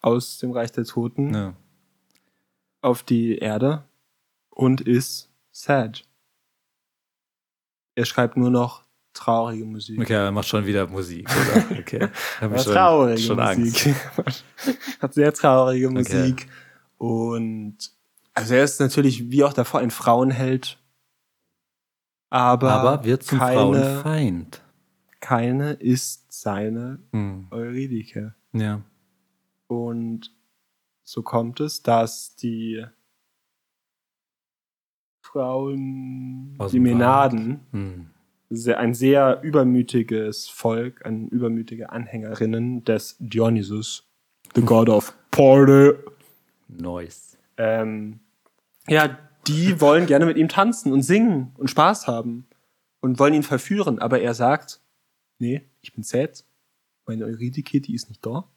aus 0.00 0.38
dem 0.38 0.52
Reich 0.52 0.72
der 0.72 0.84
Toten 0.84 1.34
Ja. 1.34 1.54
auf 2.82 3.02
die 3.02 3.38
Erde 3.38 3.84
und 4.50 4.80
ist 4.80 5.30
sad. 5.50 6.04
Er 7.96 8.04
schreibt 8.04 8.36
nur 8.36 8.50
noch 8.50 8.84
traurige 9.12 9.64
Musik. 9.64 10.00
Okay, 10.00 10.12
er 10.14 10.30
macht 10.30 10.46
schon 10.46 10.64
wieder 10.64 10.86
Musik, 10.86 11.28
oder? 11.28 11.64
Okay. 11.80 12.08
Hab 12.40 12.54
ich 12.54 12.62
schon, 12.62 12.72
traurige 12.72 13.18
schon 13.20 13.40
Angst. 13.40 13.86
Musik. 13.86 13.96
Hat 15.00 15.14
sehr 15.14 15.32
traurige 15.32 15.90
Musik. 15.90 16.48
Und 16.98 17.78
also 18.34 18.54
er 18.54 18.64
ist 18.64 18.80
natürlich 18.80 19.30
wie 19.30 19.42
auch 19.44 19.52
davor 19.52 19.80
ein 19.80 19.90
Frauenheld. 19.90 20.78
Aber, 22.30 22.70
Aber 22.72 23.04
wird 23.04 23.22
zum 23.22 23.38
keine, 23.38 23.54
Frauenfeind. 23.54 24.62
keine 25.20 25.72
ist 25.72 26.30
seine 26.32 26.98
Hm. 27.12 27.46
Eurydike. 27.50 28.34
Ja. 28.52 28.82
Und 29.66 30.30
so 31.04 31.22
kommt 31.22 31.60
es, 31.60 31.82
dass 31.82 32.36
die 32.36 32.84
Frauen, 35.22 36.54
Aus 36.58 36.70
die 36.72 36.80
Menaden, 36.80 37.60
Hm. 37.72 38.10
ein 38.76 38.94
sehr 38.94 39.40
übermütiges 39.42 40.48
Volk, 40.48 41.04
ein 41.04 41.28
übermütige 41.28 41.90
Anhängerinnen 41.90 42.84
des 42.84 43.16
Dionysus, 43.18 44.06
the 44.54 44.62
god 44.62 44.88
of 44.88 45.14
party. 45.30 45.92
Nice. 46.68 47.38
Ähm, 47.56 48.20
ja, 48.86 49.18
die 49.46 49.80
wollen 49.80 50.06
gerne 50.06 50.26
mit 50.26 50.36
ihm 50.36 50.48
tanzen 50.48 50.92
und 50.92 51.02
singen 51.02 51.52
und 51.56 51.70
Spaß 51.70 52.06
haben 52.06 52.46
und 53.00 53.18
wollen 53.18 53.34
ihn 53.34 53.42
verführen, 53.42 53.98
aber 53.98 54.20
er 54.20 54.34
sagt, 54.34 54.80
nee, 55.38 55.68
ich 55.80 55.92
bin 55.92 56.02
sad, 56.02 56.44
meine 57.06 57.24
Eurydike, 57.24 57.80
die 57.80 57.94
ist 57.94 58.08
nicht 58.08 58.24
da. 58.24 58.50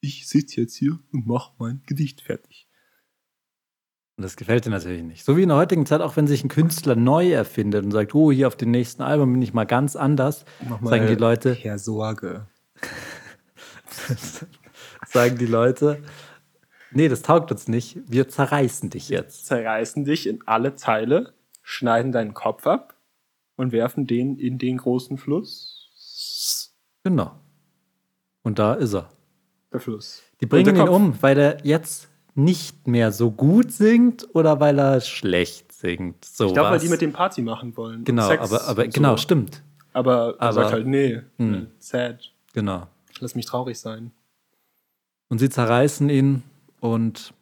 Ich 0.00 0.28
sitze 0.28 0.60
jetzt 0.62 0.76
hier 0.76 0.98
und 1.12 1.26
mach 1.26 1.52
mein 1.58 1.82
Gedicht 1.86 2.20
fertig. 2.20 2.68
Und 4.16 4.22
das 4.22 4.36
gefällt 4.36 4.64
dir 4.64 4.70
natürlich 4.70 5.02
nicht. 5.02 5.24
So 5.24 5.36
wie 5.36 5.42
in 5.42 5.48
der 5.48 5.58
heutigen 5.58 5.86
Zeit, 5.86 6.00
auch 6.00 6.16
wenn 6.16 6.28
sich 6.28 6.44
ein 6.44 6.48
Künstler 6.48 6.94
neu 6.94 7.32
erfindet 7.32 7.84
und 7.84 7.90
sagt, 7.90 8.14
oh, 8.14 8.30
hier 8.30 8.46
auf 8.46 8.56
dem 8.56 8.70
nächsten 8.70 9.02
Album 9.02 9.32
bin 9.32 9.42
ich 9.42 9.52
mal 9.52 9.64
ganz 9.64 9.96
anders, 9.96 10.44
mal 10.80 10.90
sagen 10.90 11.08
die 11.08 11.16
Leute, 11.16 11.52
Herr 11.52 11.78
Sorge. 11.78 12.46
sagen 15.06 15.36
die 15.36 15.46
Leute, 15.46 16.02
nee, 16.94 17.08
das 17.08 17.22
taugt 17.22 17.50
uns 17.50 17.68
nicht, 17.68 17.98
wir 18.06 18.28
zerreißen 18.28 18.90
dich 18.90 19.08
jetzt. 19.08 19.46
Zerreißen 19.46 20.04
dich 20.04 20.26
in 20.26 20.40
alle 20.46 20.76
Teile, 20.76 21.34
schneiden 21.62 22.12
deinen 22.12 22.34
Kopf 22.34 22.66
ab 22.66 22.94
und 23.56 23.72
werfen 23.72 24.06
den 24.06 24.38
in 24.38 24.58
den 24.58 24.78
großen 24.78 25.18
Fluss. 25.18 25.90
Genau. 27.04 27.32
Und 28.42 28.58
da 28.58 28.74
ist 28.74 28.94
er. 28.94 29.10
Der 29.72 29.80
Fluss. 29.80 30.22
Die 30.40 30.46
bringen 30.46 30.76
ihn 30.76 30.88
um, 30.88 31.20
weil 31.22 31.38
er 31.38 31.64
jetzt 31.66 32.08
nicht 32.34 32.86
mehr 32.88 33.12
so 33.12 33.30
gut 33.30 33.70
singt 33.72 34.26
oder 34.34 34.58
weil 34.60 34.78
er 34.78 35.00
schlecht 35.00 35.72
singt. 35.72 36.24
So 36.24 36.46
Ich 36.46 36.52
glaube, 36.54 36.70
weil 36.70 36.78
die 36.80 36.88
mit 36.88 37.00
dem 37.00 37.12
Party 37.12 37.42
machen 37.42 37.76
wollen. 37.76 38.04
Genau, 38.04 38.26
Sex 38.26 38.42
aber, 38.52 38.64
aber 38.64 38.88
genau, 38.88 39.12
so. 39.12 39.18
stimmt. 39.18 39.62
Aber 39.92 40.34
er 40.38 40.42
Aber- 40.42 40.52
sagt 40.52 40.72
halt, 40.72 40.86
nee, 40.86 41.22
Hm. 41.38 41.68
sad. 41.78 42.32
Genau. 42.52 42.88
Lass 43.20 43.34
mich 43.36 43.46
traurig 43.46 43.78
sein. 43.78 44.10
Und 45.28 45.38
sie 45.38 45.48
zerreißen 45.48 46.08
ihn 46.10 46.42
und 46.84 47.32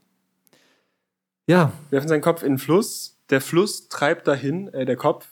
ja, 1.48 1.72
Werfen 1.90 2.08
seinen 2.08 2.20
Kopf 2.20 2.42
in 2.44 2.52
den 2.52 2.58
Fluss. 2.58 3.18
Der 3.30 3.40
Fluss 3.40 3.88
treibt 3.88 4.28
dahin, 4.28 4.68
äh, 4.72 4.84
der 4.84 4.94
Kopf 4.96 5.26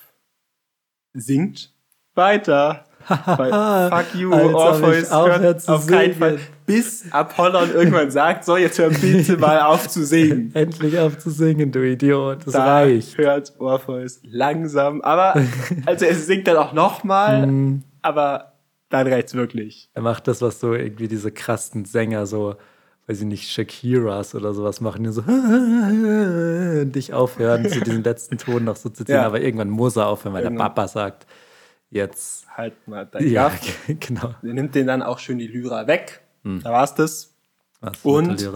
sinkt 1.12 1.72
weiter. 2.14 2.86
Fuck 3.06 4.14
you, 4.14 4.32
Als 4.32 4.52
Orpheus 4.52 5.10
hört 5.12 5.68
auf 5.68 5.86
keinen 5.86 6.12
singen. 6.12 6.18
Fall. 6.18 6.38
Bis 6.66 7.10
Apollon 7.12 7.70
irgendwann 7.72 8.10
sagt, 8.10 8.44
so, 8.44 8.56
jetzt 8.56 8.78
hör 8.80 8.90
bitte 8.90 9.36
mal 9.38 9.60
auf 9.62 9.88
zu 9.88 10.04
singen. 10.04 10.50
endlich 10.54 10.98
auf 10.98 11.16
zu 11.18 11.30
singen, 11.30 11.70
du 11.70 11.80
Idiot. 11.88 12.46
Das 12.46 12.52
Da 12.52 12.64
reicht. 12.80 13.16
hört 13.16 13.54
Orpheus 13.60 14.18
langsam, 14.24 15.00
aber 15.02 15.34
also 15.86 16.04
er 16.04 16.14
singt 16.16 16.48
dann 16.48 16.56
auch 16.56 16.72
nochmal, 16.72 17.46
Mm, 17.46 17.82
aber 18.02 18.54
dann 18.88 19.06
reicht's 19.06 19.34
wirklich. 19.34 19.88
Er 19.94 20.02
macht 20.02 20.26
das, 20.26 20.42
was 20.42 20.58
so 20.58 20.74
irgendwie 20.74 21.06
diese 21.08 21.30
krassen 21.30 21.84
Sänger 21.84 22.26
so, 22.26 22.56
weiß 23.06 23.20
ich 23.20 23.26
nicht, 23.26 23.50
Shakiras 23.50 24.34
oder 24.34 24.54
sowas 24.54 24.80
machen, 24.80 25.02
die 25.04 25.10
so 25.12 25.22
und 25.26 26.92
dich 26.92 27.12
aufhören, 27.12 27.68
zu 27.68 27.80
diesem 27.80 28.02
letzten 28.02 28.38
Ton 28.38 28.64
noch 28.64 28.76
so 28.76 28.88
zu 28.88 29.04
ziehen. 29.04 29.16
Ja. 29.16 29.26
Aber 29.26 29.40
irgendwann 29.40 29.70
muss 29.70 29.96
er 29.96 30.06
aufhören, 30.06 30.34
weil 30.34 30.42
der 30.42 30.50
Irgendwann. 30.52 30.68
Papa 30.74 30.88
sagt, 30.88 31.26
jetzt. 31.90 32.46
Halt 32.56 32.86
mal 32.86 33.06
dein 33.06 33.28
Ja, 33.30 33.48
Kraft. 33.50 33.72
genau. 34.00 34.34
Er 34.42 34.52
nimmt 34.54 34.74
den 34.74 34.86
dann 34.86 35.02
auch 35.02 35.18
schön 35.18 35.38
die 35.38 35.48
Lyra 35.48 35.86
weg. 35.86 36.22
Hm. 36.44 36.62
Da 36.62 36.70
war's 36.72 36.94
das. 36.94 37.34
Was, 37.80 37.98
Und? 38.04 38.48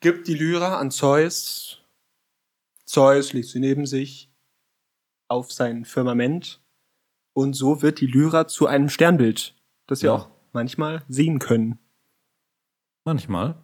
Gibt 0.00 0.28
die 0.28 0.34
Lyra 0.34 0.78
an 0.78 0.90
Zeus. 0.90 1.78
Zeus 2.84 3.32
legt 3.32 3.48
sie 3.48 3.60
neben 3.60 3.86
sich 3.86 4.30
auf 5.28 5.50
sein 5.52 5.84
Firmament. 5.86 6.60
Und 7.32 7.54
so 7.54 7.80
wird 7.82 8.00
die 8.00 8.06
Lyra 8.06 8.46
zu 8.46 8.66
einem 8.66 8.88
Sternbild, 8.90 9.54
das 9.86 10.02
wir 10.02 10.10
Ja. 10.10 10.14
auch 10.16 10.28
manchmal 10.52 11.02
sehen 11.08 11.38
können. 11.38 11.78
Manchmal. 13.04 13.56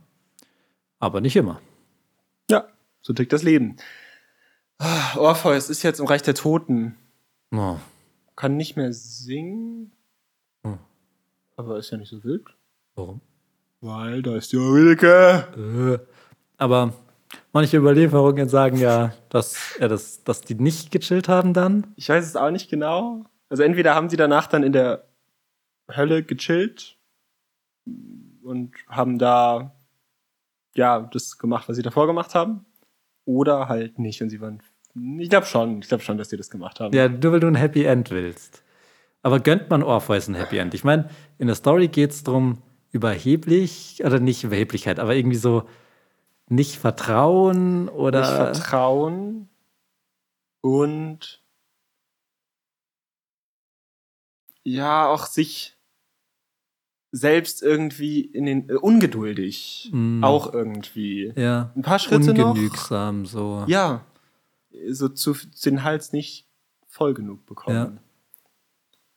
Aber 1.01 1.21
nicht 1.21 1.35
immer. 1.35 1.61
Ja, 2.51 2.69
so 3.01 3.13
tickt 3.13 3.33
das 3.33 3.43
Leben. 3.43 3.77
Ah, 4.79 5.17
Orpheus 5.17 5.69
ist 5.71 5.83
jetzt 5.83 5.99
im 5.99 6.07
Reich 6.07 6.23
der 6.23 6.35
Toten. 6.35 6.97
Oh. 7.53 7.77
Kann 8.37 8.57
nicht 8.57 8.77
mehr 8.77 8.93
singen. 8.93 9.93
Hm. 10.63 10.79
Aber 11.57 11.79
ist 11.79 11.91
ja 11.91 11.99
nicht 11.99 12.11
so 12.11 12.23
wild. 12.23 12.47
Warum? 12.95 13.21
Weil 13.81 14.23
da 14.23 14.37
ist 14.37 14.53
die 14.53 14.59
Eurydike. 14.59 15.47
Äh. 15.57 16.07
Aber 16.59 16.93
manche 17.53 17.79
Überlieferungen 17.79 18.49
sagen 18.49 18.77
ja, 18.77 19.15
dass, 19.31 19.77
er 19.79 19.89
das, 19.89 20.23
dass 20.25 20.43
die 20.43 20.55
nicht 20.55 20.91
gechillt 20.91 21.29
haben 21.29 21.55
dann. 21.55 21.87
Ich 21.97 22.09
weiß 22.11 22.27
es 22.27 22.37
auch 22.37 22.51
nicht 22.51 22.69
genau. 22.71 23.25
Also 23.49 23.63
entweder 23.63 23.95
haben 23.95 24.11
sie 24.11 24.17
danach 24.17 24.47
dann 24.47 24.63
in 24.63 24.73
der 24.73 25.05
Hölle 25.91 26.23
gechillt 26.23 26.99
und 28.43 28.75
haben 28.87 29.19
da 29.19 29.75
ja 30.75 31.01
das 31.13 31.39
gemacht, 31.39 31.69
was 31.69 31.77
sie 31.77 31.83
davor 31.83 32.07
gemacht 32.07 32.35
haben. 32.35 32.67
Oder 33.25 33.69
halt 33.69 33.99
nicht. 33.99 34.23
Und 34.23 34.31
sie 34.31 34.41
waren. 34.41 34.63
Ich 35.19 35.31
glaube 35.31 35.47
schon, 35.47 35.81
ich 35.81 35.89
glaube 35.89 36.03
schon, 36.03 36.19
dass 36.19 36.29
die 36.29 36.37
das 36.37 36.51
gemacht 36.51 36.81
haben. 36.81 36.95
Ja, 36.95 37.09
nur 37.09 37.33
weil 37.33 37.41
du 37.41 37.47
ein 37.47 37.55
Happy 37.55 37.85
End 37.85 38.11
willst. 38.11 38.65
Aber 39.23 39.41
gönnt 39.41 39.71
man 39.71 39.83
Orpheus 39.83 40.29
ein 40.29 40.35
Happy 40.35 40.59
End? 40.59 40.75
Ich 40.75 40.85
meine, 40.85 41.11
in 41.39 41.47
der 41.47 41.57
Story 41.57 41.89
geht 41.89 42.11
es 42.11 42.25
darum, 42.25 42.63
überheblich, 42.91 44.03
oder 44.05 44.19
nicht 44.19 44.45
Überheblichkeit, 44.45 44.99
aber 44.99 45.15
irgendwie 45.15 45.37
so 45.37 45.69
nicht 46.49 46.77
Vertrauen 46.77 47.89
oder. 47.89 48.21
Nicht 48.21 48.31
Vertrauen 48.31 49.49
und 50.61 51.43
ja, 54.65 55.09
auch 55.09 55.27
sich 55.27 55.79
selbst 57.13 57.63
irgendwie 57.63 58.21
in 58.21 58.47
den 58.47 58.69
äh, 58.69 58.75
ungeduldig 58.75 59.91
Mm. 59.93 60.23
auch 60.23 60.53
irgendwie. 60.53 61.33
ja, 61.37 61.73
Ein 61.75 61.83
paar 61.83 61.99
Schritte 61.99 62.33
noch. 62.35 62.51
ungenügsam 62.51 63.27
so. 63.27 63.65
Ja, 63.67 64.05
so 64.91 65.09
zu 65.09 65.35
den 65.65 65.83
Hals 65.83 66.13
nicht 66.13 66.47
voll 66.87 67.15
genug 67.15 67.45
bekommen. 67.47 67.99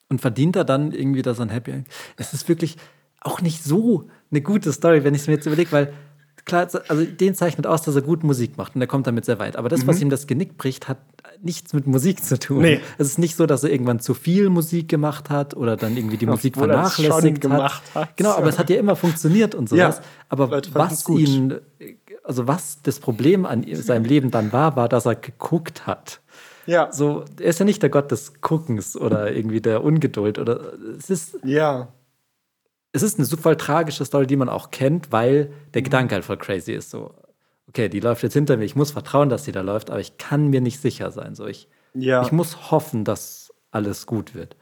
Und 0.10 0.22
verdient 0.22 0.56
er 0.56 0.64
dann 0.66 0.92
irgendwie 0.92 1.22
das 1.22 1.40
ein 1.40 1.50
Happy 1.50 1.72
End? 1.72 1.88
Es 2.18 2.34
ist 2.34 2.48
wirklich 2.50 2.78
auch 3.22 3.42
nicht 3.42 3.64
so 3.64 4.10
eine 4.32 4.42
gute 4.42 4.72
Story, 4.74 5.04
wenn 5.04 5.14
ich 5.16 5.22
es 5.22 5.28
mir 5.28 5.34
jetzt 5.36 5.46
überlege, 5.46 5.72
weil 5.72 5.94
klar, 6.46 6.68
also 6.88 7.06
den 7.06 7.36
zeichnet 7.36 7.68
aus, 7.68 7.82
dass 7.84 7.96
er 7.96 8.02
gut 8.02 8.24
Musik 8.24 8.58
macht 8.58 8.76
und 8.76 8.82
er 8.82 8.88
kommt 8.88 9.08
damit 9.08 9.26
sehr 9.26 9.40
weit. 9.40 9.56
Aber 9.56 9.70
das, 9.70 9.88
was 9.88 10.02
ihm 10.02 10.10
das 10.10 10.28
Genick 10.28 10.58
bricht, 10.58 10.88
hat 10.88 10.98
nichts 11.42 11.74
mit 11.74 11.88
Musik 11.88 12.24
zu 12.24 12.40
tun. 12.40 12.58
Mhm. 12.58 12.64
Nee. 12.64 12.80
Es 12.98 13.08
ist 13.08 13.20
nicht 13.20 13.36
so, 13.36 13.46
dass 13.46 13.64
er 13.64 13.72
irgendwann 13.72 14.00
zu 14.00 14.14
viel 14.14 14.50
Musik 14.50 14.90
gemacht 14.90 15.30
hat 15.30 15.56
oder 15.56 15.78
dann 15.78 15.96
irgendwie 15.96 16.18
die 16.18 16.26
Musik 16.26 16.56
Obwohl 16.56 16.70
er 16.72 16.86
vernachlässigt 16.90 17.42
gemacht 17.42 17.84
hat. 17.94 18.16
Genau, 18.18 18.32
aber 18.32 18.48
es 18.48 18.60
hat 18.60 18.70
ja 18.70 18.78
immer 18.78 18.96
funktioniert 18.96 19.56
und 19.56 19.70
sowas. 19.70 19.98
Ja, 19.98 20.04
aber 20.30 20.62
was 20.74 21.08
ihn, 21.10 21.56
also 22.24 22.48
was 22.48 22.82
das 22.84 23.00
Problem 23.00 23.46
an 23.46 23.66
seinem 23.74 24.06
Leben 24.06 24.32
dann 24.32 24.54
war, 24.54 24.76
war, 24.76 24.90
dass 24.90 25.06
er 25.06 25.16
geguckt 25.16 25.86
hat. 25.86 26.22
Ja. 26.66 26.92
So, 26.92 27.26
er 27.40 27.48
ist 27.48 27.60
ja 27.60 27.66
nicht 27.66 27.82
der 27.82 27.90
Gott 27.90 28.12
des 28.12 28.42
Guckens 28.42 28.96
oder 28.96 29.34
irgendwie 29.34 29.60
der 29.60 29.84
Ungeduld 29.84 30.40
oder 30.40 30.74
es 30.98 31.10
ist, 31.10 31.38
Ja. 31.44 31.90
Es 32.94 33.04
ist 33.04 33.20
eine 33.20 33.28
voll 33.28 33.58
tragische 33.58 34.06
Story, 34.06 34.26
die 34.28 34.36
man 34.38 34.48
auch 34.50 34.72
kennt, 34.72 35.12
weil 35.12 35.52
der 35.74 35.82
Mhm. 35.82 35.86
Gedanke 35.86 36.16
halt 36.16 36.24
voll 36.26 36.38
crazy 36.38 36.72
ist. 36.72 36.90
So, 36.92 37.14
okay, 37.68 37.90
die 37.90 38.00
läuft 38.00 38.24
jetzt 38.24 38.34
hinter 38.34 38.56
mir, 38.56 38.64
ich 38.64 38.76
muss 38.76 38.92
vertrauen, 38.92 39.28
dass 39.30 39.44
sie 39.46 39.52
da 39.52 39.62
läuft, 39.62 39.90
aber 39.90 40.00
ich 40.00 40.18
kann 40.18 40.48
mir 40.48 40.62
nicht 40.62 40.80
sicher 40.80 41.12
sein. 41.12 41.36
So, 41.36 41.46
ich, 41.48 41.68
Ja. 41.94 42.22
ich 42.22 42.32
muss 42.32 42.72
hoffen, 42.72 43.04
dass 43.04 43.52
alles 43.72 44.06
gut 44.06 44.34
wird. 44.36 44.56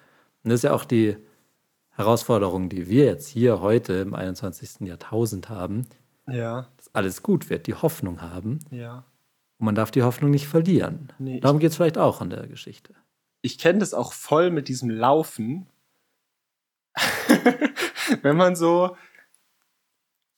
Und 0.43 0.49
das 0.49 0.55
ist 0.61 0.63
ja 0.63 0.73
auch 0.73 0.85
die 0.85 1.17
Herausforderung, 1.91 2.69
die 2.69 2.89
wir 2.89 3.05
jetzt 3.05 3.27
hier 3.27 3.59
heute 3.61 3.93
im 3.93 4.13
21. 4.15 4.87
Jahrtausend 4.87 5.49
haben, 5.49 5.85
ja. 6.27 6.67
dass 6.77 6.93
alles 6.95 7.21
gut 7.21 7.49
wird, 7.49 7.67
die 7.67 7.73
Hoffnung 7.75 8.21
haben. 8.21 8.59
Ja. 8.71 9.03
Und 9.59 9.65
man 9.65 9.75
darf 9.75 9.91
die 9.91 10.03
Hoffnung 10.03 10.31
nicht 10.31 10.47
verlieren. 10.47 11.11
Nee, 11.19 11.39
Darum 11.41 11.59
geht 11.59 11.71
es 11.71 11.75
vielleicht 11.75 11.97
auch 11.97 12.21
in 12.21 12.29
der 12.29 12.47
Geschichte. 12.47 12.93
ich 13.43 13.57
kenne 13.57 13.79
das 13.79 13.93
auch 13.93 14.13
voll 14.13 14.51
mit 14.51 14.67
diesem 14.67 14.89
Laufen. 14.89 15.67
Wenn 18.21 18.37
man 18.37 18.55
so. 18.55 18.95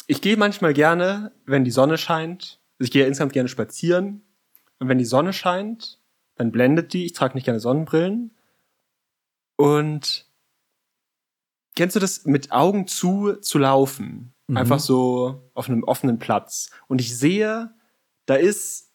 Ich 0.07 0.21
gehe 0.21 0.38
manchmal 0.38 0.74
gerne, 0.74 1.32
wenn 1.45 1.63
die 1.63 1.71
Sonne 1.71 1.97
scheint. 1.97 2.59
Also 2.78 2.88
ich 2.88 2.91
gehe 2.91 3.03
ja 3.03 3.07
insgesamt 3.07 3.34
gerne 3.34 3.49
spazieren. 3.49 4.21
Und 4.80 4.89
wenn 4.89 4.97
die 4.97 5.05
Sonne 5.05 5.32
scheint, 5.32 5.99
dann 6.36 6.51
blendet 6.51 6.93
die. 6.93 7.05
Ich 7.05 7.13
trage 7.13 7.36
nicht 7.36 7.45
gerne 7.45 7.59
Sonnenbrillen. 7.59 8.32
Und 9.55 10.26
kennst 11.76 11.95
du 11.95 11.99
das 11.99 12.26
mit 12.26 12.51
Augen 12.51 12.88
zu 12.88 13.36
zu 13.36 13.59
laufen? 13.59 14.34
Mhm. 14.47 14.57
Einfach 14.57 14.80
so 14.80 15.49
auf 15.53 15.69
einem 15.69 15.84
offenen 15.84 16.19
Platz. 16.19 16.69
Und 16.88 16.99
ich 16.99 17.17
sehe, 17.17 17.74
da 18.26 18.36
ist 18.36 18.91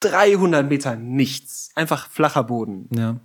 300 0.00 0.68
Meter 0.68 0.96
nichts. 0.96 1.70
Einfach 1.74 2.08
flacher 2.08 2.44
Boden. 2.44 2.88
Ja. 2.94 3.20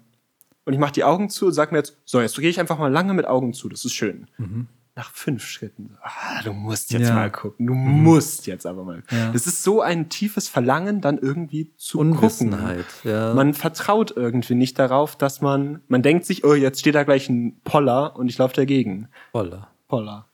Und 0.65 0.73
ich 0.73 0.79
mache 0.79 0.91
die 0.93 1.03
Augen 1.03 1.29
zu 1.29 1.45
und 1.47 1.53
sag 1.53 1.71
mir 1.71 1.77
jetzt, 1.79 1.95
so, 2.05 2.19
jetzt 2.21 2.35
gehe 2.37 2.49
ich 2.49 2.59
einfach 2.59 2.77
mal 2.79 2.91
lange 2.91 3.13
mit 3.13 3.25
Augen 3.27 3.53
zu, 3.53 3.69
das 3.69 3.85
ist 3.85 3.93
schön. 3.93 4.27
Mhm. 4.37 4.67
Nach 4.97 5.11
fünf 5.11 5.43
Schritten, 5.45 5.97
ah, 6.01 6.41
du 6.43 6.53
musst 6.53 6.91
jetzt 6.91 7.03
Ja. 7.03 7.09
Mhm. 7.09 7.15
mal 7.15 7.31
gucken, 7.31 7.67
du 7.67 7.73
musst 7.73 8.47
jetzt 8.47 8.65
aber 8.65 8.83
mal. 8.85 9.03
Ja. 9.11 9.31
Das 9.33 9.45
ist 9.45 9.61
so 9.61 9.81
ein 9.81 10.07
tiefes 10.09 10.47
Verlangen, 10.47 11.01
dann 11.01 11.17
irgendwie 11.17 11.73
zu 11.75 11.99
Unwissenheit. 11.99 12.85
Ja. 13.03 13.23
gucken. 13.25 13.35
Man 13.35 13.53
vertraut 13.53 14.11
irgendwie 14.15 14.55
nicht 14.55 14.79
darauf, 14.79 15.17
dass 15.17 15.41
man, 15.41 15.81
man 15.89 16.01
denkt 16.01 16.25
sich, 16.25 16.43
oh, 16.45 16.53
jetzt 16.53 16.79
steht 16.79 16.95
da 16.95 17.03
gleich 17.03 17.27
ein 17.29 17.59
Poller 17.65 18.15
und 18.15 18.29
ich 18.29 18.37
laufe 18.37 18.55
dagegen. 18.55 19.09
voller. 19.31 19.69
Poller. 19.87 20.27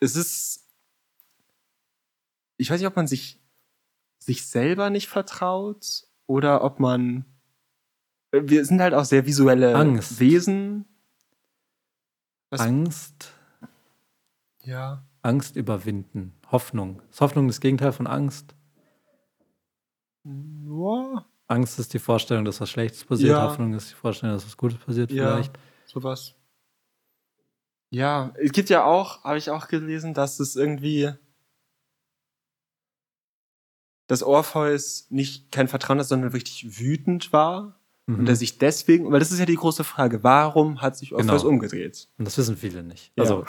Es 0.00 0.14
ist, 0.16 0.62
ich 2.58 2.70
weiß 2.70 2.78
nicht, 2.80 2.86
ob 2.88 2.96
man 2.96 3.06
sich, 3.06 3.40
sich 4.18 4.46
selber 4.46 4.90
nicht 4.90 5.08
vertraut 5.08 6.04
oder 6.26 6.62
ob 6.62 6.78
man, 6.78 7.24
wir 8.32 8.64
sind 8.64 8.80
halt 8.80 8.94
auch 8.94 9.04
sehr 9.04 9.26
visuelle 9.26 9.74
Angst. 9.74 10.20
Wesen. 10.20 10.84
Was- 12.50 12.60
Angst, 12.60 13.32
Ja. 14.62 15.04
Angst 15.22 15.56
überwinden. 15.56 16.32
Hoffnung. 16.52 17.02
Ist 17.10 17.20
Hoffnung 17.20 17.48
das 17.48 17.60
Gegenteil 17.60 17.92
von 17.92 18.06
Angst? 18.06 18.54
Ja, 20.24 21.24
Angst 21.48 21.78
ist 21.78 21.92
die 21.94 21.98
Vorstellung, 21.98 22.44
dass 22.44 22.60
was 22.60 22.70
Schlechtes 22.70 23.04
passiert. 23.04 23.30
Ja. 23.30 23.42
Hoffnung 23.42 23.72
ist 23.74 23.90
die 23.90 23.94
Vorstellung, 23.94 24.34
dass 24.36 24.46
was 24.46 24.56
Gutes 24.56 24.78
passiert 24.78 25.10
Ja. 25.10 25.32
vielleicht. 25.34 25.58
sowas. 25.86 26.34
Ja, 27.90 28.32
es 28.36 28.50
gibt 28.52 28.68
ja 28.68 28.84
auch, 28.84 29.22
habe 29.24 29.38
ich 29.38 29.50
auch 29.50 29.68
gelesen, 29.68 30.14
dass 30.14 30.40
es 30.40 30.56
irgendwie 30.56 31.12
dass 34.08 34.22
Orpheus 34.22 35.06
nicht 35.10 35.50
kein 35.50 35.66
Vertrauen 35.68 35.98
hat, 35.98 36.06
sondern 36.06 36.30
richtig 36.30 36.78
wütend 36.78 37.32
war 37.32 37.75
Mhm. 38.06 38.20
und 38.20 38.28
er 38.28 38.36
sich 38.36 38.58
deswegen, 38.58 39.10
weil 39.10 39.18
das 39.18 39.32
ist 39.32 39.38
ja 39.40 39.46
die 39.46 39.56
große 39.56 39.82
Frage, 39.84 40.22
warum 40.22 40.80
hat 40.80 40.96
sich 40.96 41.12
Orpheus 41.12 41.42
Genau. 41.42 41.48
umgedreht? 41.52 42.08
Und 42.18 42.24
das 42.26 42.38
wissen 42.38 42.56
viele 42.56 42.82
nicht. 42.82 43.10
Ja. 43.16 43.24
Also, 43.24 43.44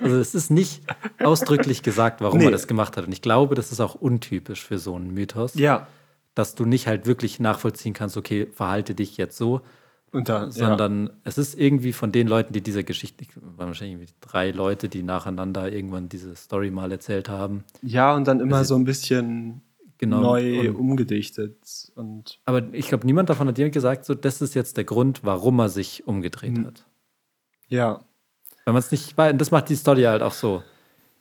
also 0.00 0.16
es 0.18 0.34
ist 0.34 0.50
nicht 0.50 0.82
ausdrücklich 1.22 1.82
gesagt, 1.82 2.20
warum 2.20 2.38
Nee. 2.38 2.46
er 2.46 2.50
das 2.50 2.66
gemacht 2.66 2.96
hat. 2.96 3.06
Und 3.06 3.12
ich 3.12 3.22
glaube, 3.22 3.54
das 3.54 3.70
ist 3.72 3.80
auch 3.80 3.94
untypisch 3.94 4.64
für 4.64 4.78
so 4.78 4.94
einen 4.94 5.12
Mythos, 5.12 5.54
Ja. 5.54 5.86
dass 6.34 6.54
du 6.54 6.64
nicht 6.64 6.86
halt 6.86 7.04
wirklich 7.06 7.38
nachvollziehen 7.40 7.92
kannst, 7.94 8.16
okay, 8.16 8.46
verhalte 8.52 8.94
dich 8.94 9.16
jetzt 9.18 9.36
so, 9.36 9.60
Und 10.10 10.30
da, 10.30 10.50
sondern 10.50 11.10
es 11.24 11.36
ist 11.36 11.58
irgendwie 11.58 11.92
von 11.92 12.10
den 12.10 12.28
Leuten, 12.28 12.54
die 12.54 12.62
diese 12.62 12.84
Geschichte, 12.84 13.26
waren 13.56 13.66
wahrscheinlich 13.68 14.14
drei 14.22 14.52
Leute, 14.52 14.88
die 14.88 15.02
nacheinander 15.02 15.70
irgendwann 15.70 16.08
diese 16.08 16.34
Story 16.34 16.70
mal 16.70 16.90
erzählt 16.92 17.28
haben. 17.28 17.62
ja, 17.82 18.14
und 18.16 18.26
dann 18.26 18.40
immer 18.40 18.64
so 18.64 18.74
ein 18.74 18.84
bisschen 18.84 19.60
Genau. 19.98 20.20
neu 20.20 20.60
Und, 20.70 20.76
umgedichtet 20.76 21.90
und 21.96 22.38
aber 22.44 22.62
ich 22.72 22.88
glaube, 22.88 23.04
niemand 23.04 23.28
davon 23.30 23.48
hat 23.48 23.58
dir 23.58 23.68
gesagt, 23.70 24.04
so, 24.04 24.14
das 24.14 24.40
ist 24.40 24.54
jetzt 24.54 24.76
der 24.76 24.84
Grund, 24.84 25.24
warum 25.24 25.58
er 25.58 25.68
sich 25.68 26.06
umgedreht 26.06 26.56
Mhm. 26.56 26.66
hat. 26.66 26.86
ja, 27.68 28.00
Wenn 28.64 28.74
man 28.74 28.80
es 28.80 28.90
nicht 28.92 29.16
weiß, 29.18 29.32
und 29.32 29.40
das 29.40 29.50
macht 29.50 29.68
die 29.70 29.76
Story 29.76 30.02
halt 30.02 30.22
auch 30.22 30.32
so 30.34 30.62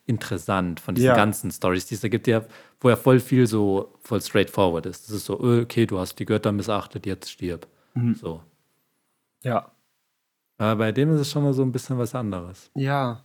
interessant 0.05 0.79
von 0.79 0.95
diesen 0.95 1.07
Ja. 1.07 1.15
ganzen 1.15 1.49
Stories, 1.51 1.85
die 1.87 1.95
es 1.95 2.01
da 2.01 2.07
gibt, 2.07 2.27
ja, 2.27 2.45
wo 2.79 2.89
ja 2.89 2.95
voll 2.95 3.19
viel 3.19 3.47
so 3.47 3.93
voll 4.01 4.21
straightforward 4.21 4.85
ist. 4.85 5.05
Das 5.09 5.15
ist 5.15 5.25
so, 5.25 5.39
äh, 5.43 5.61
okay, 5.61 5.85
du 5.85 5.97
hast 5.99 6.19
die 6.19 6.25
Götter 6.25 6.51
missachtet, 6.51 7.05
jetzt 7.05 7.31
stirb. 7.31 7.67
Mhm. 7.93 8.15
So. 8.15 8.41
ja. 9.43 9.71
Aber 10.59 10.75
bei 10.77 10.91
dem 10.91 11.13
ist 11.13 11.21
es 11.21 11.29
schon 11.31 11.43
mal 11.43 11.53
so 11.53 11.61
ein 11.61 11.71
bisschen 11.71 11.97
was 11.99 12.15
anderes. 12.15 12.71
Ja. 12.75 13.23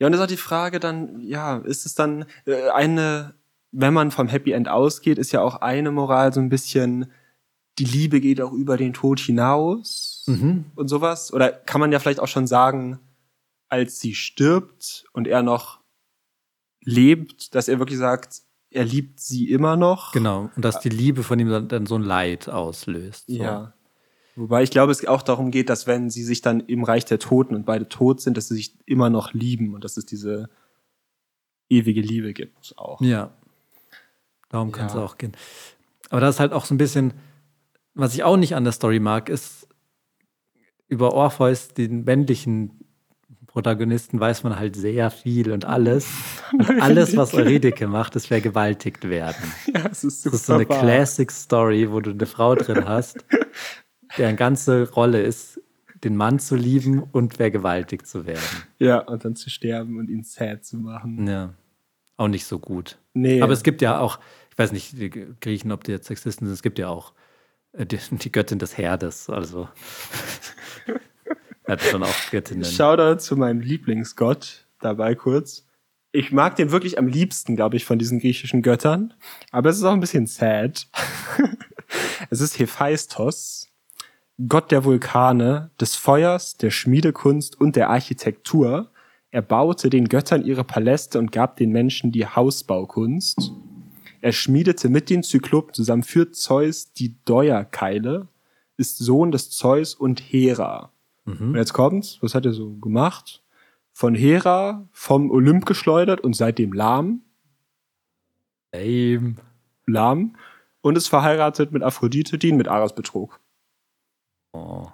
Ja, 0.00 0.06
und 0.06 0.12
das 0.12 0.20
ist 0.20 0.24
auch 0.24 0.28
die 0.28 0.36
Frage 0.36 0.78
dann, 0.80 1.20
ja, 1.20 1.58
ist 1.58 1.84
es 1.86 1.94
dann 1.94 2.24
äh, 2.46 2.68
eine, 2.70 3.34
wenn 3.70 3.94
man 3.94 4.10
vom 4.10 4.28
Happy 4.28 4.52
End 4.52 4.68
ausgeht, 4.68 5.18
ist 5.18 5.32
ja 5.32 5.42
auch 5.42 5.56
eine 5.56 5.90
Moral 5.90 6.32
so 6.32 6.40
ein 6.40 6.48
bisschen, 6.48 7.10
die 7.78 7.84
Liebe 7.84 8.20
geht 8.20 8.40
auch 8.40 8.52
über 8.52 8.76
den 8.76 8.92
Tod 8.92 9.20
hinaus 9.20 10.24
Mhm. 10.26 10.66
und 10.74 10.88
sowas? 10.88 11.32
Oder 11.32 11.50
kann 11.50 11.80
man 11.80 11.92
ja 11.92 11.98
vielleicht 11.98 12.20
auch 12.20 12.28
schon 12.28 12.46
sagen, 12.46 12.98
als 13.68 14.00
sie 14.00 14.14
stirbt 14.14 15.04
und 15.12 15.26
er 15.28 15.42
noch 15.42 15.80
lebt, 16.82 17.54
dass 17.54 17.68
er 17.68 17.78
wirklich 17.78 17.98
sagt, 17.98 18.42
er 18.70 18.84
liebt 18.84 19.20
sie 19.20 19.50
immer 19.50 19.76
noch? 19.76 20.12
Genau. 20.12 20.50
Und 20.56 20.64
dass 20.64 20.80
die 20.80 20.88
Liebe 20.88 21.22
von 21.22 21.38
ihm 21.38 21.68
dann, 21.68 21.86
so 21.86 21.94
ein 21.94 22.02
Leid 22.02 22.48
auslöst. 22.48 23.26
So. 23.28 23.34
Ja. 23.36 23.74
Wobei 24.36 24.62
ich 24.62 24.70
glaube, 24.70 24.92
es 24.92 25.04
auch 25.06 25.22
darum 25.22 25.50
geht, 25.50 25.68
dass 25.68 25.86
wenn 25.86 26.10
sie 26.10 26.22
sich 26.22 26.42
dann 26.42 26.60
im 26.60 26.84
Reich 26.84 27.04
der 27.04 27.18
Toten 27.18 27.54
und 27.54 27.66
beide 27.66 27.88
tot 27.88 28.20
sind, 28.20 28.36
dass 28.36 28.48
sie 28.48 28.54
sich 28.54 28.74
immer 28.86 29.10
noch 29.10 29.32
lieben 29.32 29.74
und 29.74 29.84
dass 29.84 29.96
es 29.96 30.06
diese 30.06 30.48
ewige 31.68 32.00
Liebe 32.00 32.32
gibt 32.32 32.74
auch. 32.76 33.00
Ja. 33.00 33.34
Darum 34.48 34.72
kann 34.72 34.86
es 34.86 34.94
Ja. 34.94 35.00
auch 35.04 35.18
gehen. 35.18 35.32
Aber 36.10 36.20
das 36.20 36.36
ist 36.36 36.40
halt 36.40 36.52
auch 36.52 36.64
so 36.64 36.74
ein 36.74 36.78
bisschen, 36.78 37.12
was 37.94 38.14
ich 38.14 38.22
auch 38.22 38.36
nicht 38.36 38.54
an 38.54 38.64
der 38.64 38.72
Story 38.72 38.98
mag, 39.00 39.28
ist, 39.28 39.68
über 40.88 41.12
Orpheus, 41.12 41.68
den 41.68 42.04
männlichen 42.04 42.70
Protagonisten, 43.46 44.20
weiß 44.20 44.42
man 44.44 44.58
halt 44.58 44.76
sehr 44.76 45.10
viel 45.10 45.50
und 45.52 45.64
alles. 45.64 46.06
Und 46.52 46.80
alles, 46.80 47.16
was 47.16 47.34
Eurydike 47.34 47.88
macht, 47.88 48.16
ist 48.16 48.28
vergewaltigt 48.28 49.08
werden. 49.08 49.52
Ja, 49.74 49.86
es 49.90 50.04
ist 50.04 50.22
super 50.22 50.32
Das 50.32 50.40
ist 50.40 50.46
so 50.46 50.54
eine 50.54 50.68
wahr. 50.68 50.80
Classic 50.80 51.30
Story, 51.30 51.90
wo 51.90 52.00
du 52.00 52.10
eine 52.12 52.24
Frau 52.26 52.54
drin 52.54 52.86
hast, 52.88 53.24
deren 54.18 54.36
ganze 54.36 54.90
Rolle 54.92 55.20
ist, 55.22 55.60
den 56.04 56.16
Mann 56.16 56.38
zu 56.38 56.54
lieben 56.56 57.02
und 57.02 57.34
vergewaltigt 57.36 58.06
zu 58.06 58.24
werden. 58.26 58.40
Ja, 58.78 59.00
und 59.00 59.24
dann 59.24 59.34
zu 59.36 59.50
sterben 59.50 59.98
und 59.98 60.08
ihn 60.08 60.22
sad 60.22 60.64
zu 60.64 60.76
machen. 60.78 61.26
Ja. 61.26 61.52
Auch 62.18 62.28
nicht 62.28 62.44
so 62.44 62.58
gut. 62.58 62.98
Nee. 63.14 63.40
Aber 63.40 63.52
es 63.52 63.62
gibt 63.62 63.80
ja 63.80 64.00
auch, 64.00 64.18
ich 64.50 64.58
weiß 64.58 64.72
nicht, 64.72 64.98
die 64.98 65.08
Griechen, 65.40 65.72
ob 65.72 65.84
die 65.84 65.92
jetzt 65.92 66.08
Sexisten 66.08 66.46
sind, 66.46 66.54
es 66.54 66.62
gibt 66.62 66.78
ja 66.78 66.88
auch 66.88 67.14
äh, 67.72 67.86
die, 67.86 67.98
die 68.10 68.32
Göttin 68.32 68.58
des 68.58 68.76
Herdes. 68.76 69.30
Also 69.30 69.68
hat 71.66 71.82
schon 71.82 72.02
auch 72.02 72.30
Göttinnen. 72.30 72.64
Shoutout 72.64 73.20
zu 73.20 73.36
meinem 73.36 73.60
Lieblingsgott 73.60 74.66
dabei 74.80 75.14
kurz. 75.14 75.64
Ich 76.10 76.32
mag 76.32 76.56
den 76.56 76.72
wirklich 76.72 76.98
am 76.98 77.06
liebsten, 77.06 77.54
glaube 77.54 77.76
ich, 77.76 77.84
von 77.84 77.98
diesen 77.98 78.18
griechischen 78.18 78.62
Göttern. 78.62 79.14
Aber 79.52 79.70
es 79.70 79.76
ist 79.76 79.84
auch 79.84 79.92
ein 79.92 80.00
bisschen 80.00 80.26
sad. 80.26 80.88
es 82.30 82.40
ist 82.40 82.58
Hephaistos, 82.58 83.68
Gott 84.48 84.72
der 84.72 84.84
Vulkane, 84.84 85.70
des 85.80 85.94
Feuers, 85.94 86.56
der 86.56 86.70
Schmiedekunst 86.70 87.60
und 87.60 87.76
der 87.76 87.90
Architektur. 87.90 88.90
Er 89.30 89.42
baute 89.42 89.90
den 89.90 90.08
Göttern 90.08 90.44
ihre 90.44 90.64
Paläste 90.64 91.18
und 91.18 91.32
gab 91.32 91.56
den 91.56 91.70
Menschen 91.70 92.12
die 92.12 92.26
Hausbaukunst. 92.26 93.52
Er 94.20 94.32
schmiedete 94.32 94.88
mit 94.88 95.10
den 95.10 95.22
Zyklopen 95.22 95.74
zusammen 95.74 96.02
für 96.02 96.32
Zeus 96.32 96.92
die 96.92 97.16
Deuerkeile, 97.24 98.28
ist 98.76 98.98
Sohn 98.98 99.30
des 99.30 99.50
Zeus 99.50 99.94
und 99.94 100.20
Hera. 100.20 100.92
Und 101.50 101.56
jetzt 101.56 101.74
kommt's, 101.74 102.18
was 102.22 102.34
hat 102.34 102.46
er 102.46 102.52
so 102.54 102.74
gemacht? 102.76 103.42
Von 103.92 104.14
Hera 104.14 104.88
vom 104.92 105.30
Olymp 105.30 105.66
geschleudert 105.66 106.20
und 106.20 106.34
seitdem 106.34 106.72
lahm, 106.72 107.22
Lame. 108.72 109.34
lahm 109.86 110.36
und 110.80 110.96
ist 110.96 111.08
verheiratet 111.08 111.72
mit 111.72 111.82
Aphrodite, 111.82 112.38
die 112.38 112.48
ihn 112.48 112.56
mit 112.56 112.68
Ares 112.68 112.94
betrug. 112.94 113.40
Oh. 114.52 114.86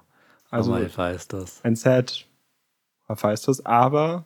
Also- 0.49 0.73
weiß 0.73 1.27
das. 1.29 1.63
Ein 1.63 1.75
Sad 1.75 2.27
Hephaistos, 3.07 3.65
aber 3.65 4.25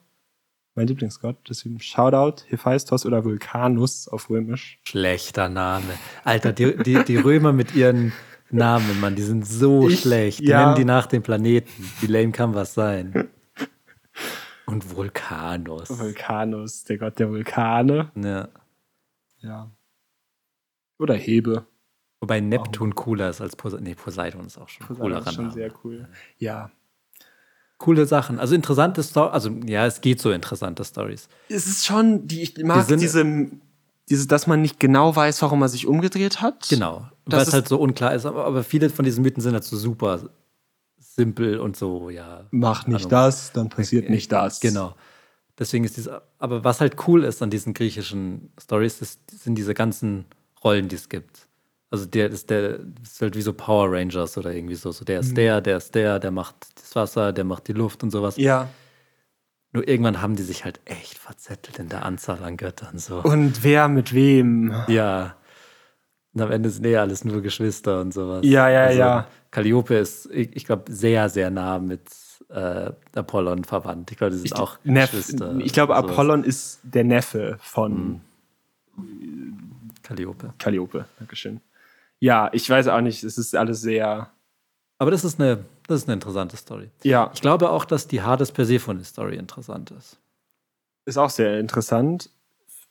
mein 0.76 0.88
Lieblingsgott, 0.88 1.38
deswegen 1.50 1.80
Shoutout 1.80 2.44
Hephaistos 2.48 3.06
oder 3.06 3.26
Vulcanus 3.26 4.08
auf 4.08 4.30
Römisch. 4.30 4.80
Schlechter 4.88 5.50
Name. 5.50 5.86
Alter, 6.24 6.54
die, 6.54 6.78
die, 6.78 7.04
die 7.04 7.18
Römer 7.18 7.52
mit 7.52 7.76
ihren 7.76 8.14
Namen, 8.52 9.00
Mann, 9.02 9.16
die 9.16 9.22
sind 9.24 9.46
so 9.46 9.90
Ich- 9.90 10.02
schlecht. 10.02 10.40
Die 10.40 10.46
ja. 10.46 10.64
nennen 10.66 10.76
die 10.76 10.86
nach 10.86 11.06
dem 11.08 11.22
Planeten. 11.22 11.70
Wie 12.00 12.08
lame 12.08 12.32
kann 12.32 12.54
was 12.56 12.74
sein? 12.74 13.30
Und 14.66 14.96
Vulkanus. 14.96 15.90
Vulcanus, 15.90 16.84
der 16.86 16.98
Gott 17.00 17.20
der 17.20 17.30
Vulkane. 17.30 18.12
Ja. 18.16 18.48
Ja. 19.40 19.72
Oder 21.00 21.16
Hebe. 21.16 21.66
Wobei 22.22 22.40
Neptun 22.40 22.94
cooler 22.96 23.30
ist 23.30 23.42
als 23.42 23.56
Poseidon. 23.56 23.84
Nee, 23.86 23.96
Poseidon 23.96 24.46
ist 24.46 24.58
auch 24.58 24.68
schon 24.70 24.88
ein 24.88 24.96
cooler 25.00 25.18
Das 25.20 25.28
ist 25.28 25.34
schon 25.36 25.46
Name. 25.46 25.54
sehr 25.56 25.72
cool. 25.84 26.08
Ja. 26.38 26.72
Coole 27.80 28.06
Sachen. 28.06 28.40
Also 28.40 28.54
interessante 28.54 29.02
Stories. 29.02 29.34
Also 29.34 29.50
ja, 29.66 29.86
es 29.88 30.02
geht 30.02 30.22
so 30.22 30.32
interessante 30.32 30.86
Stories. 30.86 31.28
Es 31.48 31.66
ist 31.66 31.86
schon, 31.86 32.28
die, 32.28 32.44
ich 32.44 32.58
mag 32.64 32.86
sind- 32.86 33.02
diese, 33.02 33.26
diese, 34.10 34.28
dass 34.28 34.46
man 34.46 34.62
nicht 34.62 34.80
genau 34.80 35.16
weiß, 35.16 35.42
warum 35.42 35.62
er 35.64 35.70
sich 35.70 35.88
umgedreht 35.88 36.42
hat. 36.42 36.68
Genau. 36.70 37.08
Das 37.26 37.40
Weil 37.40 37.48
es 37.48 37.54
halt 37.54 37.68
so 37.68 37.80
unklar 37.80 38.14
ist. 38.14 38.26
Aber, 38.26 38.46
aber 38.46 38.64
viele 38.64 38.90
von 38.90 39.06
diesen 39.06 39.24
Mythen 39.24 39.42
sind 39.42 39.54
halt 39.54 39.64
so 39.64 39.78
super 39.78 40.30
simpel 41.00 41.60
und 41.60 41.76
so, 41.78 42.10
ja. 42.10 42.46
Mach 42.52 42.86
nicht 42.88 42.98
Ahnung. 42.98 43.10
das, 43.10 43.52
dann 43.54 43.70
passiert 43.70 44.10
nicht 44.10 44.32
das. 44.32 44.60
Genau. 44.60 44.96
Deswegen 45.58 45.84
ist 45.84 45.98
dieses, 45.98 46.12
aber 46.38 46.64
was 46.64 46.80
halt 46.82 46.96
cool 47.08 47.24
ist 47.24 47.42
an 47.42 47.50
diesen 47.50 47.74
griechischen 47.74 48.52
Stories, 48.62 49.02
ist, 49.02 49.20
sind 49.44 49.56
diese 49.56 49.74
ganzen 49.74 50.26
Rollen, 50.64 50.88
die 50.88 50.96
es 50.96 51.10
gibt. 51.10 51.48
Also 51.92 52.06
der 52.06 52.30
ist 52.30 52.50
der 52.50 52.80
ist 53.02 53.20
halt 53.22 53.36
wie 53.36 53.42
so 53.42 53.52
Power 53.54 53.92
Rangers 53.92 54.38
oder 54.38 54.54
irgendwie 54.54 54.76
so. 54.76 54.92
so 54.92 55.02
Mhm. 55.04 55.06
der 55.06 55.20
ist 55.22 55.38
der, 55.38 55.62
der 55.62 55.78
ist 55.78 55.96
der, 55.96 56.20
der 56.20 56.32
macht 56.32 56.56
das 56.76 56.96
Wasser, 56.96 57.34
der 57.34 57.44
macht 57.46 57.68
die 57.68 57.74
Luft 57.74 58.04
und 58.04 58.12
sowas. 58.12 58.38
Ja. 58.38 58.68
Nur 59.72 59.88
irgendwann 59.88 60.22
haben 60.22 60.36
die 60.36 60.44
sich 60.44 60.66
halt 60.66 60.80
echt 60.86 61.18
verzettelt 61.18 61.78
in 61.80 61.90
der 61.90 62.04
Anzahl 62.06 62.44
an 62.44 62.58
Göttern. 62.58 62.98
So. 62.98 63.22
Und 63.22 63.64
wer 63.64 63.88
mit 63.88 64.14
wem? 64.14 64.74
Ja. 64.88 65.36
Und 66.34 66.42
am 66.42 66.52
Ende 66.52 66.70
sind 66.70 66.86
eh 66.86 66.98
alles 66.98 67.26
nur 67.26 67.42
Geschwister 67.42 68.02
und 68.02 68.14
sowas. 68.14 68.42
Ja, 68.44 68.70
ja, 68.70 68.84
also, 68.86 69.00
ja. 69.00 69.28
Calliope 69.52 69.96
ist, 69.96 70.28
ich, 70.32 70.56
ich 70.56 70.66
glaube, 70.66 70.92
sehr, 70.92 71.28
sehr 71.30 71.50
nah 71.50 71.80
mit 71.80 72.02
äh, 72.50 72.92
Apollon 73.16 73.64
verwandt. 73.64 74.12
Ich 74.12 74.18
glaube, 74.18 74.32
die 74.32 74.38
sind 74.38 74.46
Ich, 74.48 74.54
auch 74.56 74.78
Neff, 74.84 75.12
Geschwister. 75.12 75.56
ich 75.60 75.74
glaube. 75.74 75.96
Apollon 75.96 76.44
ist 76.44 76.80
der 76.84 77.04
Neffe 77.04 77.58
von 77.62 78.22
Calliope. 80.04 80.54
Calliope. 80.58 81.06
Dankeschön. 81.20 81.62
Ja, 82.20 82.50
ich 82.54 82.70
weiß 82.70 82.88
auch 82.88 83.02
nicht, 83.02 83.24
es 83.24 83.38
ist 83.38 83.56
alles 83.56 83.82
sehr. 83.82 84.32
Aber 84.98 85.12
das 85.12 85.24
ist 85.24 85.40
eine, 85.40 85.66
das 85.88 86.02
ist 86.02 86.08
eine 86.08 86.16
interessante 86.16 86.58
Story. 86.58 86.90
Ja, 87.04 87.32
Ich 87.34 87.42
glaube 87.42 87.70
auch, 87.70 87.86
dass 87.86 88.08
die 88.08 88.22
Hades 88.22 88.52
Persephone-Story 88.52 89.38
interessant 89.38 89.92
ist. 89.92 90.20
ist 91.06 91.18
auch 91.18 91.30
sehr 91.30 91.60
interessant. 91.60 92.30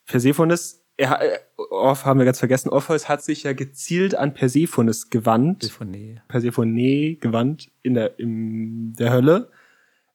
Persephones, 0.06 0.82
er, 0.96 1.20
äh, 1.20 1.38
Orph 1.70 2.06
haben 2.06 2.18
wir 2.18 2.24
ganz 2.24 2.38
vergessen, 2.38 2.70
Orpheus 2.70 3.08
hat 3.08 3.22
sich 3.22 3.42
ja 3.42 3.52
gezielt 3.52 4.14
an 4.14 4.32
Persephones 4.32 5.10
gewandt. 5.10 5.60
Persephone. 5.60 6.22
Persephone 6.28 7.18
gewandt 7.20 7.70
in 7.82 7.94
der, 7.94 8.18
in 8.18 8.94
der 8.94 9.12
Hölle, 9.12 9.50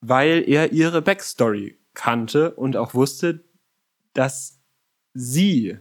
weil 0.02 0.44
er 0.48 0.74
ihre 0.74 1.02
Backstory 1.02 1.78
kannte 1.94 2.52
und 2.56 2.76
auch 2.76 2.96
wusste, 2.96 3.44
dass 4.14 4.60
sie 5.14 5.78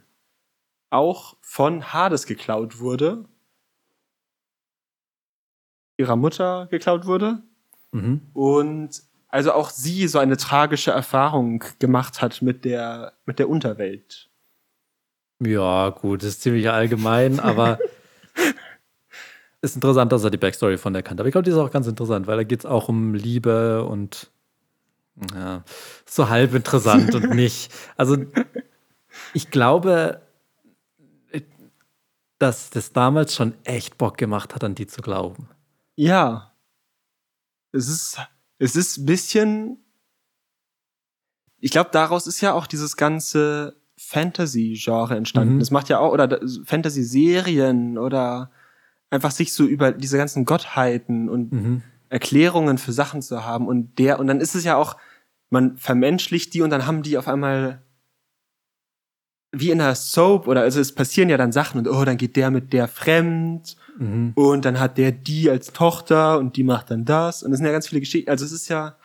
auch 0.93 1.37
von 1.41 1.93
Hades 1.93 2.27
geklaut 2.27 2.79
wurde, 2.79 3.25
ihrer 5.97 6.17
Mutter 6.17 6.67
geklaut 6.71 7.07
wurde 7.07 7.43
Mhm. 7.93 8.23
und 8.33 9.03
also 9.29 9.53
auch 9.53 9.71
sie 9.71 10.09
so 10.09 10.19
eine 10.19 10.37
tragische 10.37 10.91
Erfahrung 10.91 11.63
gemacht 11.79 12.21
hat 12.23 12.43
mit 12.43 12.65
der, 12.65 13.13
mit 13.27 13.39
der 13.39 13.49
Unterwelt. 13.49 14.31
Ja, 15.41 15.91
gut, 15.91 16.23
das 16.23 16.31
ist 16.31 16.43
ziemlich 16.43 16.71
allgemein, 16.71 17.41
aber 17.41 17.79
ist 19.61 19.75
interessant, 19.75 20.13
dass 20.13 20.25
er 20.25 20.31
die 20.31 20.37
Backstory 20.39 20.79
von 20.79 20.93
der 20.93 21.03
kannte. 21.03 21.23
Aber 21.23 21.29
ich 21.29 21.33
glaube, 21.33 21.45
die 21.45 21.51
ist 21.51 21.57
auch 21.57 21.71
ganz 21.71 21.87
interessant, 21.87 22.27
weil 22.27 22.37
da 22.37 22.45
geht 22.45 22.61
es 22.61 22.67
auch 22.67 22.89
um 22.89 23.15
Liebe 23.15 23.85
und 23.85 24.31
ja, 25.35 25.63
so 26.07 26.29
halb 26.29 26.55
interessant 26.55 27.15
und 27.15 27.31
nicht. 27.35 27.73
Also, 27.97 28.17
ich 29.35 29.51
glaube, 29.51 30.23
dass 32.43 32.71
das 32.71 32.93
damals 32.93 33.35
schon 33.35 33.55
echt 33.65 33.99
Bock 33.99 34.19
gemacht 34.19 34.55
hat, 34.55 34.65
an 34.65 34.75
die 34.75 34.87
zu 34.87 35.01
glauben. 35.01 35.49
Ja. 35.97 36.53
Es 37.73 37.89
ist, 37.89 38.19
es 38.59 38.77
ist 38.77 38.99
ein 38.99 39.07
bisschen. 39.07 39.79
Ich 41.59 41.71
glaube, 41.71 41.91
daraus 41.93 42.27
ist 42.27 42.41
ja 42.41 42.53
auch 42.53 42.67
dieses 42.67 42.97
ganze 42.97 43.81
Fantasy-Genre 43.97 45.17
entstanden. 45.17 45.55
Mhm. 45.55 45.59
Das 45.61 45.71
macht 45.71 45.89
ja 45.89 46.01
auch, 46.01 46.13
oder 46.13 46.41
Fantasy-Serien 46.65 47.97
oder 47.99 48.51
einfach 49.11 49.31
sich 49.31 49.53
so 49.55 49.65
über 49.65 49.93
diese 49.93 50.17
ganzen 50.19 50.45
Gottheiten 50.45 51.29
und 51.29 51.53
Mhm. 51.53 51.83
Erklärungen 52.09 52.77
für 52.77 52.93
Sachen 52.93 53.23
zu 53.23 53.45
haben 53.45 53.67
und 53.67 53.99
der, 53.99 54.19
und 54.19 54.27
dann 54.27 54.41
ist 54.41 54.55
es 54.55 54.65
ja 54.65 54.77
auch, 54.77 54.99
man 55.49 55.79
vermenschlicht 55.79 56.53
die 56.53 56.61
und 56.61 56.69
dann 56.69 56.87
haben 56.87 57.03
die 57.03 57.17
auf 57.17 57.27
einmal 57.27 57.83
wie 59.53 59.71
in 59.71 59.81
einer 59.81 59.95
Soap 59.95 60.49
oder 60.49 60.63
also 60.63 60.81
es 60.81 60.95
passieren 60.95 61.29
ja 61.29 61.37
dann 61.37 61.53
Sachen 61.53 61.79
und 61.79 61.89
oh, 61.89 62.05
dann 62.05 62.17
geht 62.17 62.37
der 62.37 62.51
mit 62.51 62.73
der 62.73 62.89
fremd 62.89 63.77
Mhm. 63.99 64.33
und 64.35 64.65
dann 64.65 64.81
hat 64.81 64.99
der 64.99 65.13
die 65.13 65.51
als 65.51 65.73
Tochter 65.73 66.39
und 66.39 66.57
die 66.57 66.65
macht 66.65 66.91
dann 66.91 67.05
das. 67.05 67.43
Und 67.43 67.53
es 67.53 67.59
sind 67.59 67.67
ja 67.67 67.73
ganz 67.73 67.89
viele 67.89 68.01
Geschichten. 68.01 68.31
Also 68.31 68.45
es 68.45 68.53
ist 68.53 68.69
ja, 68.69 68.97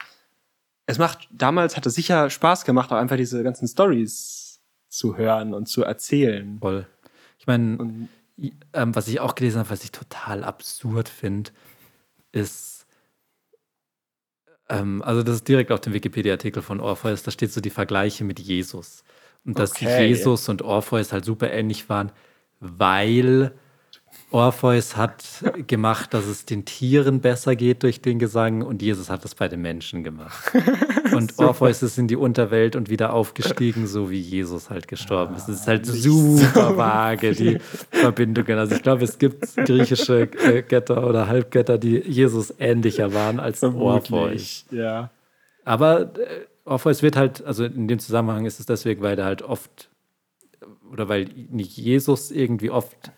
es 0.86 0.98
macht, 0.98 1.28
damals 1.32 1.76
hat 1.76 1.86
es 1.86 1.96
sicher 1.96 2.30
Spaß 2.30 2.66
gemacht, 2.66 2.92
auch 2.92 2.98
einfach 2.98 3.18
diese 3.18 3.44
ganzen 3.44 3.68
Stories 3.68 4.62
zu 4.90 5.18
hören 5.18 5.54
und 5.54 5.68
zu 5.68 5.84
erzählen. 5.84 6.58
Voll. 6.60 6.88
Ich 7.38 7.48
meine, 7.48 8.08
ähm, 8.74 8.96
was 8.96 9.08
ich 9.08 9.20
auch 9.20 9.36
gelesen 9.36 9.60
habe, 9.60 9.70
was 9.70 9.84
ich 9.84 9.92
total 9.92 10.44
absurd 10.44 11.10
finde, 11.10 11.52
ist, 12.32 12.86
ähm, 14.70 15.02
also 15.02 15.24
das 15.24 15.36
ist 15.36 15.48
direkt 15.48 15.72
auf 15.72 15.82
dem 15.82 15.94
Wikipedia-Artikel 15.94 16.62
von 16.62 16.80
Orpheus, 16.80 17.24
da 17.24 17.32
steht 17.32 17.52
so 17.52 17.62
die 17.62 17.70
Vergleiche 17.70 18.24
mit 18.24 18.40
Jesus. 18.40 19.04
Und 19.48 19.58
dass 19.58 19.72
Okay. 19.72 20.08
Jesus 20.08 20.50
und 20.50 20.62
Orpheus 20.62 21.12
halt 21.12 21.26
super 21.26 21.50
ähnlich 21.52 21.90
waren, 21.90 22.12
weil 22.60 23.54
Orpheus 24.30 24.98
hat 24.98 25.24
gemacht, 25.68 26.14
dass 26.14 26.26
es 26.26 26.44
den 26.46 26.66
Tieren 26.66 27.22
besser 27.22 27.56
geht 27.56 27.84
durch 27.84 28.02
den 28.02 28.20
Gesang 28.20 28.62
und 28.62 28.82
Jesus 28.82 29.10
hat 29.10 29.24
es 29.24 29.36
bei 29.36 29.48
den 29.48 29.62
Menschen 29.62 30.04
gemacht. 30.04 30.52
Und 31.14 31.40
Orpheus 31.40 31.82
ist 31.82 31.98
in 31.98 32.08
die 32.08 32.18
Unterwelt 32.18 32.76
und 32.76 32.90
wieder 32.90 33.14
aufgestiegen, 33.14 33.88
so 33.88 34.12
wie 34.12 34.20
Jesus 34.20 34.70
halt 34.70 34.88
gestorben 34.88 35.36
ist. 35.36 35.48
Es 35.48 35.62
ist 35.62 35.68
halt 35.68 35.86
super 35.86 36.78
vage, 36.78 37.32
die 37.32 37.58
Verbindungen. 37.90 38.60
Also 38.60 38.76
ich 38.76 38.84
glaube, 38.84 39.06
es 39.06 39.18
gibt 39.18 39.56
griechische 39.56 40.24
äh, 40.44 40.62
Götter 40.62 41.08
oder 41.08 41.28
Halbgötter, 41.28 41.78
die 41.80 41.98
Jesus 42.02 42.54
ähnlicher 42.60 43.14
waren 43.14 43.40
als 43.40 43.64
Orpheus. 43.64 44.08
vermutlich, 44.08 44.66
ja. 44.70 45.10
Aber 45.64 46.02
äh, 46.02 46.46
Orpheus 46.68 47.02
wird 47.02 47.16
halt, 47.16 47.44
also 47.46 47.64
in 47.66 47.88
dem 47.88 48.00
Zusammenhang 48.00 48.46
ist 48.46 48.60
es 48.60 48.66
deswegen, 48.66 49.02
weil 49.02 49.16
der 49.16 49.26
halt 49.26 49.42
oft, 49.42 49.90
oder 50.92 51.08
weil 51.10 51.26
nicht 51.50 51.78
Jesus 51.78 52.30
irgendwie 52.32 52.70
oft 52.70 53.12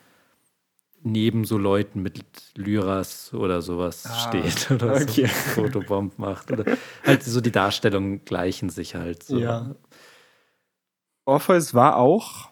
neben 1.02 1.46
so 1.46 1.58
Leuten 1.58 2.02
mit 2.02 2.24
Lyras 2.56 3.34
oder 3.34 3.62
sowas 3.62 4.06
Ah, 4.06 4.28
steht 4.30 4.70
oder 4.72 4.94
okay. 4.96 5.26
so 5.28 5.62
Fotobomb 5.62 6.20
macht. 6.20 6.52
Oder 6.52 6.66
halt 7.06 7.24
so 7.24 7.40
die 7.42 7.52
Darstellungen 7.52 8.24
gleichen 8.26 8.70
sich 8.70 8.96
halt 8.96 9.24
so. 9.24 9.40
Ja. 9.40 9.76
Orpheus 11.26 11.74
war 11.74 11.98
auch, 11.98 12.50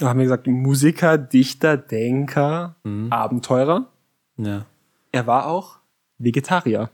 haben 0.00 0.18
wir 0.18 0.24
gesagt, 0.24 0.46
Musiker, 0.46 1.18
Dichter, 1.18 1.76
Denker, 1.76 2.76
Mhm. 2.84 3.12
Abenteurer. 3.12 3.90
ja. 4.36 4.66
Er 5.12 5.26
war 5.26 5.46
auch 5.46 5.78
Vegetarier. 6.18 6.90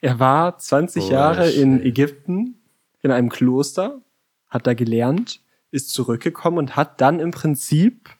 Er 0.00 0.18
war 0.20 0.58
20 0.58 1.04
Oh, 1.04 1.10
Jahre 1.10 1.50
in. 1.50 1.82
Ägypten 1.82 2.54
in 3.02 3.10
einem 3.10 3.28
Kloster, 3.30 4.00
hat 4.48 4.66
da 4.66 4.74
gelernt, 4.74 5.40
ist 5.70 5.90
zurückgekommen 5.90 6.58
und 6.58 6.76
hat 6.76 7.00
dann 7.00 7.20
im 7.20 7.30
Prinzip 7.30 8.10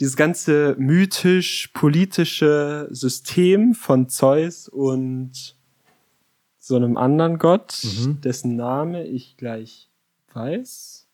dieses 0.00 0.16
ganze 0.16 0.74
mythisch-politische 0.78 2.88
System 2.90 3.74
von 3.74 4.08
Zeus 4.08 4.68
und 4.68 5.56
so 6.58 6.76
einem 6.76 6.96
anderen 6.96 7.38
Gott, 7.38 7.80
Mhm. 7.84 8.20
dessen 8.20 8.56
Name 8.56 9.04
ich 9.06 9.36
gleich 9.36 9.88
weiß, 10.34 11.06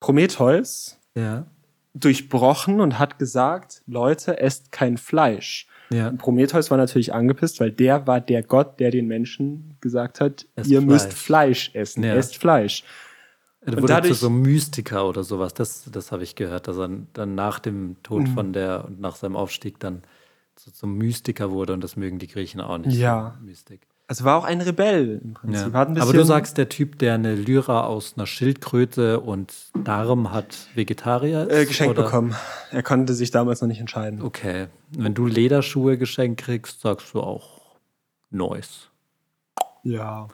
Prometheus, 0.00 0.98
Ja. 1.14 1.46
durchbrochen 1.94 2.80
und 2.80 2.98
hat 2.98 3.18
gesagt, 3.18 3.82
Leute, 3.86 4.38
esst 4.40 4.72
kein 4.72 4.96
Fleisch. 4.98 5.66
Ja. 5.90 6.08
Und 6.08 6.18
Prometheus 6.18 6.70
war 6.70 6.78
natürlich 6.78 7.14
angepisst, 7.14 7.60
weil 7.60 7.70
der 7.70 8.06
war 8.06 8.20
der 8.20 8.42
Gott, 8.42 8.80
der 8.80 8.90
den 8.90 9.06
Menschen 9.06 9.76
gesagt 9.80 10.20
hat, 10.20 10.46
Esst 10.56 10.70
ihr 10.70 10.80
Fleisch. 10.80 10.90
müsst 10.92 11.12
Fleisch 11.14 11.70
essen, 11.74 12.02
Ja. 12.04 12.14
esst 12.14 12.36
Fleisch. 12.38 12.82
Er 13.60 13.68
Und 13.74 13.82
wurde 13.82 13.92
dadurch- 13.94 14.12
zu 14.14 14.18
so 14.20 14.30
Mystiker 14.30 15.08
oder 15.08 15.22
sowas. 15.24 15.54
Das, 15.54 15.88
das 15.90 16.12
habe 16.12 16.22
ich 16.22 16.34
gehört, 16.36 16.68
dass 16.68 16.76
er 16.78 16.88
dann 17.12 17.34
nach 17.34 17.58
dem 17.58 17.96
Tod 18.02 18.22
Mhm. 18.22 18.26
von 18.34 18.52
der 18.52 18.84
und 18.84 19.00
nach 19.00 19.16
seinem 19.16 19.36
Aufstieg 19.36 19.78
dann 19.80 20.02
zu, 20.54 20.72
zum 20.72 20.96
Mystiker 20.96 21.50
wurde 21.50 21.72
und 21.72 21.82
das 21.82 21.96
mögen 21.96 22.18
die 22.18 22.28
Griechen 22.28 22.60
auch 22.60 22.78
nicht. 22.78 22.96
Ja. 22.96 23.36
So 23.40 23.44
Mystik. 23.46 23.80
Also 24.08 24.24
war 24.24 24.38
auch 24.38 24.44
ein 24.44 24.60
Rebell 24.60 25.20
im 25.24 25.34
Prinzip. 25.34 25.72
Ja. 25.74 25.80
Aber 25.80 26.12
du 26.12 26.24
sagst, 26.24 26.58
der 26.58 26.68
Typ, 26.68 26.98
der 27.00 27.14
eine 27.14 27.34
Lyra 27.34 27.86
aus 27.86 28.14
einer 28.16 28.26
Schildkröte 28.26 29.18
und 29.18 29.52
Darm 29.82 30.30
hat, 30.32 30.68
Vegetarier 30.76 31.48
ist? 31.48 31.52
äh, 31.56 31.66
geschenkt 31.66 31.98
oder? 31.98 32.04
bekommen. 32.04 32.36
Er 32.70 32.84
konnte 32.84 33.14
sich 33.14 33.32
damals 33.32 33.60
noch 33.62 33.68
nicht 33.68 33.80
entscheiden. 33.80 34.22
Okay. 34.22 34.68
Wenn 34.90 35.14
du 35.14 35.26
Lederschuhe 35.26 35.98
geschenkt 35.98 36.40
kriegst, 36.40 36.82
sagst 36.82 37.14
du 37.14 37.20
auch 37.20 37.62
Neues. 38.30 38.90
Ja. 39.82 40.28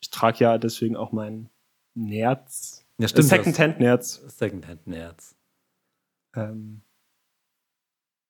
Ich 0.00 0.10
trage 0.10 0.38
ja 0.44 0.58
deswegen 0.58 0.96
auch 0.96 1.10
mein 1.10 1.48
Nerz. 1.94 2.84
Ja, 2.98 3.06
Äh, 3.06 3.08
stimmt. 3.08 3.28
Secondhand-Nerz. 3.28 4.22
Secondhand-Nerz. 4.28 5.34
Ähm, 6.36 6.82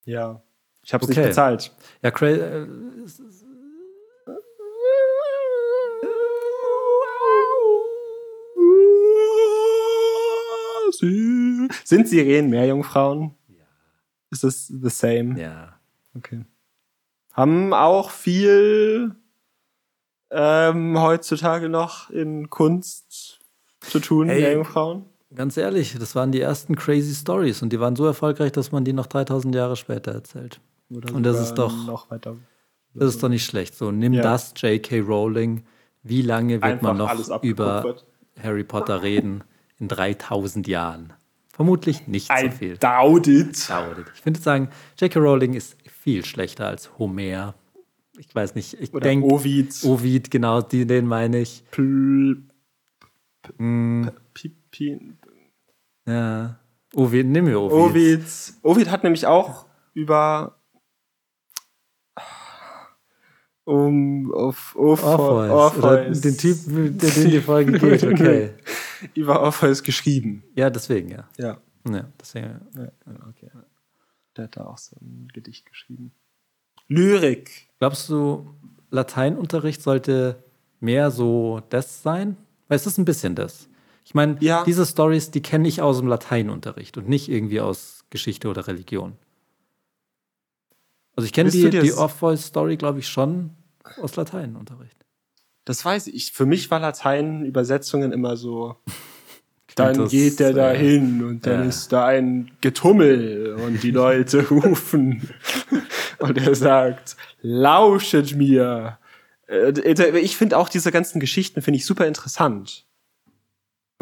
ja. 0.07 0.41
Ich 0.83 0.95
habe 0.95 1.05
es 1.05 1.11
Okay. 1.11 1.21
nicht 1.21 1.29
bezahlt. 1.29 1.73
Ja, 2.03 2.11
cra 2.11 2.27
Sind 10.93 12.09
Sirenen 12.09 12.51
Meerjungfrauen? 12.51 13.35
Ja. 13.49 13.65
Ist 14.31 14.45
es 14.45 14.67
the 14.69 14.89
same? 14.91 15.41
ja. 15.41 15.75
Okay. 16.17 16.45
Haben 17.33 17.73
auch 17.73 18.11
viel 18.11 19.15
ähm, 20.31 20.99
heutzutage 21.01 21.69
noch 21.69 22.11
in 22.11 22.51
Kunst 22.51 23.39
zu 23.81 24.01
tun, 24.01 24.29
Ey. 24.29 24.41
Meerjungfrauen? 24.41 25.05
Ganz 25.35 25.57
ehrlich, 25.57 25.95
das 25.99 26.15
waren 26.15 26.33
die 26.33 26.41
ersten 26.41 26.75
crazy 26.75 27.15
Stories 27.15 27.63
und 27.63 27.73
die 27.73 27.81
waren 27.81 27.95
so 27.97 28.05
erfolgreich, 28.07 28.51
dass 28.53 28.73
man 28.73 28.85
die 28.85 28.93
noch 28.93 29.07
3000 29.07 29.55
Jahre 29.55 29.77
später 29.77 30.13
erzählt. 30.13 30.61
Oder 30.91 31.15
Und 31.15 31.23
das 31.23 31.39
ist 31.39 31.55
doch- 31.55 31.87
noch 31.87 32.11
weiter. 32.11 32.37
Das 32.95 33.11
ist 33.15 33.23
doch 33.23 33.29
nicht 33.29 33.45
schlecht. 33.45 33.75
So, 33.77 33.93
nimm 33.93 34.15
Ja. 34.15 34.23
das, 34.23 34.55
J.K. 34.57 35.01
Rowling. 35.01 35.65
Wie 36.03 36.23
lange 36.23 36.55
wird 36.55 36.65
Einfach 36.65 36.95
man 36.95 36.97
noch 36.97 37.43
über. 37.43 37.97
Harry 38.43 38.65
Potter 38.65 39.03
reden? 39.03 39.45
In 39.79 39.89
3000 39.89 40.67
Jahren. 40.67 41.13
Vermutlich 41.53 42.07
nicht 42.07 42.29
so 42.29 42.47
I 42.47 42.51
viel. 42.51 42.77
doubt 42.79 43.27
it. 43.27 43.69
Dauert. 43.69 44.07
Ich 44.15 44.25
würde 44.25 44.39
sagen, 44.41 44.69
J.K. 44.99 45.19
Rowling 45.19 45.55
ist 45.55 45.77
viel 45.89 46.25
schlechter 46.25 46.67
als 46.69 46.99
Homer. 46.99 47.55
Ich 48.17 48.35
weiß 48.35 48.55
nicht, 48.55 48.75
ich 48.81 48.91
denke, 48.91 49.27
Ovid. 49.27 49.75
Ovid, 49.85 50.31
genau, 50.31 50.61
die, 50.61 50.87
den 50.87 51.07
meine 51.07 51.39
ich. 51.41 51.63
Pl- 51.73 52.43
Hm, 53.57 54.11
ja. 56.07 56.59
Ovid, 56.95 57.27
nimm 57.27 57.45
mir 57.47 57.59
Ovid. 57.61 57.91
Ovid. 57.95 58.25
Ovid 58.63 58.91
hat 58.91 59.05
nämlich 59.05 59.27
auch 59.27 59.65
über 59.95 60.59
um 63.65 64.33
auf 64.35 64.75
Orpheus. 64.77 65.51
Orpheus, 65.51 65.85
Oder 65.85 66.11
den 66.11 66.37
Typ, 66.37 66.57
der 66.67 67.11
den 67.11 67.31
die 67.31 67.41
Folge 67.41 67.73
geht, 67.79 68.03
okay. 68.13 68.51
über 69.15 69.41
Orpheus 69.41 69.83
geschrieben. 69.83 70.45
Ja, 70.55 70.71
deswegen, 70.71 71.11
ja. 71.11 71.29
Ja. 71.39 71.61
ja 71.89 72.09
deswegen, 72.21 72.61
ja 72.77 72.91
okay. 73.29 73.51
Der 74.37 74.45
hat 74.45 74.57
da 74.57 74.67
auch 74.67 74.79
so 74.79 74.97
ein 75.01 75.29
Gedicht 75.33 75.67
geschrieben. 75.67 76.13
Lyrik. 76.89 77.69
Glaubst 77.79 78.09
du, 78.09 78.55
Lateinunterricht 78.91 79.83
sollte 79.83 80.43
mehr 80.81 81.11
so 81.11 81.61
das 81.71 82.03
sein? 82.03 82.37
Weil 82.69 82.77
es 82.77 82.87
ist 82.87 82.99
ein 82.99 83.05
bisschen 83.05 83.35
das. 83.35 83.69
Ich 84.05 84.15
meine, 84.15 84.37
Ja. 84.41 84.65
diese 84.65 84.87
Stories, 84.87 85.31
die 85.31 85.43
kenne 85.43 85.69
ich 85.69 85.83
aus 85.83 85.99
dem 85.99 86.09
Lateinunterricht 86.09 86.97
und 86.97 87.09
nicht 87.09 87.29
irgendwie 87.29 87.61
aus 87.61 88.05
Geschichte 88.11 88.49
oder 88.49 88.67
Religion. 88.67 89.17
Also 91.15 91.27
ich 91.27 91.33
kenne 91.33 91.51
die, 91.51 91.69
die 91.69 91.93
Orpheus-Story, 91.93 92.77
glaube 92.77 93.01
ich, 93.01 93.09
schon 93.09 93.51
aus 94.01 94.17
Lateinunterricht. 94.17 95.05
Das 95.69 95.85
weiß 95.85 96.07
ich. 96.07 96.33
Für 96.33 96.47
mich 96.47 96.71
war 96.71 96.81
Latein 96.81 97.45
Übersetzungen 97.45 98.11
immer 98.13 98.39
so. 98.39 98.77
Dann 99.75 99.99
das, 99.99 100.11
geht 100.11 100.41
der 100.41 100.55
da 100.55 100.73
äh, 100.73 100.79
hin 100.79 101.23
und 101.23 101.47
dann 101.47 101.61
ja. 101.61 101.69
ist 101.69 101.93
da 101.93 102.05
ein 102.05 102.51
Getummel 102.61 103.55
und 103.65 103.81
die 103.85 103.93
Leute 103.93 104.49
rufen 104.51 105.31
und 106.19 106.37
er 106.37 106.57
sagt, 106.57 107.17
lauschet 107.43 108.35
mir. 108.35 108.99
Äh, 109.47 110.19
Ich 110.19 110.37
finde 110.37 110.57
auch 110.57 110.69
diese 110.69 110.91
ganzen 110.91 111.21
Geschichten 111.21 111.63
finde 111.63 111.77
ich 111.77 111.87
super 111.87 112.09
interessant. 112.09 112.87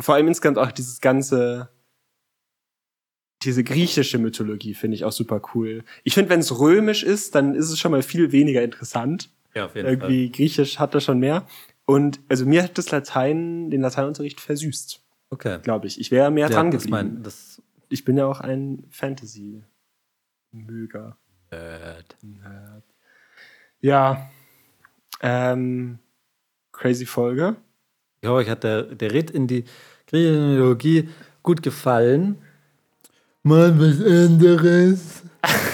Vor 0.00 0.14
allem 0.14 0.28
insgesamt 0.28 0.56
auch 0.56 0.72
dieses 0.72 1.02
ganze, 1.02 1.68
diese 3.42 3.62
griechische 3.62 4.16
Mythologie 4.16 4.72
finde 4.72 4.94
ich 4.94 5.04
auch 5.04 5.12
super 5.12 5.42
cool. 5.54 5.84
Ich 6.04 6.14
finde, 6.14 6.30
wenn 6.30 6.40
es 6.40 6.58
römisch 6.58 7.02
ist, 7.02 7.34
dann 7.34 7.54
ist 7.54 7.68
es 7.68 7.78
schon 7.78 7.90
mal 7.90 8.02
viel 8.02 8.32
weniger 8.32 8.62
interessant 8.62 9.28
Ja, 9.56 9.66
auf 9.66 9.74
jeden 9.74 9.88
irgendwie 9.88 10.30
Griechisch 10.30 10.78
hat 10.78 10.94
er 10.94 11.00
schon 11.00 11.18
mehr. 11.18 11.46
Und 11.86 12.20
also 12.28 12.44
mir 12.46 12.62
hat 12.62 12.78
das 12.78 12.90
Latein, 12.90 13.70
den 13.70 13.80
Lateinunterricht 13.80 14.40
versüßt, 14.40 15.00
Okay. 15.30 15.58
glaube 15.62 15.86
ich. 15.86 15.98
Ich 16.00 16.10
wäre 16.12 16.30
mehr 16.30 16.48
Ja, 16.48 16.54
dran 16.56 16.70
das 16.70 16.82
geblieben. 16.84 17.14
mein, 17.14 17.22
das 17.22 17.62
ich 17.88 18.04
bin 18.04 18.16
ja 18.18 18.26
auch 18.26 18.40
ein 18.40 18.84
Fantasy-Möger. 18.90 21.16
Nerd. 21.50 22.16
Ja. 23.80 24.28
Ähm, 25.22 25.98
crazy 26.72 27.06
Folge. 27.06 27.56
Ich 28.20 28.28
hoffe, 28.28 28.38
euch 28.38 28.50
hat 28.50 28.64
der, 28.64 28.82
der 28.82 29.12
Ritt 29.12 29.30
in 29.30 29.46
die 29.46 29.64
griechische 30.08 30.40
Mythologie 30.40 31.08
gut 31.42 31.62
gefallen. 31.62 32.38
Mal 33.42 33.78
was 33.78 34.00
anderes. 34.04 35.22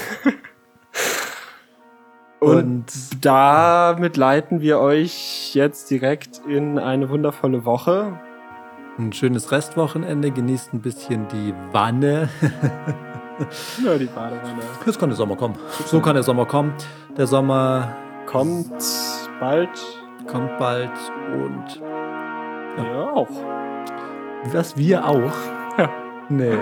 Und, 2.43 2.84
damit 3.24 4.16
leiten 4.16 4.61
wir 4.61 4.78
euch 4.80 5.55
jetzt 5.55 5.90
direkt 5.90 6.40
in 6.49 6.78
eine 6.78 7.09
wundervolle 7.09 7.64
Woche. 7.64 8.18
Ein 8.99 9.12
schönes 9.12 9.53
Restwochenende, 9.53 10.30
genießt 10.30 10.74
ein 10.74 10.80
bisschen 10.80 11.28
die 11.28 11.55
Wanne. 11.72 12.28
Ja, 13.84 13.97
die 13.99 14.05
Badewanne. 14.05 14.62
Jetzt 14.86 15.01
kann 15.01 15.09
der 15.09 15.16
Sommer 15.16 15.34
kommen. 15.36 15.57
So 15.86 16.01
kann 16.01 16.14
der 16.14 16.22
Sommer 16.22 16.45
kommen. 16.45 16.74
Der 17.16 17.26
Sommer 17.26 17.88
Kommt 18.26 18.70
bald. 19.40 19.70
kommt 20.30 20.57
bald 20.59 20.90
und 21.32 21.80
Ja, 22.76 23.11
auch. 23.14 23.28
was 24.53 24.76
wir 24.76 25.05
auch. 25.09 25.32
Ja. 25.76 25.88
Nee, 26.28 26.53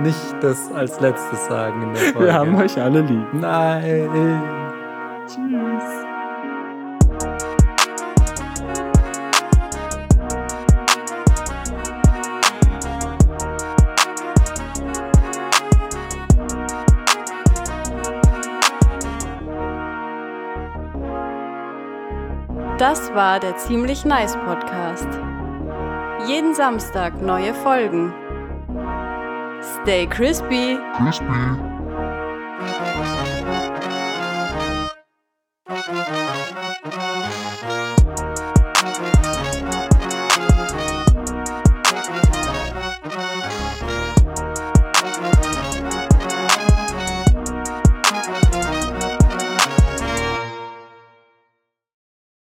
nicht 0.00 0.36
das 0.42 0.70
als 0.72 1.00
letztes 1.00 1.46
sagen 1.46 1.82
in 1.82 1.94
der 1.94 2.02
Folge. 2.12 2.26
Wir 2.26 2.34
haben 2.34 2.54
euch 2.56 2.80
alle 2.80 3.00
lieb. 3.00 3.26
Nein. 3.32 4.69
Tschüss. 5.30 5.84
Das 22.78 23.14
war 23.14 23.38
der 23.38 23.56
Ziemlich 23.56 24.04
Nice 24.04 24.36
Podcast. 24.36 25.06
Jeden 26.26 26.54
Samstag 26.56 27.22
neue 27.22 27.54
Folgen. 27.54 28.12
Stay 29.82 30.08
crispy. 30.08 30.76
Crispy. 30.96 31.79
Thank 35.86 36.08
you. 36.08 36.29